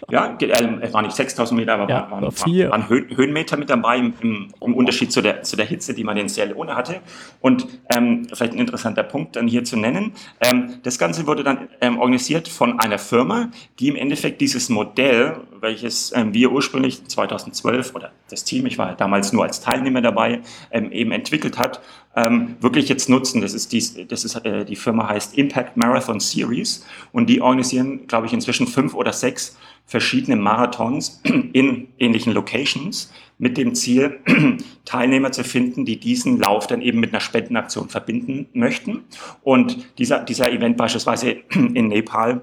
Ja, 0.09 0.37
äh, 0.39 0.79
es 0.81 0.93
waren 0.93 1.05
nicht 1.05 1.15
6000 1.15 1.59
Meter, 1.59 1.73
aber 1.73 1.89
ja, 1.89 2.09
waren, 2.09 2.23
waren, 2.23 2.71
waren 2.71 2.89
Höhenmeter 2.89 3.57
mit 3.57 3.69
dabei 3.69 3.97
im, 3.97 4.13
im, 4.21 4.53
im, 4.61 4.73
Unterschied 4.73 5.11
zu 5.11 5.21
der, 5.21 5.43
zu 5.43 5.57
der 5.57 5.65
Hitze, 5.65 5.93
die 5.93 6.03
man 6.03 6.15
in 6.15 6.29
Sierra 6.29 6.47
Leone 6.49 6.75
hatte. 6.75 7.01
Und 7.41 7.67
ähm, 7.93 8.27
vielleicht 8.31 8.53
ein 8.53 8.59
interessanter 8.59 9.03
Punkt 9.03 9.35
dann 9.35 9.47
hier 9.47 9.63
zu 9.63 9.77
nennen. 9.77 10.13
Ähm, 10.39 10.75
das 10.83 10.97
Ganze 10.97 11.27
wurde 11.27 11.43
dann 11.43 11.69
ähm, 11.81 11.99
organisiert 11.99 12.47
von 12.47 12.79
einer 12.79 12.99
Firma, 12.99 13.49
die 13.79 13.89
im 13.89 13.95
Endeffekt 13.95 14.41
dieses 14.41 14.69
Modell, 14.69 15.37
welches 15.65 16.13
wir 16.13 16.51
ursprünglich 16.51 17.03
2012 17.05 17.95
oder 17.95 18.11
das 18.29 18.43
Team, 18.43 18.67
ich 18.67 18.77
war 18.77 18.95
damals 18.95 19.33
nur 19.33 19.43
als 19.43 19.61
Teilnehmer 19.61 20.01
dabei, 20.01 20.41
ähm, 20.71 20.91
eben 20.91 21.11
entwickelt 21.11 21.57
hat, 21.57 21.81
ähm, 22.15 22.55
wirklich 22.61 22.87
jetzt 22.87 23.09
nutzen. 23.09 23.41
Das 23.41 23.53
ist, 23.53 23.73
die, 23.73 24.07
das 24.07 24.23
ist 24.23 24.35
äh, 24.45 24.63
die 24.63 24.75
Firma 24.75 25.09
heißt 25.09 25.37
Impact 25.37 25.75
Marathon 25.75 26.19
Series 26.19 26.85
und 27.11 27.29
die 27.29 27.41
organisieren, 27.41 28.07
glaube 28.07 28.27
ich, 28.27 28.33
inzwischen 28.33 28.67
fünf 28.67 28.93
oder 28.93 29.11
sechs 29.11 29.57
verschiedene 29.85 30.35
Marathons 30.35 31.21
in 31.53 31.89
ähnlichen 31.97 32.33
Locations 32.33 33.11
mit 33.37 33.57
dem 33.57 33.73
Ziel, 33.73 34.19
Teilnehmer 34.85 35.31
zu 35.31 35.43
finden, 35.43 35.83
die 35.83 35.99
diesen 35.99 36.39
Lauf 36.39 36.67
dann 36.67 36.81
eben 36.81 36.99
mit 36.99 37.11
einer 37.11 37.19
Spendenaktion 37.19 37.89
verbinden 37.89 38.47
möchten. 38.53 39.03
Und 39.41 39.97
dieser, 39.97 40.19
dieser 40.19 40.51
Event 40.51 40.77
beispielsweise 40.77 41.31
in 41.51 41.87
Nepal 41.87 42.41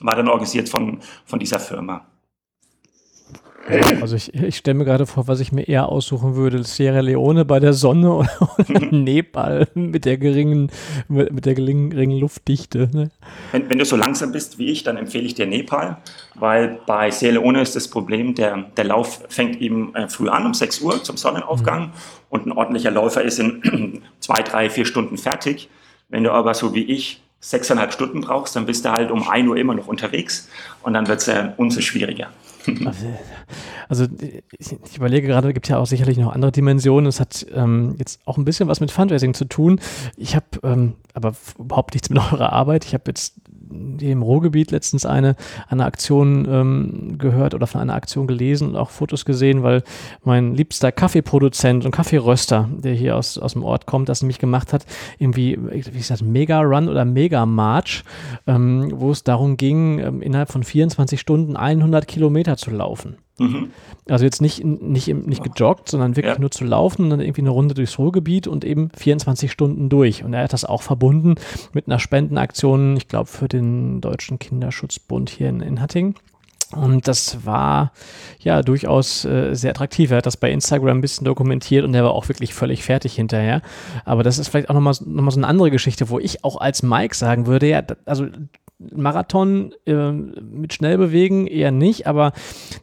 war 0.00 0.16
dann 0.16 0.28
organisiert 0.28 0.68
von, 0.68 0.98
von 1.24 1.38
dieser 1.38 1.60
Firma. 1.60 2.06
Also 4.00 4.16
ich, 4.16 4.34
ich 4.34 4.56
stelle 4.56 4.76
mir 4.76 4.84
gerade 4.84 5.06
vor, 5.06 5.28
was 5.28 5.40
ich 5.40 5.52
mir 5.52 5.66
eher 5.66 5.88
aussuchen 5.88 6.36
würde, 6.36 6.62
Sierra 6.64 7.00
Leone 7.00 7.44
bei 7.44 7.60
der 7.60 7.72
Sonne 7.72 8.14
oder, 8.14 8.28
Nepal 8.90 9.68
mit 9.74 10.04
der 10.04 10.18
geringen, 10.18 10.70
mit 11.08 11.46
der 11.46 11.54
geringen 11.54 12.18
Luftdichte. 12.18 12.90
Ne? 12.92 13.10
Wenn, 13.52 13.70
wenn, 13.70 13.78
du 13.78 13.84
so 13.84 13.96
langsam 13.96 14.32
bist 14.32 14.58
wie 14.58 14.66
ich, 14.66 14.82
dann 14.82 14.96
empfehle 14.96 15.24
ich 15.24 15.34
dir 15.34 15.46
Nepal, 15.46 15.98
weil 16.34 16.80
bei 16.86 17.10
Sierra 17.10 17.34
Leone 17.34 17.62
ist 17.62 17.74
das 17.76 17.88
Problem, 17.88 18.34
der, 18.34 18.64
der 18.76 18.84
Lauf 18.84 19.22
fängt 19.28 19.60
eben 19.60 19.94
äh, 19.94 20.08
früh 20.08 20.28
an, 20.28 20.46
um 20.46 20.54
6 20.54 20.80
Uhr 20.80 21.02
zum 21.02 21.16
Sonnenaufgang 21.16 21.86
mhm. 21.86 21.92
und 22.30 22.46
ein 22.46 22.52
ordentlicher 22.52 22.90
Läufer 22.90 23.22
ist 23.22 23.38
in 23.38 24.02
zwei, 24.20 24.42
drei, 24.42 24.68
vier 24.68 24.84
Stunden 24.84 25.16
fertig. 25.16 25.68
Wenn 26.08 26.24
du 26.24 26.32
aber 26.32 26.54
so 26.54 26.74
wie 26.74 26.84
ich 26.84 27.22
sechseinhalb 27.40 27.92
Stunden 27.92 28.22
brauchst, 28.22 28.56
dann 28.56 28.66
bist 28.66 28.84
du 28.84 28.90
halt 28.90 29.10
um 29.10 29.28
1 29.28 29.48
Uhr 29.48 29.56
immer 29.56 29.74
noch 29.74 29.86
unterwegs 29.86 30.48
und 30.82 30.94
dann 30.94 31.08
wird 31.08 31.20
es 31.20 31.28
äh, 31.28 31.50
umso 31.56 31.80
schwieriger. 31.80 32.28
Also 33.88 34.06
ich, 34.58 34.76
ich 34.84 34.96
überlege 34.96 35.26
gerade, 35.26 35.52
gibt 35.52 35.68
ja 35.68 35.78
auch 35.78 35.86
sicherlich 35.86 36.16
noch 36.16 36.32
andere 36.32 36.52
Dimensionen. 36.52 37.06
Es 37.06 37.20
hat 37.20 37.46
ähm, 37.54 37.96
jetzt 37.98 38.20
auch 38.24 38.38
ein 38.38 38.44
bisschen 38.44 38.68
was 38.68 38.80
mit 38.80 38.90
Fundraising 38.90 39.34
zu 39.34 39.44
tun. 39.44 39.80
Ich 40.16 40.34
habe 40.34 40.46
ähm, 40.62 40.94
aber 41.12 41.34
überhaupt 41.58 41.94
nichts 41.94 42.10
mit 42.10 42.18
eurer 42.32 42.52
Arbeit. 42.52 42.84
Ich 42.84 42.94
habe 42.94 43.04
jetzt 43.08 43.34
im 44.00 44.22
Ruhrgebiet 44.22 44.70
letztens 44.70 45.06
eine, 45.06 45.36
eine 45.68 45.84
Aktion 45.84 46.46
ähm, 46.48 47.18
gehört 47.18 47.54
oder 47.54 47.66
von 47.66 47.80
einer 47.80 47.94
Aktion 47.94 48.26
gelesen 48.26 48.68
und 48.68 48.76
auch 48.76 48.90
Fotos 48.90 49.24
gesehen, 49.24 49.62
weil 49.62 49.82
mein 50.22 50.54
liebster 50.54 50.92
Kaffeeproduzent 50.92 51.84
und 51.84 51.90
Kaffeeröster, 51.90 52.68
der 52.78 52.94
hier 52.94 53.16
aus, 53.16 53.38
aus 53.38 53.54
dem 53.54 53.64
Ort 53.64 53.86
kommt, 53.86 54.08
das 54.08 54.22
nämlich 54.22 54.38
gemacht 54.38 54.72
hat, 54.72 54.86
irgendwie, 55.18 55.58
wie 55.60 55.80
gesagt, 55.80 56.22
Mega 56.22 56.60
Run 56.60 56.88
oder 56.88 57.04
Mega 57.04 57.46
March, 57.46 58.04
ähm, 58.46 58.92
wo 58.94 59.10
es 59.10 59.24
darum 59.24 59.56
ging, 59.56 59.98
ähm, 59.98 60.22
innerhalb 60.22 60.50
von 60.50 60.62
24 60.62 61.20
Stunden 61.20 61.56
100 61.56 62.06
Kilometer 62.06 62.56
zu 62.56 62.70
laufen. 62.70 63.16
Mhm. 63.38 63.70
Also 64.08 64.24
jetzt 64.24 64.40
nicht, 64.40 64.64
nicht, 64.64 65.08
nicht 65.08 65.42
gejoggt, 65.42 65.88
sondern 65.88 66.16
wirklich 66.16 66.34
ja. 66.34 66.40
nur 66.40 66.50
zu 66.50 66.64
laufen 66.64 67.04
und 67.04 67.10
dann 67.10 67.20
irgendwie 67.20 67.40
eine 67.40 67.50
Runde 67.50 67.74
durchs 67.74 67.98
Ruhrgebiet 67.98 68.46
und 68.46 68.64
eben 68.64 68.90
24 68.96 69.50
Stunden 69.50 69.88
durch. 69.88 70.22
Und 70.22 70.34
er 70.34 70.44
hat 70.44 70.52
das 70.52 70.64
auch 70.64 70.82
verbunden 70.82 71.34
mit 71.72 71.88
einer 71.88 71.98
Spendenaktion, 71.98 72.96
ich 72.96 73.08
glaube, 73.08 73.28
für 73.28 73.48
den 73.48 74.00
Deutschen 74.00 74.38
Kinderschutzbund 74.38 75.30
hier 75.30 75.48
in, 75.48 75.60
in 75.60 75.80
Hattingen. 75.80 76.14
Und 76.70 77.06
das 77.08 77.44
war 77.44 77.92
ja 78.40 78.62
durchaus 78.62 79.24
äh, 79.24 79.54
sehr 79.54 79.70
attraktiv. 79.70 80.10
Er 80.10 80.18
hat 80.18 80.26
das 80.26 80.36
bei 80.36 80.50
Instagram 80.50 80.98
ein 80.98 81.00
bisschen 81.00 81.24
dokumentiert 81.24 81.84
und 81.84 81.94
er 81.94 82.04
war 82.04 82.12
auch 82.12 82.28
wirklich 82.28 82.54
völlig 82.54 82.82
fertig 82.82 83.14
hinterher. 83.14 83.62
Aber 84.04 84.22
das 84.22 84.38
ist 84.38 84.48
vielleicht 84.48 84.70
auch 84.70 84.74
nochmal 84.74 84.94
noch 85.04 85.22
mal 85.22 85.30
so 85.30 85.38
eine 85.38 85.46
andere 85.46 85.70
Geschichte, 85.70 86.08
wo 86.08 86.18
ich 86.18 86.44
auch 86.44 86.56
als 86.60 86.82
Mike 86.82 87.14
sagen 87.14 87.46
würde, 87.46 87.68
ja, 87.68 87.82
also 88.06 88.26
Marathon 88.94 89.72
äh, 89.86 90.12
mit 90.12 90.74
schnell 90.74 90.98
bewegen 90.98 91.46
eher 91.46 91.70
nicht, 91.70 92.06
aber 92.06 92.32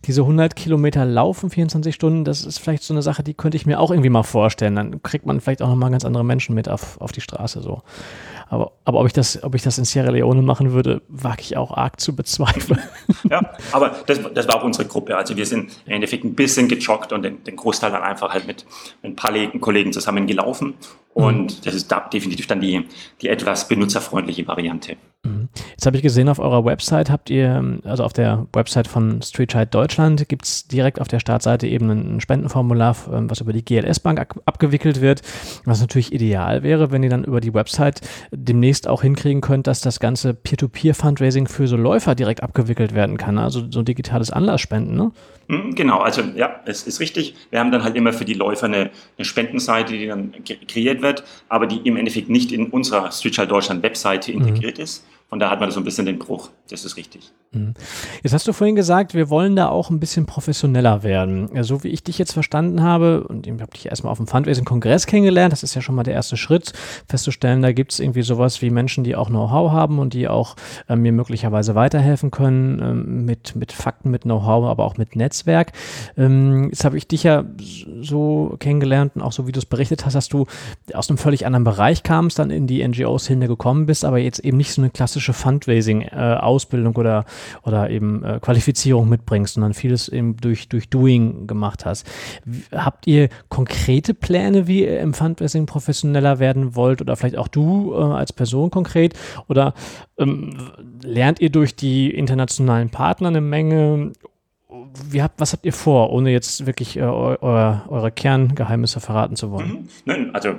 diese 0.06 0.22
100 0.22 0.56
Kilometer 0.56 1.06
laufen 1.06 1.50
24 1.50 1.94
Stunden, 1.94 2.24
das 2.24 2.46
ist 2.46 2.60
vielleicht 2.60 2.84
so 2.84 2.94
eine 2.94 3.02
Sache, 3.02 3.24
die 3.24 3.34
könnte 3.34 3.58
ich 3.58 3.66
mir 3.66 3.80
auch 3.80 3.92
irgendwie 3.92 4.10
mal 4.10 4.24
vorstellen. 4.24 4.76
Dann 4.76 5.04
kriegt 5.04 5.26
man 5.26 5.42
vielleicht 5.42 5.62
auch 5.62 5.70
nochmal 5.70 5.92
ganz 5.92 6.06
andere 6.06 6.24
Menschen 6.24 6.56
mit 6.56 6.70
auf, 6.70 7.00
auf 7.02 7.12
die 7.12 7.22
Straße 7.22 7.62
so. 7.62 7.82
Aber, 8.50 8.74
aber 8.84 9.00
ob, 9.00 9.08
ich 9.08 9.14
das, 9.14 9.42
ob 9.44 9.56
ich 9.56 9.62
das 9.62 9.78
in 9.78 9.86
Sierra 9.86 10.10
Leone 10.10 10.42
machen 10.42 10.74
würde, 10.74 11.02
wage 11.08 11.42
ich 11.42 11.56
auch 11.56 11.72
arg 11.72 12.00
zu 12.00 12.16
bezweifeln. 12.16 12.80
Ja, 13.30 13.54
aber 13.72 13.96
das, 14.08 14.20
das 14.34 14.48
war 14.48 14.56
auch 14.56 14.64
unsere 14.64 14.88
Gruppe. 14.88 15.16
Also 15.16 15.38
wir 15.38 15.46
sind 15.46 15.72
im 15.86 15.94
Endeffekt 15.94 16.26
ein 16.26 16.36
bisschen 16.36 16.68
gejoggt 16.68 17.14
und 17.14 17.24
den, 17.24 17.42
den 17.46 17.56
Großteil 17.56 17.92
dann 17.92 18.02
einfach 18.02 18.34
halt 18.34 18.46
mit, 18.46 18.66
mit 19.02 19.14
ein 19.14 19.16
paar 19.16 19.32
Kollegen 19.60 19.94
zusammen 19.94 20.28
gelaufen. 20.28 20.74
Und 21.14 21.58
mhm. 21.60 21.64
das 21.64 21.76
ist 21.76 21.92
da 21.92 22.00
definitiv 22.02 22.48
dann 22.48 22.62
die, 22.62 22.86
die 23.22 23.28
etwas 23.28 23.68
benutzerfreundliche 23.68 24.48
Variante. 24.48 24.98
Mhm. 25.24 25.50
Jetzt 25.72 25.86
habe 25.86 25.98
ich 25.98 26.04
gesehen, 26.04 26.30
auf 26.30 26.40
eurer 26.40 26.66
Website 26.66 27.12
habt 27.12 27.30
ihr, 27.30 27.80
also 27.84 28.04
auf 28.04 28.14
der 28.14 28.48
Website 28.54 28.88
von 28.88 29.22
Streetchild 29.22 29.74
Deutschland 29.74 30.28
gibt 30.30 30.46
es 30.46 30.68
direkt 30.68 31.00
auf 31.00 31.08
der 31.08 31.20
Startseite 31.20 31.68
eben 31.68 31.90
ein 31.90 32.22
Spendenformular, 32.22 32.96
ähm, 33.12 33.30
was 33.30 33.42
über 33.42 33.54
die 33.54 33.64
GLS 33.64 34.00
Bank 34.00 34.20
abgewickelt 34.46 35.02
wird, 35.02 35.22
was 35.66 35.82
natürlich 35.82 36.12
ideal 36.14 36.64
wäre, 36.64 36.92
wenn 36.92 37.04
ihr 37.04 37.10
dann 37.10 37.24
über 37.24 37.40
die 37.40 37.54
Website 37.54 38.02
demnächst 38.32 38.88
auch 38.88 39.04
hinkriegen 39.04 39.42
könnt, 39.42 39.68
dass 39.68 39.82
das 39.82 40.00
ganze 40.00 40.34
Peer-to-Peer-Fundraising 40.34 41.48
für 41.48 41.68
so 41.68 41.78
Läufer 41.78 42.16
direkt 42.16 42.42
abgewickelt 42.42 42.96
werden 42.96 43.18
kann, 43.18 43.38
also 43.38 43.70
so 43.70 43.84
digitales 43.84 44.32
Anlassspenden, 44.32 44.96
ne? 44.96 45.12
Hm, 45.50 45.76
genau, 45.76 46.00
also 46.00 46.22
ja, 46.36 46.62
es 46.66 46.84
ist 46.84 47.02
richtig. 47.02 47.36
Wir 47.50 47.60
haben 47.60 47.72
dann 47.72 47.84
halt 47.84 47.98
immer 47.98 48.14
für 48.14 48.24
die 48.24 48.36
Läufer 48.36 48.68
eine, 48.68 48.90
eine 49.18 49.26
Spendenseite, 49.26 49.92
die 49.92 50.08
dann 50.08 50.34
kreiert 50.68 51.01
wird, 51.02 51.24
aber 51.50 51.68
die 51.68 51.78
im 51.88 51.98
Endeffekt 51.98 52.30
nicht 52.30 52.52
in 52.52 52.68
unserer 52.68 53.12
Streetchild 53.12 53.52
Deutschland 53.52 53.84
Webseite 53.84 54.32
integriert 54.32 54.78
mhm. 54.78 54.84
ist. 54.84 55.06
Von 55.32 55.40
da 55.40 55.50
hat 55.50 55.62
man 55.62 55.72
so 55.72 55.80
ein 55.80 55.86
bisschen 55.86 56.06
den 56.06 56.20
Bruch. 56.20 56.50
Das 56.70 56.84
ist 56.84 56.98
richtig. 56.98 57.32
Mhm. 57.54 57.74
Jetzt 58.22 58.34
hast 58.34 58.50
du 58.50 58.52
vorhin 58.52 58.76
gesagt, 58.76 59.14
wir 59.14 59.30
wollen 59.30 59.56
da 59.56 59.70
auch 59.70 59.90
ein 59.90 59.98
bisschen 59.98 60.26
professioneller 60.26 61.04
werden. 61.04 61.50
So 61.64 61.86
wie 61.86 61.88
ich 61.88 62.04
dich 62.04 62.18
jetzt 62.18 62.34
verstanden 62.34 62.84
habe, 62.84 63.24
und 63.24 63.48
ich 63.48 63.54
habe 63.54 63.72
dich 63.72 63.86
erstmal 63.86 64.12
auf 64.12 64.18
dem 64.18 64.28
Fundraising-Kongress 64.28 65.06
kennengelernt, 65.06 65.54
das 65.54 65.64
ist 65.64 65.74
ja 65.74 65.82
schon 65.82 65.96
mal 65.96 66.04
der 66.04 66.16
erste 66.16 66.36
Schritt, 66.36 66.74
festzustellen, 67.08 67.62
da 67.62 67.72
gibt 67.72 67.94
es 67.94 68.02
irgendwie 68.02 68.24
sowas 68.24 68.62
wie 68.62 68.70
Menschen, 68.72 69.06
die 69.06 69.16
auch 69.16 69.30
Know-how 69.30 69.72
haben 69.72 70.00
und 70.00 70.14
die 70.14 70.28
auch 70.28 70.58
äh, 70.90 70.98
mir 70.98 71.14
möglicherweise 71.14 71.76
weiterhelfen 71.76 72.30
können 72.30 72.80
äh, 72.80 72.94
mit, 72.94 73.56
mit 73.56 73.72
Fakten, 73.72 74.12
mit 74.12 74.24
Know-how, 74.24 74.66
aber 74.66 74.84
auch 74.84 74.98
mit 74.98 75.16
Netzwerk. 75.16 75.72
Ähm, 76.18 76.66
jetzt 76.72 76.84
habe 76.84 76.98
ich 76.98 77.08
dich 77.08 77.24
ja 77.24 77.46
so 78.02 78.58
kennengelernt 78.60 79.16
und 79.16 79.22
auch 79.22 79.32
so 79.32 79.48
wie 79.48 79.54
du 79.54 79.60
es 79.60 79.66
berichtet 79.66 80.06
hast, 80.06 80.14
dass 80.14 80.28
du 80.28 80.46
aus 80.94 81.10
einem 81.10 81.18
völlig 81.18 81.46
anderen 81.46 81.64
Bereich 81.64 82.04
kamst, 82.04 82.38
dann 82.38 82.50
in 82.50 82.68
die 82.68 82.86
NGOs-Szene 82.86 83.48
gekommen 83.48 83.86
bist, 83.86 84.04
aber 84.04 84.18
jetzt 84.18 84.40
eben 84.40 84.58
nicht 84.58 84.74
so 84.74 84.82
eine 84.82 84.90
klassische 84.90 85.21
klassische 85.22 85.34
Fundraising-Ausbildung 85.34 86.96
äh, 86.96 87.00
oder, 87.00 87.26
oder 87.64 87.90
eben 87.90 88.24
äh, 88.24 88.40
Qualifizierung 88.42 89.08
mitbringst, 89.08 89.54
sondern 89.54 89.74
vieles 89.74 90.10
eben 90.10 90.38
durch, 90.38 90.68
durch 90.68 90.90
Doing 90.90 91.48
gemacht 91.48 91.86
hast. 91.86 92.08
Habt 92.74 93.08
ihr 93.08 93.30
konkrete 93.50 94.14
Pläne, 94.14 94.68
wie 94.68 94.84
ihr 94.84 95.00
im 95.00 95.14
Fundraising 95.14 95.66
professioneller 95.66 96.40
werden 96.40 96.76
wollt 96.76 97.02
oder 97.02 97.16
vielleicht 97.16 97.38
auch 97.38 97.48
du 97.48 97.94
äh, 97.94 97.98
als 97.98 98.34
Person 98.34 98.72
konkret? 98.72 99.14
Oder 99.48 99.74
ähm, 100.18 100.72
lernt 101.04 101.40
ihr 101.40 101.52
durch 101.52 101.76
die 101.76 102.10
internationalen 102.12 102.90
Partner 102.90 103.30
eine 103.30 103.42
Menge 103.42 104.12
habt, 105.16 105.40
was 105.40 105.52
habt 105.52 105.66
ihr 105.66 105.74
vor, 105.74 106.12
ohne 106.12 106.32
jetzt 106.32 106.66
wirklich 106.66 106.96
äh, 106.96 107.02
eu, 107.02 107.36
eure 107.42 108.12
Kerngeheimnisse 108.12 109.00
verraten 109.00 109.36
zu 109.36 109.52
wollen? 109.52 109.70
Mhm. 109.70 109.90
Nein, 110.06 110.34
also 110.34 110.56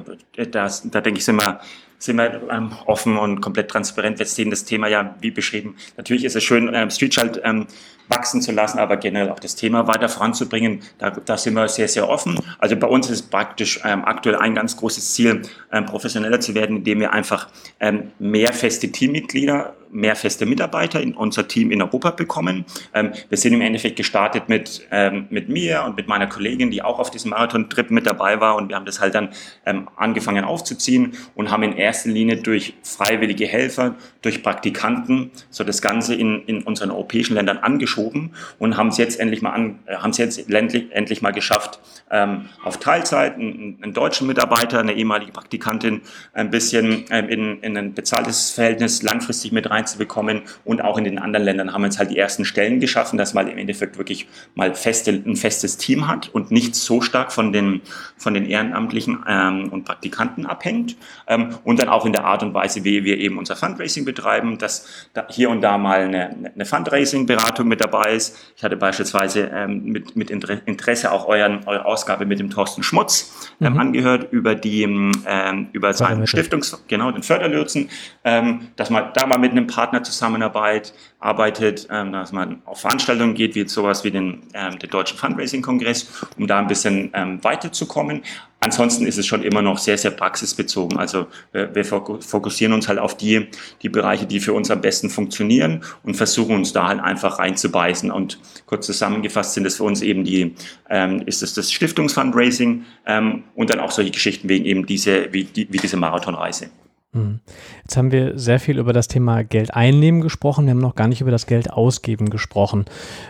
das, 0.51 0.89
da 0.91 1.01
denke 1.01 1.19
ich, 1.19 1.27
wir 1.27 1.61
sind 2.03 2.17
wir 2.17 2.43
ähm, 2.51 2.73
offen 2.87 3.17
und 3.17 3.41
komplett 3.41 3.71
transparent. 3.71 4.19
Wir 4.19 4.27
sehen 4.27 4.51
das 4.51 4.65
Thema 4.65 4.89
ja, 4.89 5.15
wie 5.21 5.31
beschrieben. 5.31 5.77
Natürlich 5.97 6.25
ist 6.25 6.35
es 6.35 6.43
schön, 6.43 6.71
ähm, 6.75 6.91
Streetchild 6.91 7.41
ähm, 7.45 7.67
wachsen 8.09 8.43
zu 8.43 8.53
lassen, 8.53 8.79
aber 8.79 8.97
generell 8.97 9.31
auch 9.31 9.41
das 9.41 9.55
Thema 9.55 9.87
weiter 9.87 10.09
voranzubringen. 10.09 10.81
Da, 10.99 11.11
da 11.11 11.37
sind 11.37 11.55
wir 11.55 11.69
sehr, 11.69 11.89
sehr 11.89 12.09
offen. 12.09 12.39
Also 12.59 12.77
bei 12.77 12.87
uns 12.87 13.11
ist 13.11 13.31
praktisch 13.31 13.81
ähm, 13.85 14.05
aktuell 14.05 14.37
ein 14.37 14.55
ganz 14.55 14.77
großes 14.77 15.15
Ziel, 15.15 15.43
ähm, 15.73 15.87
professioneller 15.87 16.41
zu 16.41 16.55
werden, 16.55 16.79
indem 16.79 17.01
wir 17.01 17.13
einfach 17.13 17.49
ähm, 17.81 18.13
mehr 18.19 18.53
feste 18.53 18.91
Teammitglieder 18.91 19.75
mehr 19.93 20.17
feste 20.17 20.47
Mitarbeiter 20.47 21.01
in 21.01 21.15
unser 21.15 21.47
Team 21.47 21.71
in 21.71 21.83
Europa 21.83 22.11
bekommen. 22.11 22.65
Ähm, 22.95 23.13
wir 23.29 23.39
sind 23.39 23.53
im 23.53 23.61
Endeffekt 23.61 23.97
gestartet 23.97 24.49
mit, 24.49 24.87
ähm, 24.91 25.27
mit 25.31 25.49
mir 25.49 25.85
und 25.87 25.97
mit 25.97 26.09
meiner 26.09 26.27
Kollegin, 26.27 26.71
die 26.71 26.83
auch 26.83 26.99
auf 26.99 27.11
diesem 27.11 27.31
Marathon-Trip 27.31 27.91
mit 27.91 28.07
dabei 28.07 28.41
war 28.41 28.57
und 28.57 28.71
wir 28.71 28.77
haben 28.77 28.87
das 28.87 29.01
halt 29.01 29.15
dann 29.15 29.29
ähm, 29.67 29.89
angefangen 29.97 30.45
aufzuziehen 30.45 31.13
und 31.35 31.51
haben 31.51 31.63
in 31.63 31.77
erster 31.77 32.09
Linie 32.09 32.39
durch 32.39 32.75
freiwillige 32.83 33.47
Helfer, 33.47 33.95
durch 34.23 34.43
Praktikanten 34.43 35.31
so 35.51 35.63
das 35.63 35.83
Ganze 35.83 36.15
in, 36.15 36.43
in 36.47 36.63
unseren 36.63 36.91
europäischen 36.91 37.35
Ländern 37.35 37.59
angeschoben 37.93 38.31
und 38.59 38.77
haben 38.77 38.89
es 38.89 38.99
jetzt 38.99 39.21
endlich 39.21 39.43
mal 39.43 39.51
an, 39.51 39.79
äh, 39.87 39.97
haben 39.97 40.11
es 40.11 40.19
jetzt 40.19 40.51
endlich, 40.51 40.91
endlich 40.93 41.23
mal 41.23 41.33
geschafft, 41.33 41.81
ähm, 42.11 42.47
auf 42.65 42.79
Teilzeit 42.79 43.35
einen, 43.35 43.79
einen, 43.83 43.93
deutschen 43.93 44.27
Mitarbeiter, 44.27 44.81
eine 44.81 44.93
ehemalige 44.93 45.33
Praktikantin 45.33 46.03
ein 46.33 46.51
bisschen 46.51 47.05
ähm, 47.11 47.29
in, 47.29 47.61
in 47.61 47.77
ein 47.77 47.95
bezahltes 47.95 48.51
Verhältnis 48.51 49.03
langfristig 49.03 49.53
mit 49.53 49.69
rein 49.71 49.83
reinzubekommen. 49.83 50.43
Und 50.65 50.83
auch 50.83 50.99
in 50.99 51.05
den 51.05 51.19
anderen 51.19 51.45
Ländern 51.45 51.73
haben 51.73 51.83
wir 51.83 51.87
jetzt 51.87 51.99
halt 51.99 52.11
die 52.11 52.19
ersten 52.19 52.45
Stellen 52.45 52.81
geschaffen, 52.81 53.19
dass 53.19 53.35
man 53.35 53.49
im 53.49 53.59
Endeffekt 53.59 53.99
wirklich 53.99 54.29
mal 54.55 54.75
feste, 54.75 55.11
ein 55.11 55.37
festes 55.37 55.77
Team 55.77 56.09
hat 56.09 56.29
und 56.29 56.51
nicht 56.51 56.75
so 56.75 57.01
stark 57.01 57.33
von 57.33 57.53
den, 57.53 57.83
von 58.17 58.35
den 58.35 58.47
Ehrenamtlichen 58.47 59.25
ähm, 59.29 59.69
und 59.71 59.85
Praktikanten 59.85 60.47
abhängt. 60.47 60.97
Ähm, 61.27 61.51
und 61.65 61.79
dann 61.79 61.89
auch 61.89 62.07
in 62.07 62.13
der 62.13 62.25
Art 62.25 62.43
und 62.43 62.55
Weise, 62.55 62.85
wie 62.85 63.05
wir 63.05 63.19
eben 63.19 63.39
unser 63.39 63.57
Fundraising 63.57 64.05
betreiben, 64.05 64.59
dass 64.59 65.09
da 65.15 65.27
hier 65.29 65.51
und 65.51 65.61
da 65.61 65.79
mal 65.79 66.03
eine, 66.03 66.53
eine 66.55 66.65
Fundraising-Beratung 66.65 67.67
mit 67.69 67.81
dabei 67.83 68.15
ist. 68.15 68.39
Ich 68.57 68.65
hatte 68.65 68.77
beispielsweise 68.77 69.51
ähm, 69.53 69.85
mit, 69.85 70.17
mit 70.17 70.31
Interesse 70.31 71.13
auch 71.13 71.27
euren, 71.27 71.67
eure 71.67 71.85
Ausgabe 71.85 72.25
mit 72.25 72.39
dem 72.39 72.51
Thorsten 72.51 72.83
Schmutz 72.83 73.51
ähm, 73.61 73.75
mhm. 73.75 73.81
angehört 73.81 74.33
über 74.33 74.55
die 74.55 74.83
ähm, 74.83 75.69
über 75.73 75.93
seinen 75.93 76.27
Stiftungs, 76.27 76.83
genau, 76.89 77.11
den 77.11 77.23
Förderlotsen, 77.23 77.91
ähm, 78.25 78.69
dass 78.77 78.91
man 78.91 79.13
da 79.15 79.27
mal 79.27 79.39
mit 79.39 79.53
einem 79.53 79.67
Partner 79.67 80.03
Zusammenarbeit 80.03 80.93
arbeitet, 81.23 81.87
ähm, 81.91 82.13
dass 82.13 82.33
man 82.33 82.63
auf 82.65 82.81
Veranstaltungen 82.81 83.35
geht, 83.35 83.55
wie 83.55 83.61
jetzt 83.61 83.73
sowas 83.73 84.05
wie 84.05 84.11
den, 84.11 84.43
ähm, 84.55 84.79
den 84.79 84.91
Deutschen 84.91 85.17
Fundraising-Kongress, 85.19 86.27
um 86.37 86.47
da 86.47 86.59
ein 86.59 86.67
bisschen 86.67 87.11
ähm, 87.15 87.43
weiterzukommen. 87.43 88.23
Ansonsten 88.61 89.07
ist 89.07 89.19
es 89.19 89.27
schon 89.27 89.43
immer 89.43 89.61
noch 89.61 89.79
sehr, 89.79 89.99
sehr 89.99 90.13
praxisbezogen. 90.13 90.97
Also 90.97 91.27
wir, 91.51 91.75
wir 91.75 91.85
fokussieren 91.85 92.73
uns 92.73 92.87
halt 92.87 93.01
auf 93.01 93.17
die, 93.17 93.49
die 93.83 93.89
Bereiche, 93.89 94.27
die 94.27 94.39
für 94.39 94.53
uns 94.53 94.71
am 94.71 94.81
besten 94.81 95.11
funktionieren 95.11 95.83
und 96.05 96.15
versuchen 96.15 96.55
uns 96.55 96.73
da 96.73 96.87
halt 96.87 97.01
einfach 97.01 97.41
reinzubeißen. 97.41 98.13
Und 98.13 98.39
kurz 98.67 98.87
zusammengefasst 98.87 99.55
sind 99.55 99.67
es 99.67 99.79
für 99.79 99.85
uns 99.85 100.01
eben 100.01 100.23
die, 100.23 100.55
ähm, 100.89 101.23
ist 101.27 101.43
es 101.43 101.55
das 101.55 101.73
Stiftungsfundraising 101.73 102.85
ähm, 103.07 103.45
und 103.57 103.71
dann 103.71 103.81
auch 103.81 103.91
solche 103.91 104.13
Geschichten 104.13 104.49
wie 104.49 104.65
eben 104.65 104.87
diese, 104.87 105.33
wie, 105.33 105.45
die, 105.45 105.73
wie 105.73 105.79
diese 105.79 105.97
Marathonreise. 105.97 106.71
Hm. 107.15 107.41
Jetzt 107.83 107.99
haben 107.99 108.11
wir 108.11 108.39
sehr 108.39 108.59
viel 108.59 108.79
über 108.79 108.95
das 108.95 109.07
Thema 109.07 109.45
Geld 109.45 109.75
einnehmen 109.75 110.23
gesprochen. 110.23 110.65
Wir 110.65 110.71
haben 110.71 110.81
noch 110.81 110.95
gar 110.95 111.09
nicht 111.09 111.21
über 111.21 111.31
das 111.31 111.47
Geld 111.47 111.71
ausgeben 111.71 112.31
gesprochen. 112.31 112.87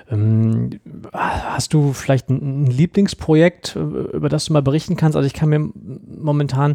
Ähm, 0.09 0.79
hast 1.13 1.75
du 1.75 1.93
vielleicht 1.93 2.31
ein 2.31 2.67
Lieblingsprojekt, 2.67 3.75
äh, 3.75 3.81
über 3.81 4.29
das 4.29 4.45
du 4.45 4.53
mal 4.53 4.63
berichten 4.63 4.95
kannst? 4.95 5.17
Also 5.17 5.27
ich 5.27 5.35
kann 5.35 5.49
mir 5.49 5.69
momentan 6.07 6.75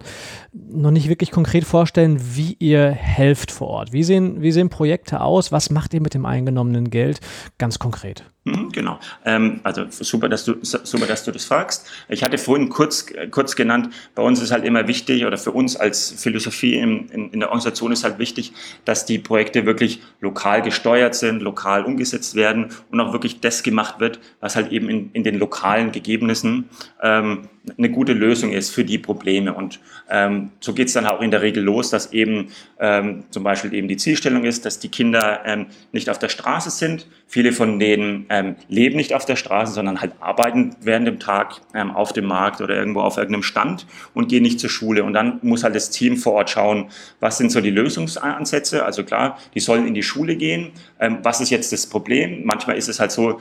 noch 0.52 0.92
nicht 0.92 1.08
wirklich 1.08 1.32
konkret 1.32 1.64
vorstellen, 1.64 2.20
wie 2.36 2.58
ihr 2.60 2.90
helft 2.90 3.52
vor 3.52 3.70
Ort. 3.70 3.94
Wie 3.94 4.04
sehen, 4.04 4.42
wie 4.42 4.52
sehen 4.52 4.68
Projekte 4.68 5.22
aus? 5.22 5.54
Was 5.54 5.70
macht 5.70 5.94
ihr 5.94 6.02
mit 6.02 6.14
dem 6.14 6.26
eingenommenen 6.26 6.90
Geld 6.90 7.22
ganz 7.58 7.80
konkret? 7.80 8.26
Mhm, 8.48 8.72
genau. 8.72 9.00
Ähm, 9.26 9.60
also 9.64 9.86
super, 9.90 10.30
dass 10.30 10.46
du 10.46 10.56
super, 10.62 11.06
dass 11.06 11.24
du 11.24 11.32
das 11.32 11.46
fragst. 11.46 11.86
Ich 12.08 12.24
hatte 12.24 12.38
vorhin 12.38 12.70
kurz 12.70 13.08
kurz 13.32 13.56
genannt. 13.56 13.94
Bei 14.16 14.24
uns 14.24 14.42
ist 14.42 14.52
halt 14.52 14.64
immer 14.64 14.88
wichtig 14.88 15.26
oder 15.26 15.38
für 15.38 15.52
uns 15.52 15.76
als 15.76 16.12
Philosophie 16.18 16.76
in, 16.76 17.10
in, 17.10 17.32
in 17.32 17.40
der 17.40 17.50
Organisation 17.50 17.92
ist 17.92 18.04
halt 18.04 18.20
wichtig, 18.20 18.54
dass 18.86 19.06
die 19.06 19.20
Projekte 19.20 19.66
wirklich 19.66 20.02
lokal 20.22 20.62
gesteuert 20.62 21.16
sind, 21.16 21.42
lokal 21.42 21.84
umgesetzt 21.84 22.36
werden 22.36 22.70
und 22.92 23.00
auch 23.00 23.14
wirklich 23.14 23.42
das 23.42 23.64
gemacht 23.64 24.00
wird, 24.00 24.20
was 24.40 24.56
halt 24.56 24.72
eben 24.72 24.90
in, 24.90 25.12
in 25.12 25.24
den 25.24 25.38
lokalen 25.38 25.92
Gegebnissen 25.92 26.70
ähm, 27.02 27.50
eine 27.78 27.90
gute 27.90 28.14
Lösung 28.14 28.52
ist 28.52 28.70
für 28.70 28.84
die 28.84 28.98
Probleme. 28.98 29.54
Und 29.54 29.80
ähm, 30.10 30.52
so 30.60 30.74
geht 30.74 30.88
es 30.88 30.94
dann 30.94 31.06
auch 31.06 31.22
in 31.22 31.32
der 31.32 31.42
Regel 31.42 31.64
los, 31.64 31.90
dass 31.90 32.14
eben 32.14 32.50
ähm, 32.80 33.24
zum 33.30 33.44
Beispiel 33.44 33.74
eben 33.74 33.88
die 33.88 33.98
Zielstellung 33.98 34.44
ist, 34.44 34.66
dass 34.66 34.80
die 34.80 34.90
Kinder 34.90 35.42
ähm, 35.46 35.68
nicht 35.92 36.10
auf 36.10 36.20
der 36.20 36.30
Straße 36.30 36.70
sind. 36.70 37.08
Viele 37.28 37.52
von 37.52 37.80
denen 37.80 38.26
ähm, 38.30 38.56
leben 38.70 38.96
nicht 38.96 39.14
auf 39.14 39.26
der 39.26 39.36
Straße, 39.36 39.74
sondern 39.74 40.02
halt 40.02 40.14
arbeiten 40.20 40.76
während 40.82 41.08
dem 41.08 41.20
Tag 41.20 41.62
ähm, 41.74 41.92
auf 41.92 42.14
dem 42.14 42.26
Markt 42.26 42.62
oder 42.62 42.76
irgendwo 42.76 43.02
auf 43.02 43.18
irgendeinem 43.18 43.44
Stand 43.44 43.86
und 44.14 44.30
gehen 44.30 44.44
nicht 44.44 44.60
zur 44.60 44.70
Schule. 44.70 45.04
Und 45.04 45.14
dann 45.14 45.40
muss 45.42 45.64
halt 45.64 45.76
das 45.76 45.90
Team 45.90 46.18
vor 46.18 46.34
Ort 46.34 46.50
schauen, 46.50 46.90
was 47.20 47.38
sind 47.38 47.52
so 47.52 47.62
die 47.62 47.72
Lösungsansätze. 47.72 48.86
Also 48.86 49.04
klar, 49.04 49.38
die 49.54 49.60
sollen 49.60 49.88
in 49.88 49.94
die 49.94 50.04
Schule 50.04 50.36
gehen. 50.36 50.72
Ähm, 51.00 51.20
was 51.24 51.42
ist 51.42 51.50
jetzt 51.50 51.72
das 51.74 51.88
Problem? 51.88 52.46
Manchmal 52.46 52.78
ist 52.78 52.88
es 52.88 53.00
halt 53.00 53.12
so, 53.12 53.40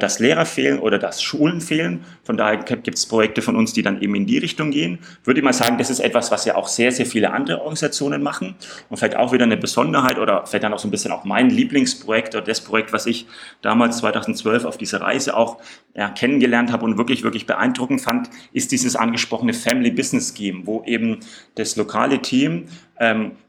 dass 0.00 0.18
Lehrer 0.18 0.46
fehlen 0.46 0.78
oder 0.78 0.98
dass 0.98 1.22
Schulen 1.22 1.60
fehlen. 1.60 2.04
Von 2.24 2.36
daher 2.36 2.56
gibt 2.58 2.96
es 2.96 3.06
Projekte 3.06 3.42
von 3.42 3.56
uns, 3.56 3.65
die 3.72 3.82
dann 3.82 4.00
eben 4.00 4.14
in 4.14 4.26
die 4.26 4.38
Richtung 4.38 4.70
gehen. 4.70 4.98
Würde 5.24 5.40
ich 5.40 5.44
mal 5.44 5.52
sagen, 5.52 5.78
das 5.78 5.90
ist 5.90 6.00
etwas, 6.00 6.30
was 6.30 6.44
ja 6.44 6.56
auch 6.56 6.68
sehr, 6.68 6.92
sehr 6.92 7.06
viele 7.06 7.32
andere 7.32 7.58
Organisationen 7.58 8.22
machen 8.22 8.54
und 8.88 8.96
vielleicht 8.96 9.16
auch 9.16 9.32
wieder 9.32 9.44
eine 9.44 9.56
Besonderheit 9.56 10.18
oder 10.18 10.46
vielleicht 10.46 10.64
dann 10.64 10.72
auch 10.72 10.78
so 10.78 10.88
ein 10.88 10.90
bisschen 10.90 11.12
auch 11.12 11.24
mein 11.24 11.50
Lieblingsprojekt 11.50 12.34
oder 12.34 12.44
das 12.44 12.60
Projekt, 12.60 12.92
was 12.92 13.06
ich 13.06 13.26
damals 13.62 13.98
2012 13.98 14.64
auf 14.64 14.78
dieser 14.78 15.00
Reise 15.00 15.36
auch 15.36 15.58
ja, 15.94 16.10
kennengelernt 16.10 16.72
habe 16.72 16.84
und 16.84 16.98
wirklich, 16.98 17.22
wirklich 17.22 17.46
beeindruckend 17.46 18.00
fand, 18.00 18.28
ist 18.52 18.72
dieses 18.72 18.96
angesprochene 18.96 19.54
Family 19.54 19.90
Business 19.90 20.34
Scheme, 20.36 20.66
wo 20.66 20.82
eben 20.84 21.20
das 21.54 21.76
lokale 21.76 22.20
Team 22.20 22.68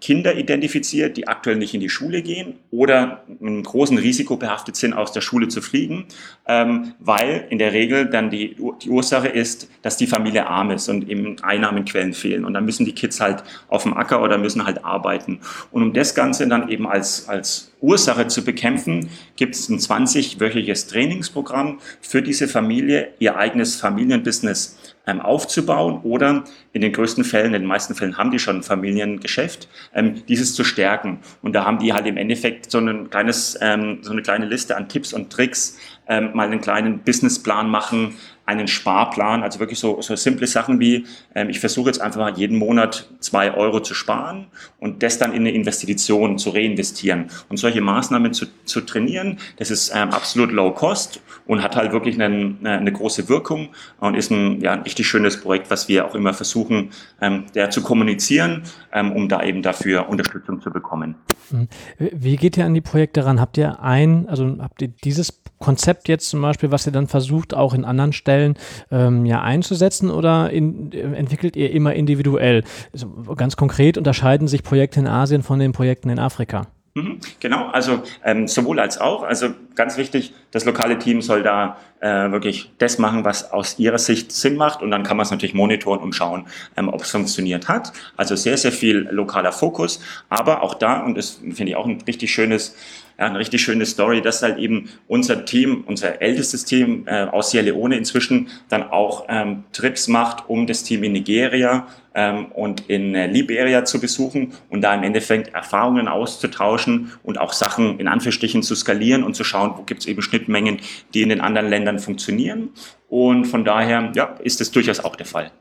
Kinder 0.02 0.36
identifiziert, 0.36 1.16
die 1.18 1.28
aktuell 1.28 1.58
nicht 1.58 1.74
in 1.74 1.80
die 1.80 1.90
Schule 1.90 2.24
gehen 2.24 2.56
oder 2.72 3.24
mit 3.28 3.42
einem 3.42 3.64
großen 3.64 3.98
Risiko 3.98 4.38
behaftet 4.38 4.76
sind, 4.76 4.94
aus 4.94 5.12
der 5.12 5.22
Schule 5.22 5.48
zu 5.48 5.62
fliegen, 5.62 6.06
ähm, 6.48 6.94
weil 7.00 7.46
in 7.50 7.60
der 7.60 7.72
Regel 7.72 8.08
dann 8.08 8.30
die, 8.30 8.58
die 8.82 8.90
Ursache 8.90 9.28
ist, 9.28 9.70
dass 9.84 9.98
die 9.98 10.08
die 10.08 10.16
Familie 10.16 10.48
arm 10.48 10.72
ist 10.72 10.88
und 10.90 11.10
eben 11.10 11.36
Einnahmenquellen 11.44 12.14
fehlen. 12.14 12.46
Und 12.46 12.54
dann 12.54 12.66
müssen 12.66 12.86
die 12.86 12.94
Kids 12.94 13.20
halt 13.20 13.44
auf 13.68 13.84
dem 13.84 13.94
Acker 13.94 14.22
oder 14.22 14.38
müssen 14.38 14.66
halt 14.66 14.84
arbeiten. 14.84 15.40
Und 15.72 15.84
um 15.84 15.94
das 15.94 16.16
Ganze 16.16 16.48
dann 16.48 16.70
eben 16.70 16.88
als, 16.88 17.28
als 17.28 17.74
Ursache 17.82 18.28
zu 18.28 18.44
bekämpfen, 18.44 19.10
gibt 19.36 19.56
es 19.56 19.70
ein 19.70 19.78
20-wöchiges 19.78 20.90
Trainingsprogramm 20.90 21.80
für 22.02 22.22
diese 22.22 22.48
Familie, 22.48 23.10
ihr 23.20 23.36
eigenes 23.36 23.76
Familienbusiness 23.76 24.78
ähm, 25.08 25.22
aufzubauen 25.22 26.02
oder 26.04 26.44
in 26.74 26.82
den 26.82 26.92
größten 26.92 27.24
Fällen, 27.24 27.48
in 27.48 27.62
den 27.62 27.66
meisten 27.66 27.96
Fällen 27.96 28.18
haben 28.18 28.30
die 28.30 28.40
schon 28.40 28.58
ein 28.58 28.64
Familiengeschäft, 28.64 29.68
ähm, 29.96 30.26
dieses 30.28 30.54
zu 30.54 30.64
stärken. 30.64 31.20
Und 31.42 31.54
da 31.54 31.66
haben 31.66 31.80
die 31.80 31.94
halt 31.94 32.06
im 32.06 32.18
Endeffekt 32.18 32.70
so 32.70 32.78
ein 32.80 33.10
kleines, 33.10 33.58
ähm, 33.62 34.00
so 34.02 34.12
eine 34.12 34.22
kleine 34.22 34.46
Liste 34.46 34.76
an 34.76 34.90
Tipps 34.90 35.14
und 35.14 35.32
Tricks, 35.32 35.78
ähm, 36.10 36.32
mal 36.34 36.48
einen 36.48 36.62
kleinen 36.62 37.00
Businessplan 37.00 37.70
machen, 37.70 38.16
einen 38.48 38.70
Sparplan, 38.70 39.44
also 39.44 39.60
wirklich 39.60 39.78
so, 39.78 40.02
so 40.02 40.16
simple 40.16 40.48
Sachen 40.48 40.80
wie, 40.80 41.06
ähm, 41.36 41.50
ich 41.50 41.60
versuche 41.60 41.90
jetzt 41.90 42.00
einfach 42.00 42.22
mal 42.22 42.38
jeden 42.38 42.58
Monat 42.58 43.10
zwei 43.20 43.54
Euro 43.54 43.82
zu 43.82 43.94
sparen 43.94 44.48
und 44.80 45.04
das 45.04 45.18
dann 45.18 45.34
in 45.34 45.42
eine 45.42 45.52
Investition 45.52 46.38
zu 46.38 46.52
reinvestieren. 46.52 47.26
Und 47.50 47.58
solche 47.58 47.82
Maßnahmen 47.82 48.34
zu, 48.34 48.46
zu 48.64 48.82
trainieren, 48.82 49.38
das 49.58 49.70
ist 49.70 49.92
ähm, 49.94 50.12
absolut 50.12 50.54
low 50.54 50.72
cost 50.72 51.22
und 51.46 51.62
hat 51.62 51.76
halt 51.76 51.92
wirklich 51.92 52.22
eine, 52.22 52.56
eine 52.64 52.92
große 52.94 53.28
Wirkung 53.28 53.70
und 54.00 54.16
ist 54.16 54.32
ein, 54.32 54.62
ja, 54.62 54.72
ein 54.72 54.82
richtig 54.84 55.08
schönes 55.08 55.42
Projekt, 55.42 55.70
was 55.70 55.90
wir 55.90 56.06
auch 56.06 56.16
immer 56.16 56.34
versuchen, 56.34 56.92
ähm, 57.20 57.46
der 57.54 57.70
zu 57.70 57.82
kommunizieren, 57.82 58.64
ähm, 58.94 59.12
um 59.12 59.28
da 59.28 59.44
eben 59.44 59.62
dafür 59.62 60.08
Unterstützung 60.08 60.62
zu 60.62 60.72
bekommen. 60.72 61.16
Mhm. 61.52 61.68
Wie 61.98 62.38
geht 62.38 62.56
ihr 62.56 62.66
an 62.66 62.74
die 62.74 62.82
Projekte 62.82 63.26
ran? 63.26 63.42
Habt 63.42 63.58
ihr 63.58 63.82
ein, 63.82 64.30
also 64.30 64.58
habt 64.60 64.82
ihr 64.82 64.88
dieses 64.88 65.34
Konzept 65.60 66.08
jetzt 66.08 66.30
zum 66.30 66.42
Beispiel, 66.42 66.72
was 66.72 66.86
ihr 66.86 66.92
dann 66.92 67.08
versucht, 67.08 67.54
auch 67.54 67.74
in 67.74 67.86
anderen 67.86 68.14
Stellen 68.14 68.56
ähm, 68.92 69.26
ja 69.26 69.42
einzusetzen 69.42 70.12
oder 70.12 70.50
in, 70.50 70.92
äh, 70.92 71.00
entwickelt 71.00 71.56
ihr 71.56 71.72
immer 71.72 71.94
individuell? 71.94 72.64
Also 72.94 73.08
ganz 73.36 73.56
konkret 73.56 73.98
unterscheiden 73.98 74.48
sich 74.48 74.64
Projekte 74.64 75.00
in 75.00 75.08
Asien 75.08 75.44
von 75.44 75.60
den 75.60 75.72
Projekten 75.72 76.10
in 76.10 76.20
Afrika? 76.20 76.68
Mhm, 76.98 77.20
genau, 77.40 77.68
also 77.68 78.02
ähm, 78.24 78.48
sowohl 78.48 78.80
als 78.80 79.00
auch. 79.00 79.22
Also 79.22 79.50
ganz 79.76 79.98
wichtig, 79.98 80.34
das 80.50 80.66
lokale 80.66 80.98
Team 80.98 81.22
soll 81.22 81.44
da 81.44 81.78
äh, 82.00 82.32
wirklich 82.32 82.72
das 82.80 82.98
machen, 82.98 83.24
was 83.24 83.52
aus 83.52 83.78
ihrer 83.78 84.00
Sicht 84.00 84.32
Sinn 84.32 84.56
macht 84.56 84.82
und 84.82 84.90
dann 84.90 85.04
kann 85.04 85.16
man 85.16 85.24
es 85.24 85.30
natürlich 85.30 85.54
monitoren 85.54 86.00
und 86.00 86.16
schauen, 86.16 86.48
ähm, 86.76 86.90
ob 86.90 87.02
es 87.02 87.12
funktioniert 87.12 87.68
hat. 87.68 87.94
Also 88.16 88.36
sehr, 88.36 88.58
sehr 88.58 88.72
viel 88.72 89.08
lokaler 89.12 89.52
Fokus, 89.52 90.02
aber 90.30 90.64
auch 90.64 90.74
da, 90.74 91.02
und 91.02 91.16
das 91.16 91.36
finde 91.36 91.66
ich 91.66 91.76
auch 91.76 91.86
ein 91.86 92.02
richtig 92.08 92.34
schönes 92.34 92.76
ja, 93.20 93.26
eine 93.26 93.40
richtig 93.40 93.62
schöne 93.62 93.86
Story, 93.86 94.22
dass 94.22 94.44
halt 94.44 94.58
eben 94.58 94.90
unser 95.08 95.46
Team, 95.46 95.84
unser 95.88 96.22
ältestes 96.22 96.66
Team 96.66 97.04
äh, 97.08 97.24
aus 97.24 97.52
Sierra 97.52 97.66
Leone 97.66 97.98
inzwischen 97.98 98.50
dann 98.70 98.84
auch 98.84 99.26
ähm, 99.28 99.64
Trips 99.74 100.08
macht, 100.08 100.48
um 100.48 100.68
das 100.68 100.84
Team 100.84 101.04
in 101.04 101.14
Nigeria 101.14 101.88
ähm, 102.14 102.48
und 102.48 102.90
in 102.90 103.16
äh, 103.16 103.28
Liberia 103.28 103.86
zu 103.86 104.00
besuchen 104.00 104.54
und 104.70 104.82
da 104.82 104.94
im 104.94 105.04
Endeffekt 105.04 105.54
Erfahrungen 105.54 106.08
auszutauschen 106.08 107.12
und 107.24 107.40
auch 107.40 107.54
Sachen 107.54 108.00
in 108.00 108.08
Anführungsstrichen 108.08 108.62
zu 108.62 108.76
skalieren 108.76 109.24
und 109.24 109.36
zu 109.36 109.44
schauen, 109.44 109.74
wo 109.78 109.84
gibt 109.84 110.02
es 110.02 110.08
eben 110.08 110.22
Schnittmengen, 110.22 110.80
die 111.14 111.24
in 111.24 111.30
den 111.30 111.42
anderen 111.42 111.70
Ländern 111.70 112.00
funktionieren. 112.00 112.70
Und 113.10 113.46
von 113.46 113.64
daher 113.64 114.12
ja, 114.16 114.36
ist 114.44 114.62
es 114.62 114.72
durchaus 114.72 115.00
auch 115.00 115.16
der 115.16 115.26
Fall. 115.26 115.52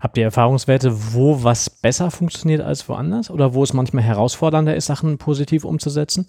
Habt 0.00 0.18
ihr 0.18 0.24
Erfahrungswerte, 0.24 0.92
wo 1.14 1.42
was 1.42 1.70
besser 1.70 2.10
funktioniert 2.10 2.60
als 2.60 2.88
woanders 2.88 3.30
oder 3.30 3.54
wo 3.54 3.62
es 3.62 3.72
manchmal 3.72 4.02
herausfordernder 4.04 4.76
ist, 4.76 4.86
Sachen 4.86 5.18
positiv 5.18 5.64
umzusetzen? 5.64 6.26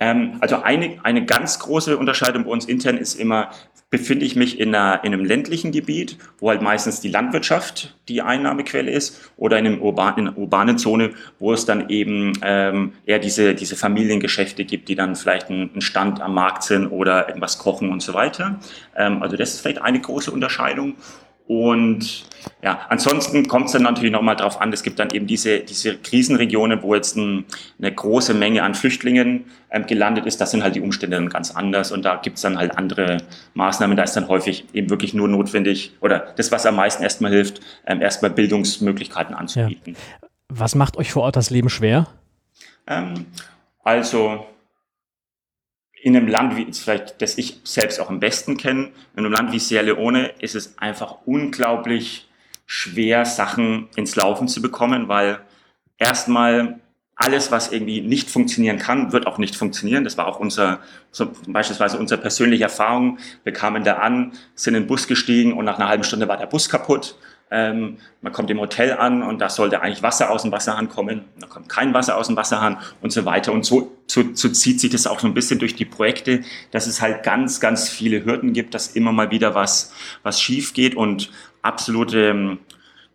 Ähm, 0.00 0.38
also 0.40 0.62
eine, 0.62 0.98
eine 1.02 1.24
ganz 1.24 1.58
große 1.58 1.96
Unterscheidung 1.96 2.44
bei 2.44 2.50
uns 2.50 2.64
intern 2.64 2.96
ist 2.96 3.14
immer, 3.14 3.50
befinde 3.90 4.24
ich 4.24 4.34
mich 4.34 4.58
in, 4.58 4.74
einer, 4.74 5.04
in 5.04 5.12
einem 5.12 5.24
ländlichen 5.24 5.72
Gebiet, 5.72 6.16
wo 6.38 6.48
halt 6.48 6.62
meistens 6.62 7.00
die 7.00 7.08
Landwirtschaft 7.08 7.96
die 8.08 8.22
Einnahmequelle 8.22 8.90
ist, 8.90 9.32
oder 9.36 9.58
in, 9.58 9.66
einem 9.66 9.82
urban, 9.82 10.16
in 10.16 10.28
einer 10.28 10.38
urbanen 10.38 10.78
Zone, 10.78 11.10
wo 11.38 11.52
es 11.52 11.66
dann 11.66 11.90
eben 11.90 12.32
ähm, 12.42 12.92
eher 13.04 13.18
diese, 13.18 13.54
diese 13.54 13.76
Familiengeschäfte 13.76 14.64
gibt, 14.64 14.88
die 14.88 14.94
dann 14.94 15.16
vielleicht 15.16 15.50
einen 15.50 15.80
Stand 15.80 16.20
am 16.20 16.34
Markt 16.34 16.62
sind 16.62 16.86
oder 16.86 17.28
irgendwas 17.28 17.58
kochen 17.58 17.90
und 17.90 18.00
so 18.00 18.14
weiter. 18.14 18.58
Ähm, 18.96 19.22
also 19.22 19.36
das 19.36 19.54
ist 19.54 19.60
vielleicht 19.60 19.82
eine 19.82 20.00
große 20.00 20.30
Unterscheidung. 20.30 20.94
Und 21.46 22.29
ja, 22.62 22.86
ansonsten 22.88 23.48
kommt 23.48 23.66
es 23.66 23.72
dann 23.72 23.82
natürlich 23.82 24.12
nochmal 24.12 24.36
darauf 24.36 24.60
an, 24.60 24.72
es 24.72 24.82
gibt 24.82 24.98
dann 24.98 25.10
eben 25.10 25.26
diese, 25.26 25.60
diese 25.60 25.96
Krisenregionen, 25.96 26.82
wo 26.82 26.94
jetzt 26.94 27.16
ein, 27.16 27.44
eine 27.78 27.92
große 27.92 28.34
Menge 28.34 28.62
an 28.62 28.74
Flüchtlingen 28.74 29.46
ähm, 29.70 29.86
gelandet 29.86 30.26
ist. 30.26 30.40
Da 30.40 30.46
sind 30.46 30.62
halt 30.62 30.74
die 30.74 30.80
Umstände 30.80 31.16
dann 31.16 31.28
ganz 31.28 31.50
anders 31.50 31.92
und 31.92 32.04
da 32.04 32.16
gibt 32.16 32.36
es 32.36 32.42
dann 32.42 32.58
halt 32.58 32.76
andere 32.76 33.18
Maßnahmen. 33.54 33.96
Da 33.96 34.02
ist 34.02 34.14
dann 34.14 34.28
häufig 34.28 34.66
eben 34.72 34.90
wirklich 34.90 35.14
nur 35.14 35.28
notwendig 35.28 35.92
oder 36.00 36.34
das, 36.36 36.52
was 36.52 36.66
am 36.66 36.76
meisten 36.76 37.02
erstmal 37.02 37.30
hilft, 37.30 37.60
ähm, 37.86 38.02
erstmal 38.02 38.30
Bildungsmöglichkeiten 38.30 39.34
anzubieten. 39.34 39.94
Ja. 39.94 40.28
Was 40.48 40.74
macht 40.74 40.96
euch 40.96 41.12
vor 41.12 41.22
Ort 41.22 41.36
das 41.36 41.50
Leben 41.50 41.70
schwer? 41.70 42.08
Ähm, 42.86 43.26
also 43.84 44.46
in 46.02 46.16
einem 46.16 46.28
Land 46.28 46.56
wie 46.56 46.72
vielleicht, 46.72 47.20
das 47.20 47.38
ich 47.38 47.60
selbst 47.64 48.00
auch 48.00 48.08
am 48.08 48.20
besten 48.20 48.56
kenne, 48.56 48.90
in 49.14 49.24
einem 49.24 49.32
Land 49.32 49.52
wie 49.52 49.58
Sierra 49.58 49.82
Leone 49.82 50.32
ist 50.40 50.54
es 50.54 50.78
einfach 50.78 51.18
unglaublich 51.26 52.29
schwer, 52.72 53.24
Sachen 53.24 53.88
ins 53.96 54.14
Laufen 54.14 54.46
zu 54.46 54.62
bekommen, 54.62 55.08
weil 55.08 55.40
erstmal 55.98 56.78
alles, 57.16 57.50
was 57.50 57.72
irgendwie 57.72 58.00
nicht 58.00 58.30
funktionieren 58.30 58.78
kann, 58.78 59.10
wird 59.10 59.26
auch 59.26 59.38
nicht 59.38 59.56
funktionieren. 59.56 60.04
Das 60.04 60.16
war 60.16 60.28
auch 60.28 60.38
unser, 60.38 60.78
so 61.10 61.32
beispielsweise 61.48 61.98
unsere 61.98 62.20
persönliche 62.20 62.62
Erfahrung. 62.62 63.18
Wir 63.42 63.52
kamen 63.52 63.82
da 63.82 63.94
an, 63.96 64.34
sind 64.54 64.76
in 64.76 64.84
den 64.84 64.86
Bus 64.86 65.08
gestiegen 65.08 65.52
und 65.52 65.64
nach 65.64 65.80
einer 65.80 65.88
halben 65.88 66.04
Stunde 66.04 66.28
war 66.28 66.36
der 66.36 66.46
Bus 66.46 66.68
kaputt. 66.68 67.16
Ähm, 67.50 67.98
man 68.22 68.32
kommt 68.32 68.48
im 68.50 68.60
Hotel 68.60 68.92
an 68.92 69.24
und 69.24 69.40
da 69.40 69.48
sollte 69.48 69.82
eigentlich 69.82 70.04
Wasser 70.04 70.30
aus 70.30 70.42
dem 70.42 70.52
Wasserhahn 70.52 70.88
kommen. 70.88 71.24
Da 71.40 71.48
kommt 71.48 71.68
kein 71.68 71.92
Wasser 71.92 72.16
aus 72.16 72.28
dem 72.28 72.36
Wasserhahn 72.36 72.78
und 73.02 73.10
so 73.10 73.24
weiter. 73.24 73.52
Und 73.52 73.66
so, 73.66 73.90
so, 74.06 74.22
so 74.34 74.48
zieht 74.48 74.80
sich 74.80 74.90
das 74.90 75.08
auch 75.08 75.18
so 75.18 75.26
ein 75.26 75.34
bisschen 75.34 75.58
durch 75.58 75.74
die 75.74 75.84
Projekte, 75.84 76.42
dass 76.70 76.86
es 76.86 77.02
halt 77.02 77.24
ganz, 77.24 77.58
ganz 77.58 77.88
viele 77.88 78.24
Hürden 78.24 78.52
gibt, 78.52 78.74
dass 78.74 78.94
immer 78.94 79.10
mal 79.10 79.32
wieder 79.32 79.56
was, 79.56 79.92
was 80.22 80.40
schief 80.40 80.72
geht 80.74 80.94
und 80.94 81.32
absolute 81.62 82.30
ähm, 82.30 82.58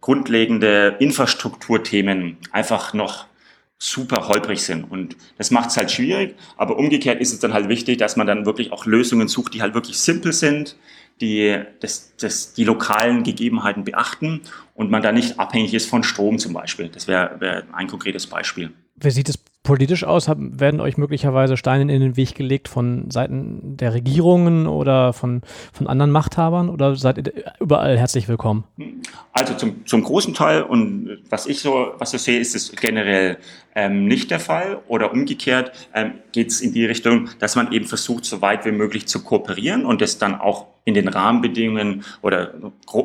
grundlegende 0.01 0.95
Infrastrukturthemen 0.99 2.37
einfach 2.51 2.93
noch 2.93 3.25
super 3.77 4.27
holprig 4.27 4.61
sind. 4.61 4.83
Und 4.83 5.15
das 5.37 5.51
macht 5.51 5.69
es 5.69 5.77
halt 5.77 5.91
schwierig. 5.91 6.35
Aber 6.57 6.77
umgekehrt 6.77 7.19
ist 7.19 7.33
es 7.33 7.39
dann 7.39 7.53
halt 7.53 7.69
wichtig, 7.69 7.97
dass 7.97 8.15
man 8.15 8.27
dann 8.27 8.45
wirklich 8.45 8.71
auch 8.71 8.85
Lösungen 8.85 9.27
sucht, 9.27 9.53
die 9.53 9.61
halt 9.61 9.73
wirklich 9.73 9.97
simpel 9.97 10.33
sind, 10.33 10.77
die 11.21 11.59
das, 11.79 12.13
das, 12.17 12.53
die 12.53 12.63
lokalen 12.63 13.23
Gegebenheiten 13.23 13.83
beachten 13.83 14.41
und 14.73 14.91
man 14.91 15.01
da 15.01 15.11
nicht 15.11 15.39
abhängig 15.39 15.73
ist 15.73 15.89
von 15.89 16.03
Strom 16.03 16.39
zum 16.39 16.53
Beispiel. 16.53 16.89
Das 16.89 17.07
wäre 17.07 17.39
wär 17.39 17.63
ein 17.73 17.87
konkretes 17.87 18.27
Beispiel. 18.27 18.71
Wie 18.95 19.11
sieht 19.11 19.29
es 19.29 19.37
politisch 19.65 20.05
aus? 20.05 20.29
werden 20.29 20.79
euch 20.79 20.97
möglicherweise 20.97 21.57
Steine 21.57 21.93
in 21.93 21.99
den 21.99 22.15
Weg 22.15 22.35
gelegt 22.35 22.69
von 22.69 23.11
Seiten 23.11 23.75
der 23.75 23.93
Regierungen 23.93 24.67
oder 24.67 25.11
von, 25.11 25.41
von 25.73 25.87
anderen 25.87 26.11
Machthabern 26.11 26.69
oder 26.69 26.95
seid 26.95 27.17
ihr 27.17 27.33
überall 27.59 27.97
herzlich 27.97 28.29
willkommen? 28.29 28.63
Also 29.33 29.55
zum, 29.55 29.85
zum 29.85 30.03
großen 30.03 30.33
Teil 30.33 30.63
und 30.63 31.17
was 31.29 31.47
ich 31.47 31.59
so, 31.59 31.93
was 31.97 32.13
ich 32.13 32.21
sehe, 32.21 32.39
ist 32.39 32.55
es 32.55 32.71
generell 32.71 33.37
ähm, 33.75 34.05
nicht 34.05 34.31
der 34.31 34.39
Fall 34.39 34.79
oder 34.87 35.11
umgekehrt 35.11 35.89
ähm, 35.93 36.13
geht 36.31 36.51
es 36.51 36.61
in 36.61 36.73
die 36.73 36.85
Richtung, 36.85 37.29
dass 37.39 37.57
man 37.57 37.73
eben 37.73 37.85
versucht, 37.85 38.23
so 38.23 38.41
weit 38.41 38.65
wie 38.65 38.71
möglich 38.71 39.07
zu 39.07 39.23
kooperieren 39.23 39.85
und 39.85 39.99
das 39.99 40.17
dann 40.17 40.35
auch 40.35 40.67
in 40.85 40.93
den 40.93 41.07
Rahmenbedingungen 41.07 42.05
oder 42.21 42.53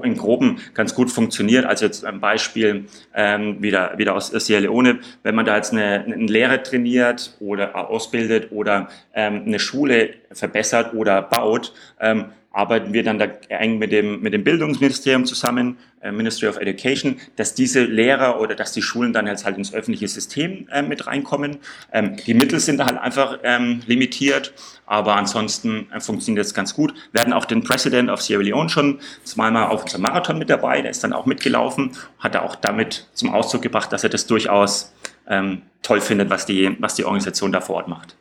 in 0.02 0.16
Groben 0.16 0.60
ganz 0.74 0.94
gut 0.94 1.10
funktioniert. 1.10 1.64
Also 1.64 1.86
jetzt 1.86 2.04
ein 2.04 2.20
Beispiel 2.20 2.84
ähm, 3.14 3.62
wieder, 3.62 3.96
wieder 3.96 4.14
aus 4.14 4.28
Sierra 4.28 4.60
Leone, 4.60 5.00
wenn 5.22 5.34
man 5.34 5.46
da 5.46 5.56
jetzt 5.56 5.72
eine, 5.72 6.04
einen 6.04 6.28
Lehrer 6.28 6.62
trainiert 6.62 7.36
oder 7.40 7.88
ausbildet 7.88 8.52
oder 8.52 8.88
ähm, 9.14 9.44
eine 9.46 9.58
Schule 9.58 10.10
verbessert 10.30 10.94
oder 10.94 11.22
baut, 11.22 11.72
ähm, 11.98 12.26
arbeiten 12.52 12.92
wir 12.92 13.04
dann 13.04 13.18
da 13.18 13.26
eng 13.48 13.78
mit 13.78 13.92
dem, 13.92 14.20
mit 14.20 14.32
dem 14.32 14.42
Bildungsministerium 14.42 15.24
zusammen, 15.24 15.78
äh, 16.00 16.10
Ministry 16.10 16.48
of 16.48 16.56
Education, 16.56 17.20
dass 17.36 17.54
diese 17.54 17.84
Lehrer 17.84 18.40
oder 18.40 18.54
dass 18.54 18.72
die 18.72 18.82
Schulen 18.82 19.12
dann 19.12 19.26
jetzt 19.26 19.44
halt 19.44 19.56
ins 19.56 19.72
öffentliche 19.72 20.08
System 20.08 20.66
äh, 20.72 20.82
mit 20.82 21.06
reinkommen. 21.06 21.58
Ähm, 21.92 22.16
die 22.16 22.34
Mittel 22.34 22.58
sind 22.58 22.84
halt 22.84 22.98
einfach 22.98 23.38
ähm, 23.44 23.82
limitiert, 23.86 24.52
aber 24.86 25.16
ansonsten 25.16 25.86
äh, 25.92 26.00
funktioniert 26.00 26.44
das 26.44 26.54
ganz 26.54 26.74
gut. 26.74 26.92
Wir 27.12 27.20
hatten 27.20 27.32
auch 27.32 27.44
den 27.44 27.62
President 27.62 28.10
of 28.10 28.20
Sierra 28.20 28.42
Leone 28.42 28.68
schon 28.68 28.98
zweimal 29.22 29.68
auf 29.68 29.84
unserem 29.84 30.02
Marathon 30.02 30.38
mit 30.38 30.50
dabei, 30.50 30.82
der 30.82 30.90
ist 30.90 31.04
dann 31.04 31.12
auch 31.12 31.26
mitgelaufen, 31.26 31.92
hat 32.18 32.34
er 32.34 32.42
auch 32.42 32.56
damit 32.56 33.06
zum 33.12 33.32
Ausdruck 33.32 33.62
gebracht, 33.62 33.92
dass 33.92 34.02
er 34.02 34.10
das 34.10 34.26
durchaus 34.26 34.92
ähm, 35.28 35.62
toll 35.82 36.00
findet, 36.00 36.30
was 36.30 36.46
die, 36.46 36.76
was 36.80 36.96
die 36.96 37.04
Organisation 37.04 37.52
da 37.52 37.60
vor 37.60 37.76
Ort 37.76 37.88
macht. 37.88 38.16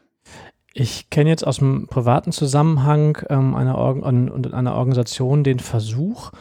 Ich 0.74 1.10
kenne 1.10 1.30
jetzt 1.30 1.46
aus 1.46 1.58
dem 1.58 1.88
privaten 1.88 2.32
Zusammenhang 2.32 3.18
ähm, 3.30 3.56
einer, 3.56 3.78
an, 3.78 4.46
einer 4.54 4.76
Organisation 4.76 5.44
den 5.44 5.60
Versuch, 5.60 6.32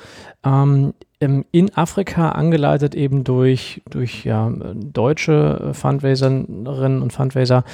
ähm, 0.45 0.95
in 1.19 1.75
Afrika 1.75 2.31
angeleitet 2.31 2.95
eben 2.95 3.25
durch, 3.25 3.83
durch 3.91 4.25
ja, 4.25 4.53
deutsche 4.75 5.71
Fundraiserinnen 5.73 7.03
und 7.03 7.13
Fundraiser, 7.13 7.65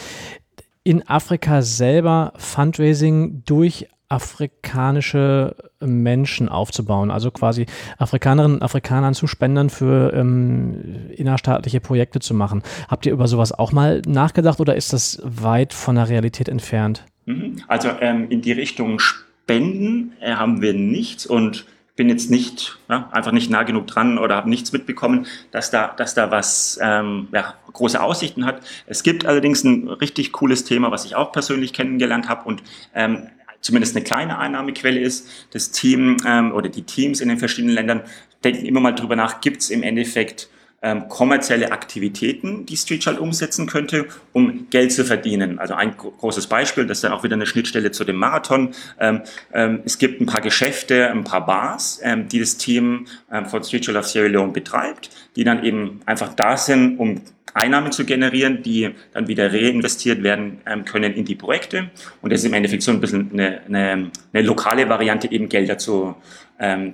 in 0.82 1.06
Afrika 1.08 1.62
selber 1.62 2.32
Fundraising 2.36 3.42
durch 3.44 3.88
afrikanische 4.08 5.56
Menschen 5.80 6.48
aufzubauen, 6.48 7.10
also 7.10 7.30
quasi 7.30 7.66
Afrikanerinnen 7.98 8.58
und 8.58 8.62
Afrikanern 8.62 9.14
zu 9.14 9.26
Spendern 9.26 9.70
für 9.70 10.12
ähm, 10.12 11.10
innerstaatliche 11.16 11.80
Projekte 11.80 12.20
zu 12.20 12.34
machen. 12.34 12.62
Habt 12.88 13.06
ihr 13.06 13.12
über 13.12 13.28
sowas 13.28 13.52
auch 13.52 13.72
mal 13.72 14.02
nachgedacht 14.06 14.60
oder 14.60 14.76
ist 14.76 14.92
das 14.92 15.20
weit 15.24 15.72
von 15.72 15.96
der 15.96 16.08
Realität 16.08 16.48
entfernt? 16.48 17.04
Mhm. 17.26 17.62
Also 17.68 17.88
ähm, 18.00 18.28
in 18.28 18.42
die 18.42 18.52
Richtung 18.52 18.98
Spenden 18.98 20.12
äh, 20.20 20.34
haben 20.34 20.60
wir 20.60 20.74
nichts 20.74 21.26
und 21.26 21.66
bin 21.96 22.08
jetzt 22.08 22.30
nicht 22.30 22.78
ja, 22.88 23.08
einfach 23.12 23.32
nicht 23.32 23.50
nah 23.50 23.62
genug 23.62 23.86
dran 23.86 24.18
oder 24.18 24.34
habe 24.36 24.50
nichts 24.50 24.72
mitbekommen, 24.72 25.26
dass 25.52 25.70
da, 25.70 25.94
dass 25.96 26.14
da 26.14 26.30
was 26.30 26.78
ähm, 26.82 27.28
ja, 27.32 27.54
große 27.72 28.02
Aussichten 28.02 28.46
hat. 28.46 28.62
Es 28.86 29.02
gibt 29.02 29.26
allerdings 29.26 29.62
ein 29.64 29.88
richtig 29.88 30.32
cooles 30.32 30.64
Thema, 30.64 30.90
was 30.90 31.04
ich 31.04 31.14
auch 31.14 31.30
persönlich 31.30 31.72
kennengelernt 31.72 32.28
habe 32.28 32.48
und 32.48 32.62
ähm, 32.94 33.28
zumindest 33.64 33.96
eine 33.96 34.04
kleine 34.04 34.38
Einnahmequelle 34.38 35.00
ist. 35.00 35.28
Das 35.50 35.70
Team 35.70 36.18
ähm, 36.26 36.52
oder 36.52 36.68
die 36.68 36.82
Teams 36.82 37.20
in 37.20 37.28
den 37.28 37.38
verschiedenen 37.38 37.74
Ländern 37.74 38.02
denken 38.44 38.66
immer 38.66 38.80
mal 38.80 38.92
drüber 38.92 39.16
nach, 39.16 39.40
gibt 39.40 39.62
es 39.62 39.70
im 39.70 39.82
Endeffekt 39.82 40.48
ähm, 40.82 41.08
kommerzielle 41.08 41.72
Aktivitäten, 41.72 42.66
die 42.66 42.76
Streetchild 42.76 43.18
umsetzen 43.18 43.66
könnte, 43.66 44.06
um 44.34 44.68
Geld 44.68 44.92
zu 44.92 45.02
verdienen. 45.02 45.58
Also 45.58 45.72
ein 45.72 45.96
großes 45.96 46.46
Beispiel, 46.46 46.84
das 46.86 46.98
ist 46.98 47.04
dann 47.04 47.12
auch 47.12 47.24
wieder 47.24 47.36
eine 47.36 47.46
Schnittstelle 47.46 47.90
zu 47.90 48.04
dem 48.04 48.16
Marathon. 48.16 48.74
Ähm, 49.00 49.22
ähm, 49.54 49.80
es 49.86 49.96
gibt 49.96 50.20
ein 50.20 50.26
paar 50.26 50.42
Geschäfte, 50.42 51.10
ein 51.10 51.24
paar 51.24 51.46
Bars, 51.46 52.00
ähm, 52.02 52.28
die 52.28 52.38
das 52.38 52.58
Team 52.58 53.06
ähm, 53.32 53.46
von 53.46 53.64
Streetchild 53.64 53.96
of 53.96 54.06
Sierra 54.06 54.26
Leone 54.26 54.52
betreibt, 54.52 55.08
die 55.36 55.44
dann 55.44 55.64
eben 55.64 56.00
einfach 56.04 56.34
da 56.34 56.58
sind, 56.58 56.98
um 56.98 57.22
Einnahmen 57.54 57.92
zu 57.92 58.04
generieren, 58.04 58.62
die 58.62 58.90
dann 59.12 59.28
wieder 59.28 59.52
reinvestiert 59.52 60.22
werden 60.22 60.58
ähm, 60.66 60.84
können 60.84 61.14
in 61.14 61.24
die 61.24 61.34
Projekte. 61.34 61.90
Und 62.20 62.32
das 62.32 62.40
ist 62.40 62.46
im 62.46 62.54
Endeffekt 62.54 62.82
so 62.82 62.90
ein 62.90 63.00
bisschen 63.00 63.30
eine, 63.32 63.62
eine, 63.66 64.10
eine 64.32 64.46
lokale 64.46 64.88
Variante, 64.88 65.30
eben 65.30 65.48
Gelder 65.48 65.78
zu, 65.78 66.14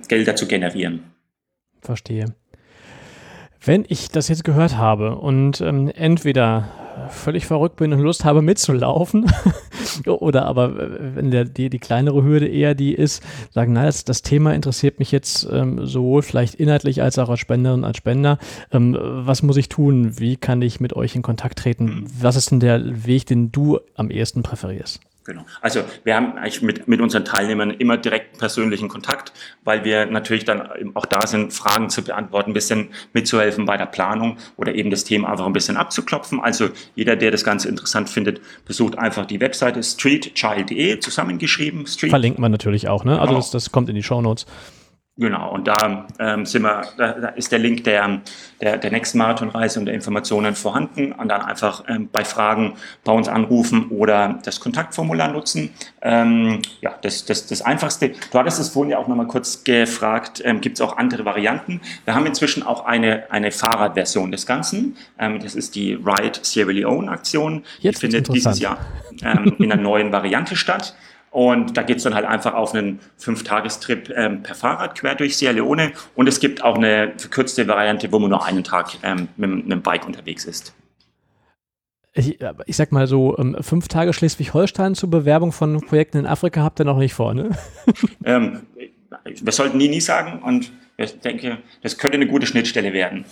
Gelder 0.07 0.35
zu 0.35 0.47
generieren. 0.47 1.03
Verstehe. 1.81 2.25
Wenn 3.63 3.85
ich 3.87 4.09
das 4.09 4.27
jetzt 4.27 4.43
gehört 4.43 4.77
habe 4.77 5.17
und 5.17 5.61
ähm, 5.61 5.91
entweder 5.93 6.69
völlig 7.11 7.45
verrückt 7.45 7.75
bin 7.75 7.93
und 7.93 7.99
Lust 7.99 8.25
habe 8.25 8.41
mitzulaufen 8.41 9.31
oder 10.05 10.45
aber 10.45 10.79
äh, 10.79 11.15
wenn 11.15 11.31
der, 11.31 11.45
die, 11.45 11.69
die 11.69 11.79
kleinere 11.79 12.23
Hürde 12.23 12.47
eher 12.47 12.75
die 12.75 12.93
ist, 12.93 13.23
sagen, 13.51 13.73
na, 13.73 13.85
das, 13.85 14.05
das 14.05 14.21
Thema 14.21 14.53
interessiert 14.53 14.99
mich 14.99 15.11
jetzt 15.11 15.47
ähm, 15.51 15.85
sowohl 15.85 16.21
vielleicht 16.21 16.55
inhaltlich 16.55 17.01
als 17.01 17.19
auch 17.19 17.29
als 17.29 17.39
Spenderin, 17.39 17.83
als 17.83 17.97
Spender. 17.97 18.37
Ähm, 18.71 18.97
was 18.99 19.43
muss 19.43 19.57
ich 19.57 19.69
tun? 19.69 20.19
Wie 20.19 20.37
kann 20.37 20.61
ich 20.61 20.79
mit 20.79 20.95
euch 20.95 21.15
in 21.15 21.21
Kontakt 21.21 21.59
treten? 21.59 22.05
Was 22.19 22.35
ist 22.35 22.51
denn 22.51 22.59
der 22.59 23.05
Weg, 23.05 23.25
den 23.25 23.51
du 23.51 23.79
am 23.95 24.09
ehesten 24.09 24.43
präferierst? 24.43 25.01
Genau. 25.23 25.45
Also 25.61 25.83
wir 26.03 26.15
haben 26.15 26.37
eigentlich 26.37 26.63
mit, 26.63 26.87
mit 26.87 26.99
unseren 26.99 27.25
Teilnehmern 27.25 27.69
immer 27.71 27.97
direkt 27.97 28.39
persönlichen 28.39 28.89
Kontakt, 28.89 29.31
weil 29.63 29.83
wir 29.83 30.07
natürlich 30.07 30.45
dann 30.45 30.95
auch 30.95 31.05
da 31.05 31.27
sind, 31.27 31.53
Fragen 31.53 31.91
zu 31.91 32.03
beantworten, 32.03 32.51
ein 32.51 32.53
bisschen 32.53 32.89
mitzuhelfen 33.13 33.65
bei 33.65 33.77
der 33.77 33.85
Planung 33.85 34.37
oder 34.57 34.73
eben 34.73 34.89
das 34.89 35.03
Thema 35.03 35.29
einfach 35.29 35.45
ein 35.45 35.53
bisschen 35.53 35.77
abzuklopfen. 35.77 36.39
Also 36.39 36.69
jeder, 36.95 37.15
der 37.15 37.29
das 37.29 37.43
Ganze 37.43 37.69
interessant 37.69 38.09
findet, 38.09 38.41
besucht 38.65 38.97
einfach 38.97 39.27
die 39.27 39.39
Webseite 39.39 39.83
streetchild.de, 39.83 40.99
zusammengeschrieben. 40.99 41.85
Street. 41.85 42.09
Verlinkt 42.09 42.39
man 42.39 42.51
natürlich 42.51 42.87
auch, 42.87 43.03
ne? 43.03 43.19
Also 43.19 43.27
genau. 43.27 43.39
das, 43.39 43.51
das 43.51 43.71
kommt 43.71 43.89
in 43.89 43.95
die 43.95 44.03
Show 44.03 44.21
Notes. 44.21 44.47
Genau, 45.17 45.51
und 45.53 45.67
da 45.67 46.07
ähm, 46.19 46.45
sind 46.45 46.61
wir, 46.61 46.83
da, 46.97 47.11
da, 47.11 47.27
ist 47.29 47.51
der 47.51 47.59
Link 47.59 47.83
der, 47.83 48.21
der, 48.61 48.77
der 48.77 48.91
nächsten 48.91 49.17
Marathonreise 49.17 49.77
und 49.77 49.85
der 49.85 49.93
Informationen 49.93 50.55
vorhanden 50.55 51.11
und 51.11 51.27
dann 51.27 51.41
einfach 51.41 51.83
ähm, 51.89 52.07
bei 52.09 52.23
Fragen 52.23 52.75
bei 53.03 53.11
uns 53.11 53.27
anrufen 53.27 53.89
oder 53.89 54.39
das 54.45 54.61
Kontaktformular 54.61 55.27
nutzen. 55.27 55.71
Ähm, 56.01 56.61
ja, 56.79 56.95
das, 57.01 57.25
das, 57.25 57.45
das 57.45 57.61
Einfachste. 57.61 58.13
Du 58.31 58.39
hattest 58.39 58.61
es 58.61 58.69
vorhin 58.69 58.91
ja 58.91 58.99
auch 58.99 59.09
nochmal 59.09 59.27
kurz 59.27 59.65
gefragt, 59.65 60.41
ähm, 60.45 60.61
gibt 60.61 60.77
es 60.77 60.81
auch 60.81 60.95
andere 60.95 61.25
Varianten? 61.25 61.81
Wir 62.05 62.15
haben 62.15 62.25
inzwischen 62.25 62.63
auch 62.63 62.85
eine, 62.85 63.29
eine 63.31 63.51
Fahrradversion 63.51 64.31
des 64.31 64.45
Ganzen. 64.45 64.95
Ähm, 65.19 65.39
das 65.41 65.55
ist 65.55 65.75
die 65.75 65.93
Ride 65.93 66.39
Sierra 66.41 66.71
Leone 66.71 67.11
Aktion. 67.11 67.65
Jetzt 67.79 67.97
die 67.97 68.07
findet 68.07 68.33
dieses 68.33 68.59
Jahr 68.59 68.77
ähm, 69.23 69.55
in 69.59 69.73
einer 69.73 69.81
neuen 69.81 70.13
Variante 70.13 70.55
statt. 70.55 70.95
Und 71.31 71.77
da 71.77 71.83
geht's 71.83 72.03
dann 72.03 72.13
halt 72.13 72.25
einfach 72.25 72.53
auf 72.53 72.75
einen 72.75 72.99
Fünf-Tagestrip 73.17 74.09
ähm, 74.15 74.43
per 74.43 74.53
Fahrrad 74.53 74.99
quer 74.99 75.15
durch 75.15 75.37
Sierra 75.37 75.53
Leone. 75.53 75.93
Und 76.13 76.27
es 76.27 76.41
gibt 76.41 76.61
auch 76.61 76.75
eine 76.75 77.13
verkürzte 77.17 77.67
Variante, 77.69 78.11
wo 78.11 78.19
man 78.19 78.29
nur 78.29 78.45
einen 78.45 78.65
Tag 78.65 78.97
ähm, 79.01 79.29
mit, 79.37 79.49
einem 79.49 79.81
Bike 79.81 80.05
unterwegs 80.05 80.43
ist. 80.43 80.73
Ich, 82.13 82.39
ich, 82.65 82.75
sag 82.75 82.91
mal 82.91 83.07
so, 83.07 83.37
ähm, 83.37 83.55
fünf 83.61 83.87
Tage 83.87 84.11
Schleswig-Holstein 84.11 84.93
zur 84.93 85.09
Bewerbung 85.09 85.53
von 85.53 85.79
Projekten 85.79 86.17
in 86.17 86.25
Afrika 86.25 86.61
habt 86.61 86.81
ihr 86.81 86.85
noch 86.85 86.97
nicht 86.97 87.13
vor, 87.13 87.33
ne? 87.33 87.51
ähm, 88.25 88.63
wir 89.23 89.53
sollten 89.53 89.77
nie, 89.77 89.87
nie 89.87 90.01
sagen 90.01 90.41
und 90.43 90.73
ich 90.97 91.19
denke, 91.19 91.59
das 91.81 91.97
könnte 91.97 92.15
eine 92.15 92.27
gute 92.27 92.45
Schnittstelle 92.45 92.91
werden. 92.91 93.25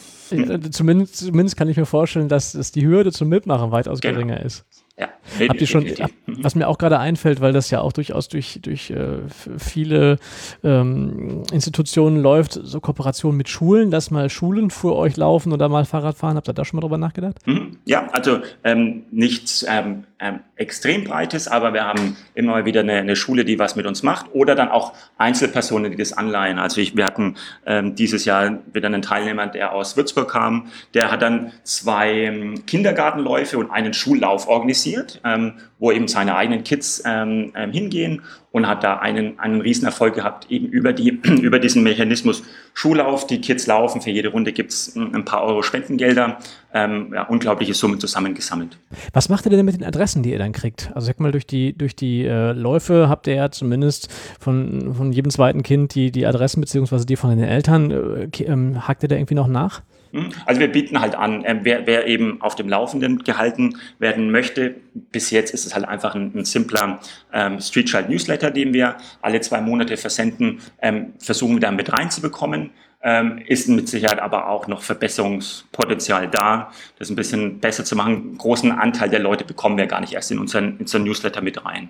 Zumindest, 0.72 1.18
zumindest 1.18 1.58
kann 1.58 1.68
ich 1.68 1.76
mir 1.78 1.86
vorstellen, 1.86 2.30
dass, 2.30 2.54
dass 2.54 2.72
die 2.72 2.86
Hürde 2.86 3.12
zum 3.12 3.28
Mitmachen 3.28 3.72
weitaus 3.72 4.00
genau. 4.00 4.16
geringer 4.16 4.42
ist. 4.42 4.66
Ja, 5.00 5.10
Habt 5.48 5.62
ihr 5.62 5.68
schon, 5.68 5.86
was 6.28 6.56
mir 6.56 6.68
auch 6.68 6.78
gerade 6.78 7.00
einfällt, 7.00 7.40
weil 7.40 7.54
das 7.54 7.70
ja 7.70 7.82
auch 7.82 7.94
durchaus 7.94 8.28
durch, 8.28 8.60
durch 8.62 8.90
äh, 8.92 9.20
viele 9.58 10.18
ähm, 10.64 11.44
Institutionen 11.52 12.22
läuft, 12.22 12.60
so 12.62 12.82
Kooperation 12.82 13.38
mit 13.38 13.48
Schulen, 13.48 13.92
dass 13.92 14.12
mal 14.12 14.30
Schulen 14.30 14.70
für 14.70 14.96
euch 14.96 15.16
laufen 15.16 15.54
oder 15.54 15.70
mal 15.70 15.86
Fahrrad 15.86 16.18
fahren. 16.18 16.36
Habt 16.36 16.50
ihr 16.50 16.54
da 16.54 16.66
schon 16.66 16.78
mal 16.78 16.82
drüber 16.82 16.98
nachgedacht? 16.98 17.36
Mhm. 17.48 17.78
Ja, 17.86 18.08
also 18.12 18.40
ähm, 18.64 19.04
nichts 19.12 19.66
ähm, 19.68 20.04
ähm, 20.20 20.42
extrem 20.56 21.06
breites, 21.06 21.48
aber 21.48 21.74
wir 21.74 21.86
haben 21.86 22.18
immer 22.36 22.66
wieder 22.66 22.82
eine, 22.82 22.96
eine, 22.96 23.16
Schule, 23.16 23.46
die 23.46 23.58
was 23.58 23.76
mit 23.76 23.86
uns 23.86 24.04
macht 24.04 24.28
oder 24.34 24.54
dann 24.56 24.70
auch 24.70 24.94
Einzelpersonen, 25.18 25.92
die 25.92 25.98
das 25.98 26.14
anleihen. 26.14 26.60
Also 26.60 26.82
ich, 26.82 26.96
wir 26.98 27.06
hatten 27.06 27.36
ähm, 27.66 27.96
dieses 27.96 28.26
Jahr 28.26 28.60
wieder 28.74 28.88
einen 28.88 29.02
Teilnehmer, 29.02 29.48
der 29.48 29.72
aus 29.74 29.96
Würzburg 29.96 30.30
kam, 30.30 30.68
der 30.94 31.12
hat 31.12 31.22
dann 31.22 31.54
zwei 31.64 32.12
ähm, 32.12 32.66
Kindergartenläufe 32.66 33.58
und 33.58 33.72
einen 33.72 33.94
Schullauf 33.94 34.48
organisiert, 34.48 35.22
ähm, 35.24 35.54
wo 35.80 35.92
eben 35.92 36.08
seine 36.08 36.36
eigenen 36.36 36.64
Kids 36.64 37.02
ähm, 37.06 37.54
ähm, 37.56 37.72
hingehen 37.72 38.22
und 38.52 38.68
hat 38.68 38.84
da 38.84 38.98
einen, 38.98 39.40
einen 39.40 39.62
Riesenerfolg 39.62 40.14
gehabt, 40.16 40.52
eben 40.52 40.68
über, 40.68 40.92
die, 40.92 41.10
über 41.42 41.60
diesen 41.60 41.84
Mechanismus 41.84 42.44
Schullauf. 42.74 43.28
Die 43.28 43.40
Kids 43.40 43.66
laufen, 43.68 44.02
für 44.02 44.10
jede 44.10 44.30
Runde 44.30 44.52
gibt's 44.52 44.96
ein 44.96 45.24
paar 45.24 45.44
Euro 45.44 45.62
Spendengelder, 45.62 46.38
ähm, 46.74 47.12
ja, 47.14 47.24
unglaubliche 47.24 47.74
Summen 47.74 48.00
zusammengesammelt. 48.00 48.78
Was 49.14 49.30
macht 49.30 49.46
ihr 49.46 49.52
denn 49.52 49.66
mit 49.66 49.76
den 49.76 49.86
Adressen, 49.86 50.22
die 50.22 50.32
ihr 50.32 50.40
dann 50.40 50.52
kriegt? 50.52 50.92
Also 50.94 51.08
sag 51.08 51.20
mal, 51.20 51.32
durch 51.32 51.48
die, 51.48 51.78
durch 51.78 51.96
die 51.96 52.26
äh, 52.26 52.52
Läufe 52.52 53.08
habt 53.08 53.28
ihr 53.28 53.36
ja 53.36 53.52
zumindest 53.52 54.12
von, 54.40 54.94
von 54.94 55.14
jedem 55.14 55.32
zweiten 55.32 55.64
Kind 55.64 55.96
die, 55.96 56.12
die 56.12 56.26
Adressen 56.26 56.60
beziehungsweise 56.60 57.06
die 57.06 57.16
von 57.16 57.30
den 57.30 57.44
Eltern. 57.44 57.92
Äh, 57.92 58.44
ähm, 58.44 58.88
hakt 58.88 59.04
ihr 59.04 59.10
da 59.10 59.16
irgendwie 59.16 59.36
noch 59.36 59.48
nach? 59.48 59.82
Hm? 60.12 60.30
Also 60.46 60.60
wir 60.60 60.72
bieten 60.72 61.00
halt 61.00 61.16
an, 61.16 61.44
äh, 61.46 61.60
wer, 61.62 61.86
wer, 61.86 62.08
eben 62.08 62.42
auf 62.42 62.56
dem 62.56 62.70
Laufenden 62.70 63.24
gehalten 63.24 63.78
werden 64.00 64.32
möchte. 64.32 64.76
Bis 64.94 65.32
jetzt 65.32 65.54
ist 65.54 65.66
es 65.66 65.76
halt 65.76 65.86
einfach 65.86 66.16
ein, 66.16 66.32
ein 66.36 66.46
simpler 66.46 67.00
ähm, 67.34 67.60
Street 67.60 67.88
Child 67.88 68.10
Newsletter, 68.10 68.52
den 68.52 68.74
wir 68.74 68.98
alle 69.22 69.42
zwei 69.42 69.62
Monate 69.62 69.98
versenden, 69.98 70.60
ähm, 70.82 71.14
versuchen 71.20 71.56
wir 71.56 71.62
dann 71.62 71.76
mit 71.76 71.92
reinzubekommen. 71.92 72.72
Ähm, 73.02 73.42
ist 73.48 73.70
mit 73.70 73.88
Sicherheit 73.88 74.20
aber 74.20 74.50
auch 74.50 74.68
noch 74.68 74.82
Verbesserungspotenzial 74.82 76.28
da, 76.28 76.70
das 76.98 77.10
ein 77.10 77.16
bisschen 77.16 77.60
besser 77.60 77.86
zu 77.86 77.96
machen. 77.96 78.16
Einen 78.16 78.38
großen 78.38 78.74
Anteil 78.74 79.10
der 79.10 79.20
Leute 79.20 79.46
bekommen 79.46 79.78
wir 79.78 79.86
gar 79.88 80.02
nicht 80.02 80.12
erst 80.12 80.32
in 80.32 80.40
unseren, 80.40 80.74
in 80.74 80.80
unseren 80.80 81.04
Newsletter 81.04 81.40
mit 81.40 81.64
rein. 81.64 81.90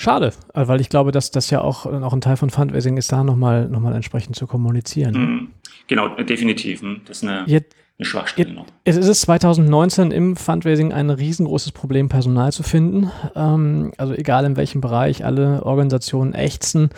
Schade, 0.00 0.32
äh, 0.54 0.66
weil 0.66 0.80
ich 0.80 0.88
glaube, 0.88 1.12
dass 1.12 1.30
das 1.30 1.50
ja 1.50 1.60
auch, 1.60 1.84
auch 1.84 2.12
ein 2.14 2.22
Teil 2.22 2.38
von 2.38 2.48
Fundraising 2.48 2.96
ist, 2.96 3.12
da 3.12 3.22
nochmal 3.22 3.68
noch 3.68 3.80
mal 3.80 3.94
entsprechend 3.94 4.34
zu 4.34 4.46
kommunizieren. 4.46 5.14
Mhm. 5.14 5.50
Genau, 5.88 6.08
definitiv. 6.16 6.80
Hm. 6.80 7.02
Das 7.04 7.18
ist 7.18 7.28
eine, 7.28 7.44
Jetzt, 7.46 7.76
eine 8.00 8.06
Schwachstelle 8.06 8.54
noch. 8.54 8.64
Es 8.84 8.96
ist 8.96 9.20
2019 9.20 10.10
im 10.10 10.34
Fundraising 10.34 10.90
ein 10.92 11.10
riesengroßes 11.10 11.72
Problem, 11.72 12.08
Personal 12.08 12.50
zu 12.50 12.62
finden. 12.62 13.10
Ähm, 13.36 13.92
also 13.98 14.14
egal 14.14 14.46
in 14.46 14.56
welchem 14.56 14.80
Bereich, 14.80 15.22
alle 15.22 15.62
Organisationen 15.66 16.32
ächzen. 16.32 16.88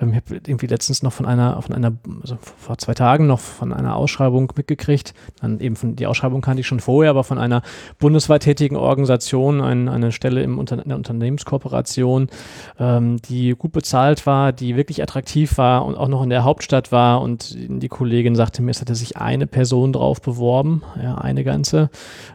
Ähm, 0.00 0.10
ich 0.10 0.16
habe 0.16 0.40
irgendwie 0.44 0.66
letztens 0.66 1.04
noch 1.04 1.12
von 1.12 1.26
einer, 1.26 1.62
von 1.62 1.76
einer, 1.76 1.92
also 2.20 2.38
vor 2.42 2.76
zwei 2.78 2.94
Tagen 2.94 3.28
noch 3.28 3.38
von 3.38 3.72
einer 3.72 3.94
Ausschreibung 3.94 4.52
mitgekriegt. 4.56 5.14
Dann 5.40 5.60
eben 5.60 5.76
von, 5.76 5.94
die 5.94 6.08
Ausschreibung 6.08 6.40
kannte 6.40 6.60
ich 6.60 6.66
schon 6.66 6.80
vorher, 6.80 7.10
aber 7.10 7.22
von 7.22 7.38
einer 7.38 7.62
bundesweit 8.00 8.42
tätigen 8.42 8.74
Organisation, 8.74 9.60
ein, 9.60 9.88
eine 9.88 10.10
Stelle 10.10 10.42
im 10.42 10.58
Unter 10.58 10.82
in 10.82 10.88
der 10.88 10.96
Unternehmenskooperation, 10.96 12.30
ähm, 12.80 13.18
die 13.28 13.50
gut 13.56 13.70
bezahlt 13.70 14.26
war, 14.26 14.52
die 14.52 14.74
wirklich 14.74 15.04
attraktiv 15.04 15.56
war 15.56 15.84
und 15.86 15.94
auch 15.94 16.08
noch 16.08 16.24
in 16.24 16.30
der 16.30 16.42
Hauptstadt 16.42 16.90
war. 16.90 17.20
Und 17.20 17.56
die 17.56 17.88
Kollegin 17.88 18.34
sagte 18.34 18.60
mir, 18.60 18.72
es 18.72 18.80
hatte 18.80 18.96
sich 18.96 19.16
eine 19.16 19.46
Person 19.46 19.92
drauf 19.92 20.20
beworben 20.20 20.47
beworben, 20.48 20.82
ja, 21.02 21.16
eine 21.16 21.44
ganze. 21.44 21.90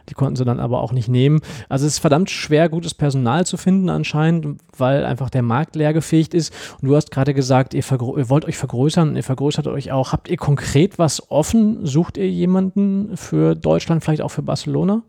Die 0.08 0.14
konnten 0.14 0.36
sie 0.36 0.44
dann 0.44 0.60
aber 0.60 0.80
auch 0.82 0.92
nicht 0.92 1.08
nehmen. 1.08 1.40
Also 1.68 1.84
es 1.84 1.94
ist 1.94 1.98
verdammt 1.98 2.30
schwer, 2.30 2.68
gutes 2.68 2.94
Personal 2.94 3.44
zu 3.44 3.56
finden 3.56 3.88
anscheinend, 3.88 4.60
weil 4.76 5.04
einfach 5.04 5.30
der 5.30 5.42
Markt 5.42 5.74
leergefegt 5.74 6.32
ist. 6.32 6.54
Und 6.80 6.88
du 6.88 6.94
hast 6.94 7.10
gerade 7.10 7.34
gesagt, 7.34 7.74
ihr, 7.74 7.82
ihr 7.90 8.30
wollt 8.30 8.44
euch 8.44 8.56
vergrößern 8.56 9.08
und 9.08 9.16
ihr 9.16 9.24
vergrößert 9.24 9.66
euch 9.66 9.90
auch. 9.90 10.12
Habt 10.12 10.28
ihr 10.28 10.36
konkret 10.36 10.96
was 10.98 11.28
offen? 11.28 11.84
Sucht 11.84 12.16
ihr 12.16 12.30
jemanden 12.30 13.16
für 13.16 13.56
Deutschland, 13.56 14.04
vielleicht 14.04 14.22
auch 14.22 14.30
für 14.30 14.42
Barcelona? 14.42 15.02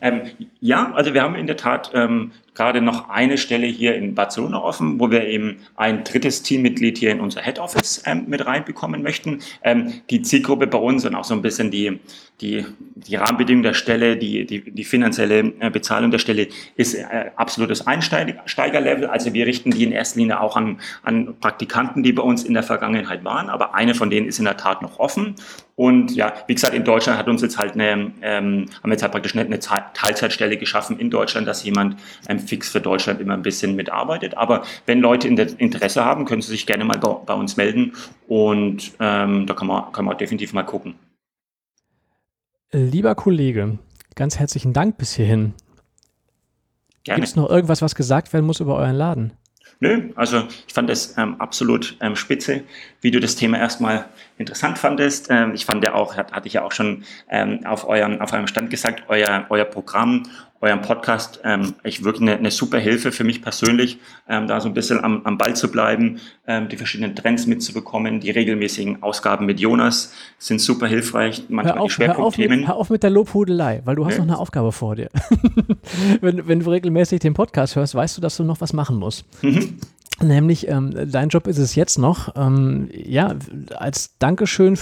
Ähm, 0.00 0.22
ja, 0.60 0.92
also 0.94 1.14
wir 1.14 1.22
haben 1.22 1.34
in 1.34 1.46
der 1.46 1.56
Tat 1.56 1.90
ähm, 1.94 2.32
gerade 2.54 2.80
noch 2.80 3.08
eine 3.08 3.38
Stelle 3.38 3.68
hier 3.68 3.94
in 3.94 4.14
Barcelona 4.14 4.60
offen, 4.60 4.98
wo 4.98 5.10
wir 5.10 5.26
eben 5.26 5.58
ein 5.76 6.02
drittes 6.02 6.42
Teammitglied 6.42 6.98
hier 6.98 7.12
in 7.12 7.20
unser 7.20 7.40
Head 7.40 7.58
Office 7.60 8.02
ähm, 8.04 8.24
mit 8.26 8.44
reinbekommen 8.46 9.02
möchten. 9.02 9.40
Ähm, 9.62 9.92
die 10.10 10.22
Zielgruppe 10.22 10.66
bei 10.66 10.78
uns 10.78 11.04
und 11.04 11.14
auch 11.14 11.24
so 11.24 11.34
ein 11.34 11.42
bisschen 11.42 11.70
die, 11.70 12.00
die, 12.40 12.66
die 12.96 13.16
Rahmenbedingungen 13.16 13.62
der 13.62 13.74
Stelle, 13.74 14.16
die, 14.16 14.44
die, 14.44 14.70
die 14.72 14.84
finanzielle 14.84 15.52
äh, 15.60 15.70
Bezahlung 15.70 16.10
der 16.10 16.18
Stelle 16.18 16.48
ist 16.76 16.94
äh, 16.94 17.30
absolutes 17.36 17.86
Einsteigerlevel. 17.86 19.06
Also 19.06 19.34
wir 19.34 19.46
richten 19.46 19.70
die 19.70 19.84
in 19.84 19.92
erster 19.92 20.18
Linie 20.18 20.40
auch 20.40 20.56
an, 20.56 20.80
an 21.04 21.36
Praktikanten, 21.40 22.02
die 22.02 22.12
bei 22.12 22.22
uns 22.22 22.42
in 22.42 22.54
der 22.54 22.64
Vergangenheit 22.64 23.24
waren, 23.24 23.50
aber 23.50 23.74
eine 23.74 23.94
von 23.94 24.10
denen 24.10 24.26
ist 24.26 24.40
in 24.40 24.44
der 24.44 24.56
Tat 24.56 24.82
noch 24.82 24.98
offen. 24.98 25.36
Und 25.78 26.10
ja, 26.16 26.32
wie 26.48 26.56
gesagt, 26.56 26.74
in 26.74 26.82
Deutschland 26.82 27.20
hat 27.20 27.28
uns 27.28 27.40
jetzt 27.40 27.56
halt 27.56 27.74
eine, 27.74 28.10
ähm, 28.20 28.66
haben 28.66 28.66
wir 28.82 28.90
jetzt 28.90 29.02
halt 29.02 29.12
praktisch 29.12 29.36
eine 29.36 29.60
Teilzeitstelle 29.60 30.56
geschaffen 30.56 30.98
in 30.98 31.08
Deutschland, 31.08 31.46
dass 31.46 31.62
jemand 31.62 32.00
ähm, 32.28 32.40
fix 32.40 32.68
für 32.68 32.80
Deutschland 32.80 33.20
immer 33.20 33.34
ein 33.34 33.42
bisschen 33.42 33.76
mitarbeitet. 33.76 34.36
Aber 34.36 34.64
wenn 34.86 34.98
Leute 34.98 35.28
Interesse 35.28 36.04
haben, 36.04 36.24
können 36.24 36.42
sie 36.42 36.50
sich 36.50 36.66
gerne 36.66 36.84
mal 36.84 36.98
bei, 36.98 37.10
bei 37.24 37.34
uns 37.34 37.56
melden 37.56 37.92
und 38.26 38.90
ähm, 38.98 39.46
da 39.46 39.54
kann 39.54 39.68
man, 39.68 39.92
kann 39.92 40.04
man 40.04 40.18
definitiv 40.18 40.52
mal 40.52 40.64
gucken. 40.64 40.96
Lieber 42.72 43.14
Kollege, 43.14 43.78
ganz 44.16 44.36
herzlichen 44.36 44.72
Dank 44.72 44.98
bis 44.98 45.14
hierhin. 45.14 45.54
Gibt 47.04 47.22
es 47.22 47.36
noch 47.36 47.48
irgendwas, 47.48 47.82
was 47.82 47.94
gesagt 47.94 48.32
werden 48.32 48.46
muss 48.46 48.58
über 48.58 48.74
euren 48.74 48.96
Laden? 48.96 49.32
Nö, 49.80 50.10
also 50.16 50.42
ich 50.66 50.74
fand 50.74 50.90
es 50.90 51.16
ähm, 51.18 51.40
absolut 51.40 51.96
ähm, 52.00 52.16
spitze, 52.16 52.64
wie 53.00 53.12
du 53.12 53.20
das 53.20 53.36
Thema 53.36 53.58
erstmal 53.58 54.06
interessant 54.38 54.78
fandest. 54.78 55.28
Ähm, 55.30 55.52
ich 55.54 55.66
fand 55.66 55.84
ja 55.84 55.94
auch, 55.94 56.16
hat, 56.16 56.32
hatte 56.32 56.46
ich 56.46 56.54
ja 56.54 56.64
auch 56.64 56.72
schon 56.72 57.04
ähm, 57.28 57.66
auf, 57.66 57.86
eurem, 57.88 58.20
auf 58.20 58.32
eurem 58.32 58.46
Stand 58.46 58.70
gesagt, 58.70 59.04
euer, 59.08 59.46
euer 59.50 59.64
Programm 59.64 60.24
euren 60.60 60.82
Podcast 60.82 61.40
ähm, 61.44 61.74
echt 61.82 62.02
wirklich 62.02 62.22
eine, 62.22 62.36
eine 62.36 62.50
super 62.50 62.78
Hilfe 62.78 63.12
für 63.12 63.24
mich 63.24 63.42
persönlich, 63.42 63.98
ähm, 64.28 64.48
da 64.48 64.60
so 64.60 64.68
ein 64.68 64.74
bisschen 64.74 65.02
am, 65.02 65.22
am 65.24 65.38
Ball 65.38 65.54
zu 65.54 65.70
bleiben, 65.70 66.18
ähm, 66.46 66.68
die 66.68 66.76
verschiedenen 66.76 67.14
Trends 67.14 67.46
mitzubekommen. 67.46 68.20
Die 68.20 68.30
regelmäßigen 68.30 69.02
Ausgaben 69.02 69.46
mit 69.46 69.60
Jonas 69.60 70.12
sind 70.38 70.60
super 70.60 70.88
hilfreich. 70.88 71.44
Manchmal 71.48 71.76
hör 71.76 71.82
auf, 71.82 71.88
die 71.88 71.94
Schwerpunktthemen. 71.94 72.60
Hör, 72.60 72.68
hör 72.68 72.76
auf 72.76 72.90
mit 72.90 73.02
der 73.02 73.10
Lobhudelei, 73.10 73.82
weil 73.84 73.94
du 73.94 74.04
hast 74.04 74.14
ja. 74.14 74.18
noch 74.18 74.28
eine 74.28 74.38
Aufgabe 74.38 74.72
vor 74.72 74.96
dir. 74.96 75.10
wenn, 76.20 76.48
wenn 76.48 76.60
du 76.60 76.70
regelmäßig 76.70 77.20
den 77.20 77.34
Podcast 77.34 77.76
hörst, 77.76 77.94
weißt 77.94 78.16
du, 78.16 78.20
dass 78.20 78.36
du 78.36 78.42
noch 78.42 78.60
was 78.60 78.72
machen 78.72 78.96
musst. 78.96 79.24
Mhm. 79.42 79.78
Nämlich, 80.20 80.66
ähm, 80.68 80.92
dein 81.10 81.28
Job 81.28 81.46
ist 81.46 81.58
es 81.58 81.76
jetzt 81.76 81.96
noch, 81.96 82.34
ähm, 82.36 82.88
ja, 82.92 83.36
als 83.76 84.18
Dankeschön, 84.18 84.76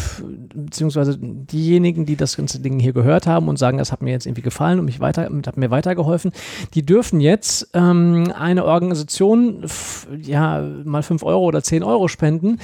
beziehungsweise 0.55 1.19
diejenigen, 1.21 2.07
die 2.07 2.17
das 2.17 2.37
ganze 2.37 2.59
Ding 2.61 2.79
hier 2.79 2.95
gehört 2.95 3.27
haben 3.27 3.49
und 3.49 3.59
sagen, 3.59 3.77
das 3.77 3.93
hat 3.93 4.01
mir 4.01 4.13
jetzt 4.13 4.25
irgendwie 4.25 4.43
gefallen 4.43 4.79
und 4.79 4.87
mich 4.87 5.01
weiter, 5.01 5.29
hat 5.47 5.57
mir 5.59 5.71
weitergeholfen, 5.71 6.33
die 6.73 6.87
dürfen 6.87 7.21
jetzt 7.21 7.69
ähm, 7.75 8.33
eine 8.39 8.65
Organisation, 8.65 9.67
ja, 10.23 10.63
mal 10.85 11.03
fünf 11.03 11.23
Euro 11.23 11.45
oder 11.45 11.63
zehn 11.63 11.83
Euro 11.83 12.09
spenden, 12.09 12.59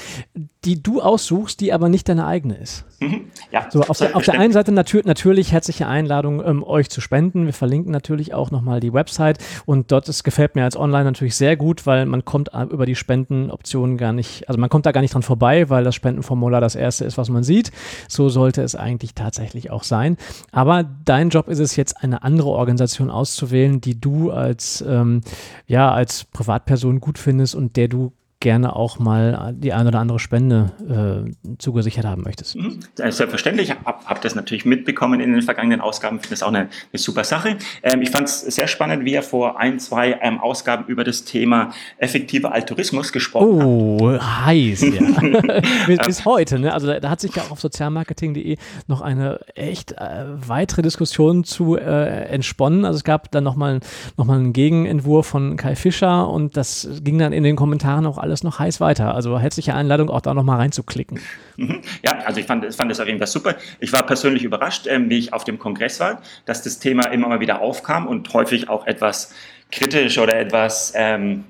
die 0.65 0.83
du 0.83 1.03
aussuchst, 1.03 1.61
die 1.61 1.73
aber 1.73 1.89
nicht 1.89 2.09
deine 2.09 2.27
eigene 2.27 2.57
ist. 2.57 2.85
Mhm. 3.01 3.23
Ja, 3.51 3.67
so, 3.71 3.83
auf 3.83 3.99
der, 3.99 4.17
auf 4.17 4.25
der 4.25 4.39
einen 4.39 4.53
Seite 4.53 4.73
natür 4.73 5.03
natürlich 5.05 5.53
herzliche 5.53 5.89
Einladung, 5.89 6.43
ähm, 6.45 6.63
euch 6.63 6.89
zu 6.89 7.01
spenden. 7.01 7.47
Wir 7.47 7.53
verlinken 7.53 7.93
natürlich 7.93 8.33
auch 8.33 8.51
nochmal 8.51 8.81
die 8.81 8.93
Website 8.93 9.39
und 9.67 9.91
dort 9.91 10.09
ist, 10.09 10.23
gefällt 10.23 10.55
mir 10.55 10.65
als 10.65 10.77
Online 10.77 11.05
natürlich 11.05 11.35
sehr 11.35 11.57
gut, 11.57 11.85
weil 11.85 12.07
man 12.07 12.25
kommt 12.25 12.55
über 12.71 12.87
die 12.87 12.95
Spendenoptionen 12.95 13.97
gar 13.97 14.13
nicht, 14.13 14.49
also 14.49 14.61
man 14.61 14.71
kommt 14.71 14.87
da 14.87 14.93
gar 14.93 15.01
nicht 15.01 15.15
dran 15.15 15.23
vorbei, 15.23 15.69
weil 15.71 15.85
das 15.85 15.95
Spendenformular 15.95 16.61
das 16.61 16.75
erste 16.75 17.05
ist, 17.05 17.19
was 17.19 17.29
man 17.29 17.43
sieht. 17.43 17.73
So 18.09 18.29
sollte 18.29 18.63
es 18.63 18.75
eigentlich 18.75 19.15
tatsächlich 19.15 19.71
auch 19.71 19.85
sein. 19.85 20.17
Aber 20.51 20.85
dein 21.05 21.31
Job 21.31 21.49
ist 21.49 21.59
es 21.59 21.77
jetzt, 21.77 22.03
eine 22.03 22.23
andere 22.23 22.49
Organisation 22.49 23.11
auszuwählen, 23.11 23.81
die 23.81 24.01
du 24.01 24.31
als, 24.31 24.85
ähm, 24.87 25.21
ja, 25.67 25.93
als 25.93 26.25
Privatperson 26.25 27.01
gut 27.01 27.19
findest 27.19 27.55
und 27.55 27.77
der 27.77 27.89
du 27.89 28.13
gerne 28.43 28.77
auch 28.77 28.99
mal 28.99 29.55
die 29.57 29.73
eine 29.73 29.89
oder 29.89 30.01
andere 30.01 30.19
Spende 30.19 30.73
äh, 31.47 31.55
zugesichert 31.59 32.05
haben 32.05 32.23
möchtest. 32.23 32.57
Mhm. 32.57 32.81
Selbstverständlich, 32.97 33.71
ich 33.71 33.77
habe 33.77 34.05
hab 34.05 34.21
das 34.21 34.35
natürlich 34.35 34.65
mitbekommen 34.65 35.21
in 35.21 35.33
den 35.33 35.43
vergangenen 35.43 35.81
Ausgaben, 35.81 36.19
finde 36.19 36.31
das 36.31 36.43
auch 36.43 36.49
eine, 36.49 36.59
eine 36.59 36.69
super 36.95 37.25
Sache. 37.25 37.57
Ähm, 37.83 38.03
ich 38.03 38.11
fand 38.11 38.29
es 38.29 38.41
sehr 38.41 38.67
spannend, 38.67 39.05
wie 39.05 39.15
er 39.15 39.23
vor 39.23 39.59
ein, 39.59 39.79
zwei 39.79 40.19
ähm, 40.21 40.41
Ausgaben 40.41 40.87
über 40.87 41.05
das 41.05 41.25
Thema 41.25 41.71
effektiver 41.99 42.53
Altruismus 42.53 43.13
gesprochen 43.13 43.63
oh, 43.63 44.11
hat. 44.11 44.21
Oh, 44.21 44.45
heiß, 44.47 44.83
ja. 44.83 45.03
bis, 45.87 45.99
bis, 46.05 46.25
heute, 46.25 46.59
ne? 46.59 46.75
Also 46.75 46.89
da, 46.89 46.99
da, 46.99 47.11
hat 47.11 47.21
sich 47.21 47.35
ja 47.35 47.43
auch 47.43 47.53
auf 47.53 47.61
sozialmarketing.de 47.61 48.57
noch 48.89 49.01
eine 49.01 49.41
echt 49.55 49.93
äh, 49.93 50.25
weitere 50.47 50.83
Diskussion 50.83 51.45
zu 51.45 51.77
äh, 51.77 52.25
entsponnen. 52.27 52.85
Also 52.85 52.97
es 52.97 53.05
gab 53.05 53.31
dann 53.31 53.45
nochmal 53.45 53.81
noch 54.17 54.25
mal 54.25 54.39
einen 54.39 54.53
Gegenentwurf 54.53 55.27
von 55.27 55.57
Kai 55.57 55.77
Fischer 55.77 56.29
und 56.29 56.57
das 56.57 56.89
ging 57.03 57.19
dann 57.19 57.33
in 57.33 57.45
den 57.45 57.55
Kommentaren 57.55 58.05
auch 58.07 58.19
alles 58.19 58.32
alles 58.33 58.43
noch 58.43 58.59
heiß 58.59 58.81
weiter. 58.81 59.15
Also 59.15 59.39
herzliche 59.39 59.75
Einladung, 59.75 60.09
auch 60.09 60.23
da 60.23 60.33
nochmal 60.33 60.57
reinzuklicken. 60.57 61.21
Mhm. 61.57 61.83
Ja, 62.05 62.19
also 62.25 62.41
ich 62.41 62.47
fand, 62.47 62.75
fand 62.75 62.91
das 62.91 62.99
auf 62.99 63.07
jeden 63.07 63.19
Fall 63.19 63.29
super. 63.29 63.57
Ich 63.79 63.93
war 63.93 64.05
persönlich 64.05 64.43
überrascht, 64.43 64.87
ähm, 64.89 65.11
wie 65.11 65.19
ich 65.19 65.33
auf 65.33 65.45
dem 65.45 65.59
Kongress 65.59 66.01
war, 66.01 66.23
dass 66.47 66.63
das 66.63 66.79
Thema 66.79 67.05
immer 67.13 67.29
mal 67.29 67.41
wieder 67.41 67.61
aufkam 67.61 68.07
und 68.07 68.33
häufig 68.33 68.69
auch 68.71 68.87
etwas 68.87 69.35
kritisch 69.71 70.19
oder 70.19 70.39
etwas 70.39 70.93
ähm, 70.97 71.45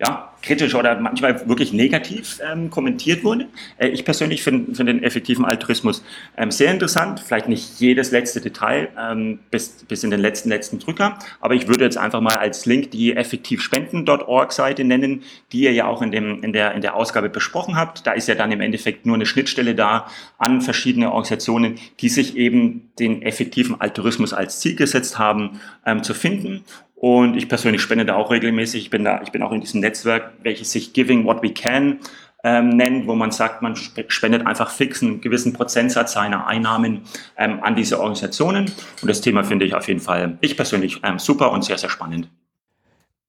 ja, 0.00 0.33
kritisch 0.44 0.74
oder 0.74 1.00
manchmal 1.00 1.48
wirklich 1.48 1.72
negativ 1.72 2.38
ähm, 2.44 2.70
kommentiert 2.70 3.24
wurde. 3.24 3.46
Äh, 3.78 3.88
ich 3.88 4.04
persönlich 4.04 4.42
finde 4.42 4.74
find 4.74 4.88
den 4.88 5.02
effektiven 5.02 5.44
Altruismus 5.44 6.04
ähm, 6.36 6.50
sehr 6.50 6.70
interessant, 6.70 7.20
vielleicht 7.20 7.48
nicht 7.48 7.80
jedes 7.80 8.10
letzte 8.10 8.40
Detail 8.40 8.88
ähm, 8.98 9.38
bis, 9.50 9.84
bis 9.88 10.04
in 10.04 10.10
den 10.10 10.20
letzten, 10.20 10.50
letzten 10.50 10.78
Drücker, 10.78 11.18
aber 11.40 11.54
ich 11.54 11.66
würde 11.66 11.84
jetzt 11.84 11.96
einfach 11.96 12.20
mal 12.20 12.36
als 12.36 12.66
Link 12.66 12.90
die 12.90 13.16
effektivspenden.org 13.16 14.52
Seite 14.52 14.84
nennen, 14.84 15.22
die 15.52 15.62
ihr 15.62 15.72
ja 15.72 15.86
auch 15.86 16.02
in, 16.02 16.12
dem, 16.12 16.42
in, 16.42 16.52
der, 16.52 16.74
in 16.74 16.82
der 16.82 16.94
Ausgabe 16.94 17.28
besprochen 17.28 17.76
habt. 17.76 18.06
Da 18.06 18.12
ist 18.12 18.28
ja 18.28 18.34
dann 18.34 18.52
im 18.52 18.60
Endeffekt 18.60 19.06
nur 19.06 19.14
eine 19.14 19.26
Schnittstelle 19.26 19.74
da 19.74 20.06
an 20.38 20.60
verschiedene 20.60 21.08
Organisationen, 21.08 21.78
die 22.00 22.08
sich 22.08 22.36
eben 22.36 22.90
den 22.98 23.22
effektiven 23.22 23.80
Altruismus 23.80 24.32
als 24.32 24.60
Ziel 24.60 24.76
gesetzt 24.76 25.18
haben, 25.18 25.60
ähm, 25.86 26.02
zu 26.02 26.14
finden 26.14 26.64
und 26.94 27.36
ich 27.36 27.48
persönlich 27.48 27.82
spende 27.82 28.04
da 28.04 28.14
auch 28.14 28.30
regelmäßig. 28.30 28.82
Ich 28.82 28.90
bin 28.90 29.04
da, 29.04 29.20
ich 29.22 29.32
bin 29.32 29.42
auch 29.42 29.52
in 29.52 29.60
diesem 29.60 29.80
Netzwerk, 29.80 30.32
welches 30.42 30.72
sich 30.72 30.92
Giving 30.92 31.24
What 31.24 31.42
We 31.42 31.52
Can 31.52 32.00
ähm, 32.44 32.70
nennt, 32.70 33.06
wo 33.06 33.14
man 33.14 33.30
sagt, 33.30 33.62
man 33.62 33.74
spendet 33.74 34.46
einfach 34.46 34.70
fix 34.70 35.02
einen 35.02 35.20
gewissen 35.20 35.52
Prozentsatz 35.52 36.12
seiner 36.12 36.46
Einnahmen 36.46 37.02
ähm, 37.36 37.58
an 37.62 37.74
diese 37.74 37.98
Organisationen. 37.98 38.70
Und 39.00 39.08
das 39.08 39.20
Thema 39.22 39.42
finde 39.44 39.64
ich 39.64 39.74
auf 39.74 39.88
jeden 39.88 40.00
Fall, 40.00 40.38
ich 40.40 40.56
persönlich, 40.56 41.00
ähm, 41.02 41.18
super 41.18 41.50
und 41.52 41.64
sehr, 41.64 41.78
sehr 41.78 41.90
spannend. 41.90 42.28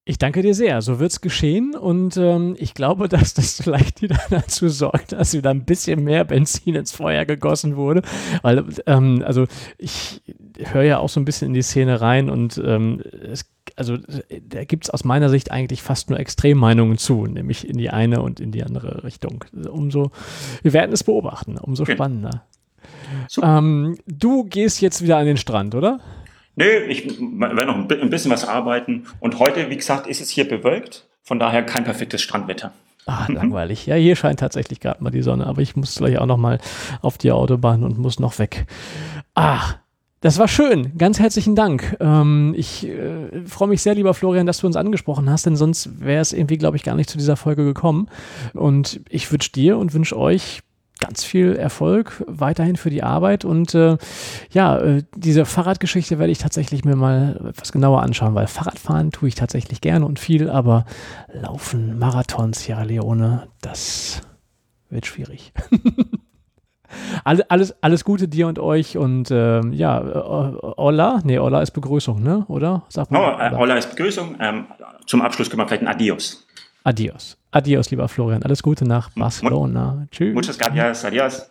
Ich 0.08 0.18
danke 0.18 0.40
dir 0.40 0.54
sehr. 0.54 0.82
So 0.82 1.00
wird 1.00 1.10
es 1.10 1.20
geschehen 1.20 1.74
und 1.74 2.16
ähm, 2.16 2.54
ich 2.58 2.74
glaube, 2.74 3.08
dass 3.10 3.34
das 3.34 3.60
vielleicht 3.60 4.02
wieder 4.02 4.18
dazu 4.30 4.68
sorgt, 4.68 5.12
dass 5.12 5.34
wieder 5.34 5.50
ein 5.50 5.64
bisschen 5.64 6.04
mehr 6.04 6.24
Benzin 6.24 6.76
ins 6.76 6.92
Feuer 6.92 7.24
gegossen 7.24 7.76
wurde. 7.76 8.02
Weil, 8.42 8.64
ähm, 8.86 9.24
also 9.26 9.46
ich 9.78 10.22
höre 10.58 10.84
ja 10.84 10.98
auch 10.98 11.08
so 11.08 11.18
ein 11.18 11.24
bisschen 11.24 11.48
in 11.48 11.54
die 11.54 11.62
Szene 11.62 12.00
rein 12.00 12.30
und 12.30 12.56
ähm, 12.64 13.02
es 13.30 13.44
also 13.74 13.98
da 13.98 14.64
gibt 14.64 14.84
es 14.84 14.90
aus 14.90 15.04
meiner 15.04 15.28
Sicht 15.28 15.50
eigentlich 15.50 15.82
fast 15.82 16.08
nur 16.08 16.20
Extremmeinungen 16.20 16.98
zu, 16.98 17.26
nämlich 17.26 17.68
in 17.68 17.76
die 17.76 17.90
eine 17.90 18.22
und 18.22 18.38
in 18.38 18.52
die 18.52 18.62
andere 18.62 19.02
Richtung. 19.02 19.44
Umso, 19.68 20.12
wir 20.62 20.72
werden 20.72 20.92
es 20.92 21.02
beobachten, 21.02 21.58
umso 21.58 21.82
okay. 21.82 21.94
spannender. 21.94 22.44
Ähm, 23.42 23.98
du 24.06 24.44
gehst 24.44 24.80
jetzt 24.80 25.02
wieder 25.02 25.18
an 25.18 25.26
den 25.26 25.36
Strand, 25.36 25.74
oder? 25.74 26.00
Nö, 26.56 26.64
ich 26.88 27.06
werde 27.06 27.66
noch 27.66 27.76
ein 27.76 28.10
bisschen 28.10 28.30
was 28.30 28.46
arbeiten. 28.46 29.04
Und 29.20 29.38
heute, 29.38 29.70
wie 29.70 29.76
gesagt, 29.76 30.06
ist 30.06 30.20
es 30.20 30.30
hier 30.30 30.48
bewölkt. 30.48 31.06
Von 31.22 31.38
daher 31.38 31.62
kein 31.62 31.84
perfektes 31.84 32.22
Strandwetter. 32.22 32.72
Ah, 33.04 33.26
langweilig. 33.28 33.86
Ja, 33.86 33.94
hier 33.94 34.16
scheint 34.16 34.40
tatsächlich 34.40 34.80
gerade 34.80 35.02
mal 35.02 35.10
die 35.10 35.22
Sonne, 35.22 35.46
aber 35.46 35.60
ich 35.60 35.76
muss 35.76 35.96
gleich 35.96 36.18
auch 36.18 36.26
noch 36.26 36.38
mal 36.38 36.58
auf 37.02 37.18
die 37.18 37.30
Autobahn 37.30 37.84
und 37.84 37.98
muss 37.98 38.18
noch 38.18 38.38
weg. 38.38 38.66
Ah, 39.34 39.74
das 40.20 40.38
war 40.38 40.48
schön. 40.48 40.96
Ganz 40.98 41.20
herzlichen 41.20 41.54
Dank. 41.54 41.96
Ähm, 42.00 42.54
ich 42.56 42.88
äh, 42.88 43.44
freue 43.46 43.68
mich 43.68 43.82
sehr, 43.82 43.94
lieber 43.94 44.14
Florian, 44.14 44.46
dass 44.46 44.58
du 44.58 44.66
uns 44.66 44.74
angesprochen 44.74 45.30
hast, 45.30 45.46
denn 45.46 45.56
sonst 45.56 46.00
wäre 46.00 46.20
es 46.20 46.32
irgendwie, 46.32 46.56
glaube 46.56 46.76
ich, 46.76 46.82
gar 46.82 46.96
nicht 46.96 47.10
zu 47.10 47.18
dieser 47.18 47.36
Folge 47.36 47.64
gekommen. 47.64 48.08
Und 48.54 49.00
ich 49.08 49.30
wünsche 49.30 49.52
dir 49.52 49.78
und 49.78 49.94
wünsche 49.94 50.18
euch 50.18 50.62
ganz 50.98 51.24
viel 51.24 51.56
Erfolg 51.56 52.24
weiterhin 52.26 52.76
für 52.76 52.90
die 52.90 53.02
Arbeit. 53.02 53.44
Und 53.44 53.74
äh, 53.74 53.96
ja, 54.50 54.78
äh, 54.78 55.02
diese 55.14 55.44
Fahrradgeschichte 55.44 56.18
werde 56.18 56.32
ich 56.32 56.38
tatsächlich 56.38 56.84
mir 56.84 56.96
mal 56.96 57.40
etwas 57.48 57.72
genauer 57.72 58.02
anschauen, 58.02 58.34
weil 58.34 58.46
Fahrradfahren 58.46 59.10
tue 59.10 59.28
ich 59.28 59.34
tatsächlich 59.34 59.80
gerne 59.80 60.06
und 60.06 60.18
viel, 60.18 60.48
aber 60.48 60.84
Laufen, 61.32 61.98
Marathon, 61.98 62.52
Sierra 62.52 62.82
Leone, 62.82 63.48
das 63.60 64.22
wird 64.88 65.06
schwierig. 65.06 65.52
Alles, 67.24 67.50
alles, 67.50 67.82
alles 67.82 68.04
Gute 68.04 68.28
dir 68.28 68.46
und 68.46 68.58
euch 68.58 68.96
und 68.96 69.30
ähm, 69.30 69.72
ja, 69.72 69.98
äh, 70.00 70.56
Ola, 70.76 71.20
nee, 71.24 71.38
Ola 71.38 71.60
ist 71.60 71.72
Begrüßung, 71.72 72.22
ne? 72.22 72.44
Oder? 72.48 72.84
Sag 72.88 73.10
mal. 73.10 73.34
Oh, 73.34 73.56
äh, 73.56 73.58
Ola 73.58 73.76
ist 73.76 73.90
Begrüßung. 73.90 74.36
Ähm, 74.40 74.66
zum 75.06 75.20
Abschluss 75.20 75.50
können 75.50 75.60
wir 75.60 75.66
vielleicht 75.68 75.82
ein 75.82 75.88
Adios. 75.88 76.46
Adios. 76.86 77.36
Adios, 77.50 77.90
lieber 77.90 78.06
Florian. 78.06 78.44
Alles 78.44 78.62
Gute 78.62 78.84
nach 78.84 79.10
Barcelona. 79.10 80.06
Tschüss. 80.12 80.32
Muchas 80.32 80.56
gracias. 80.56 81.04
Adios. 81.04 81.50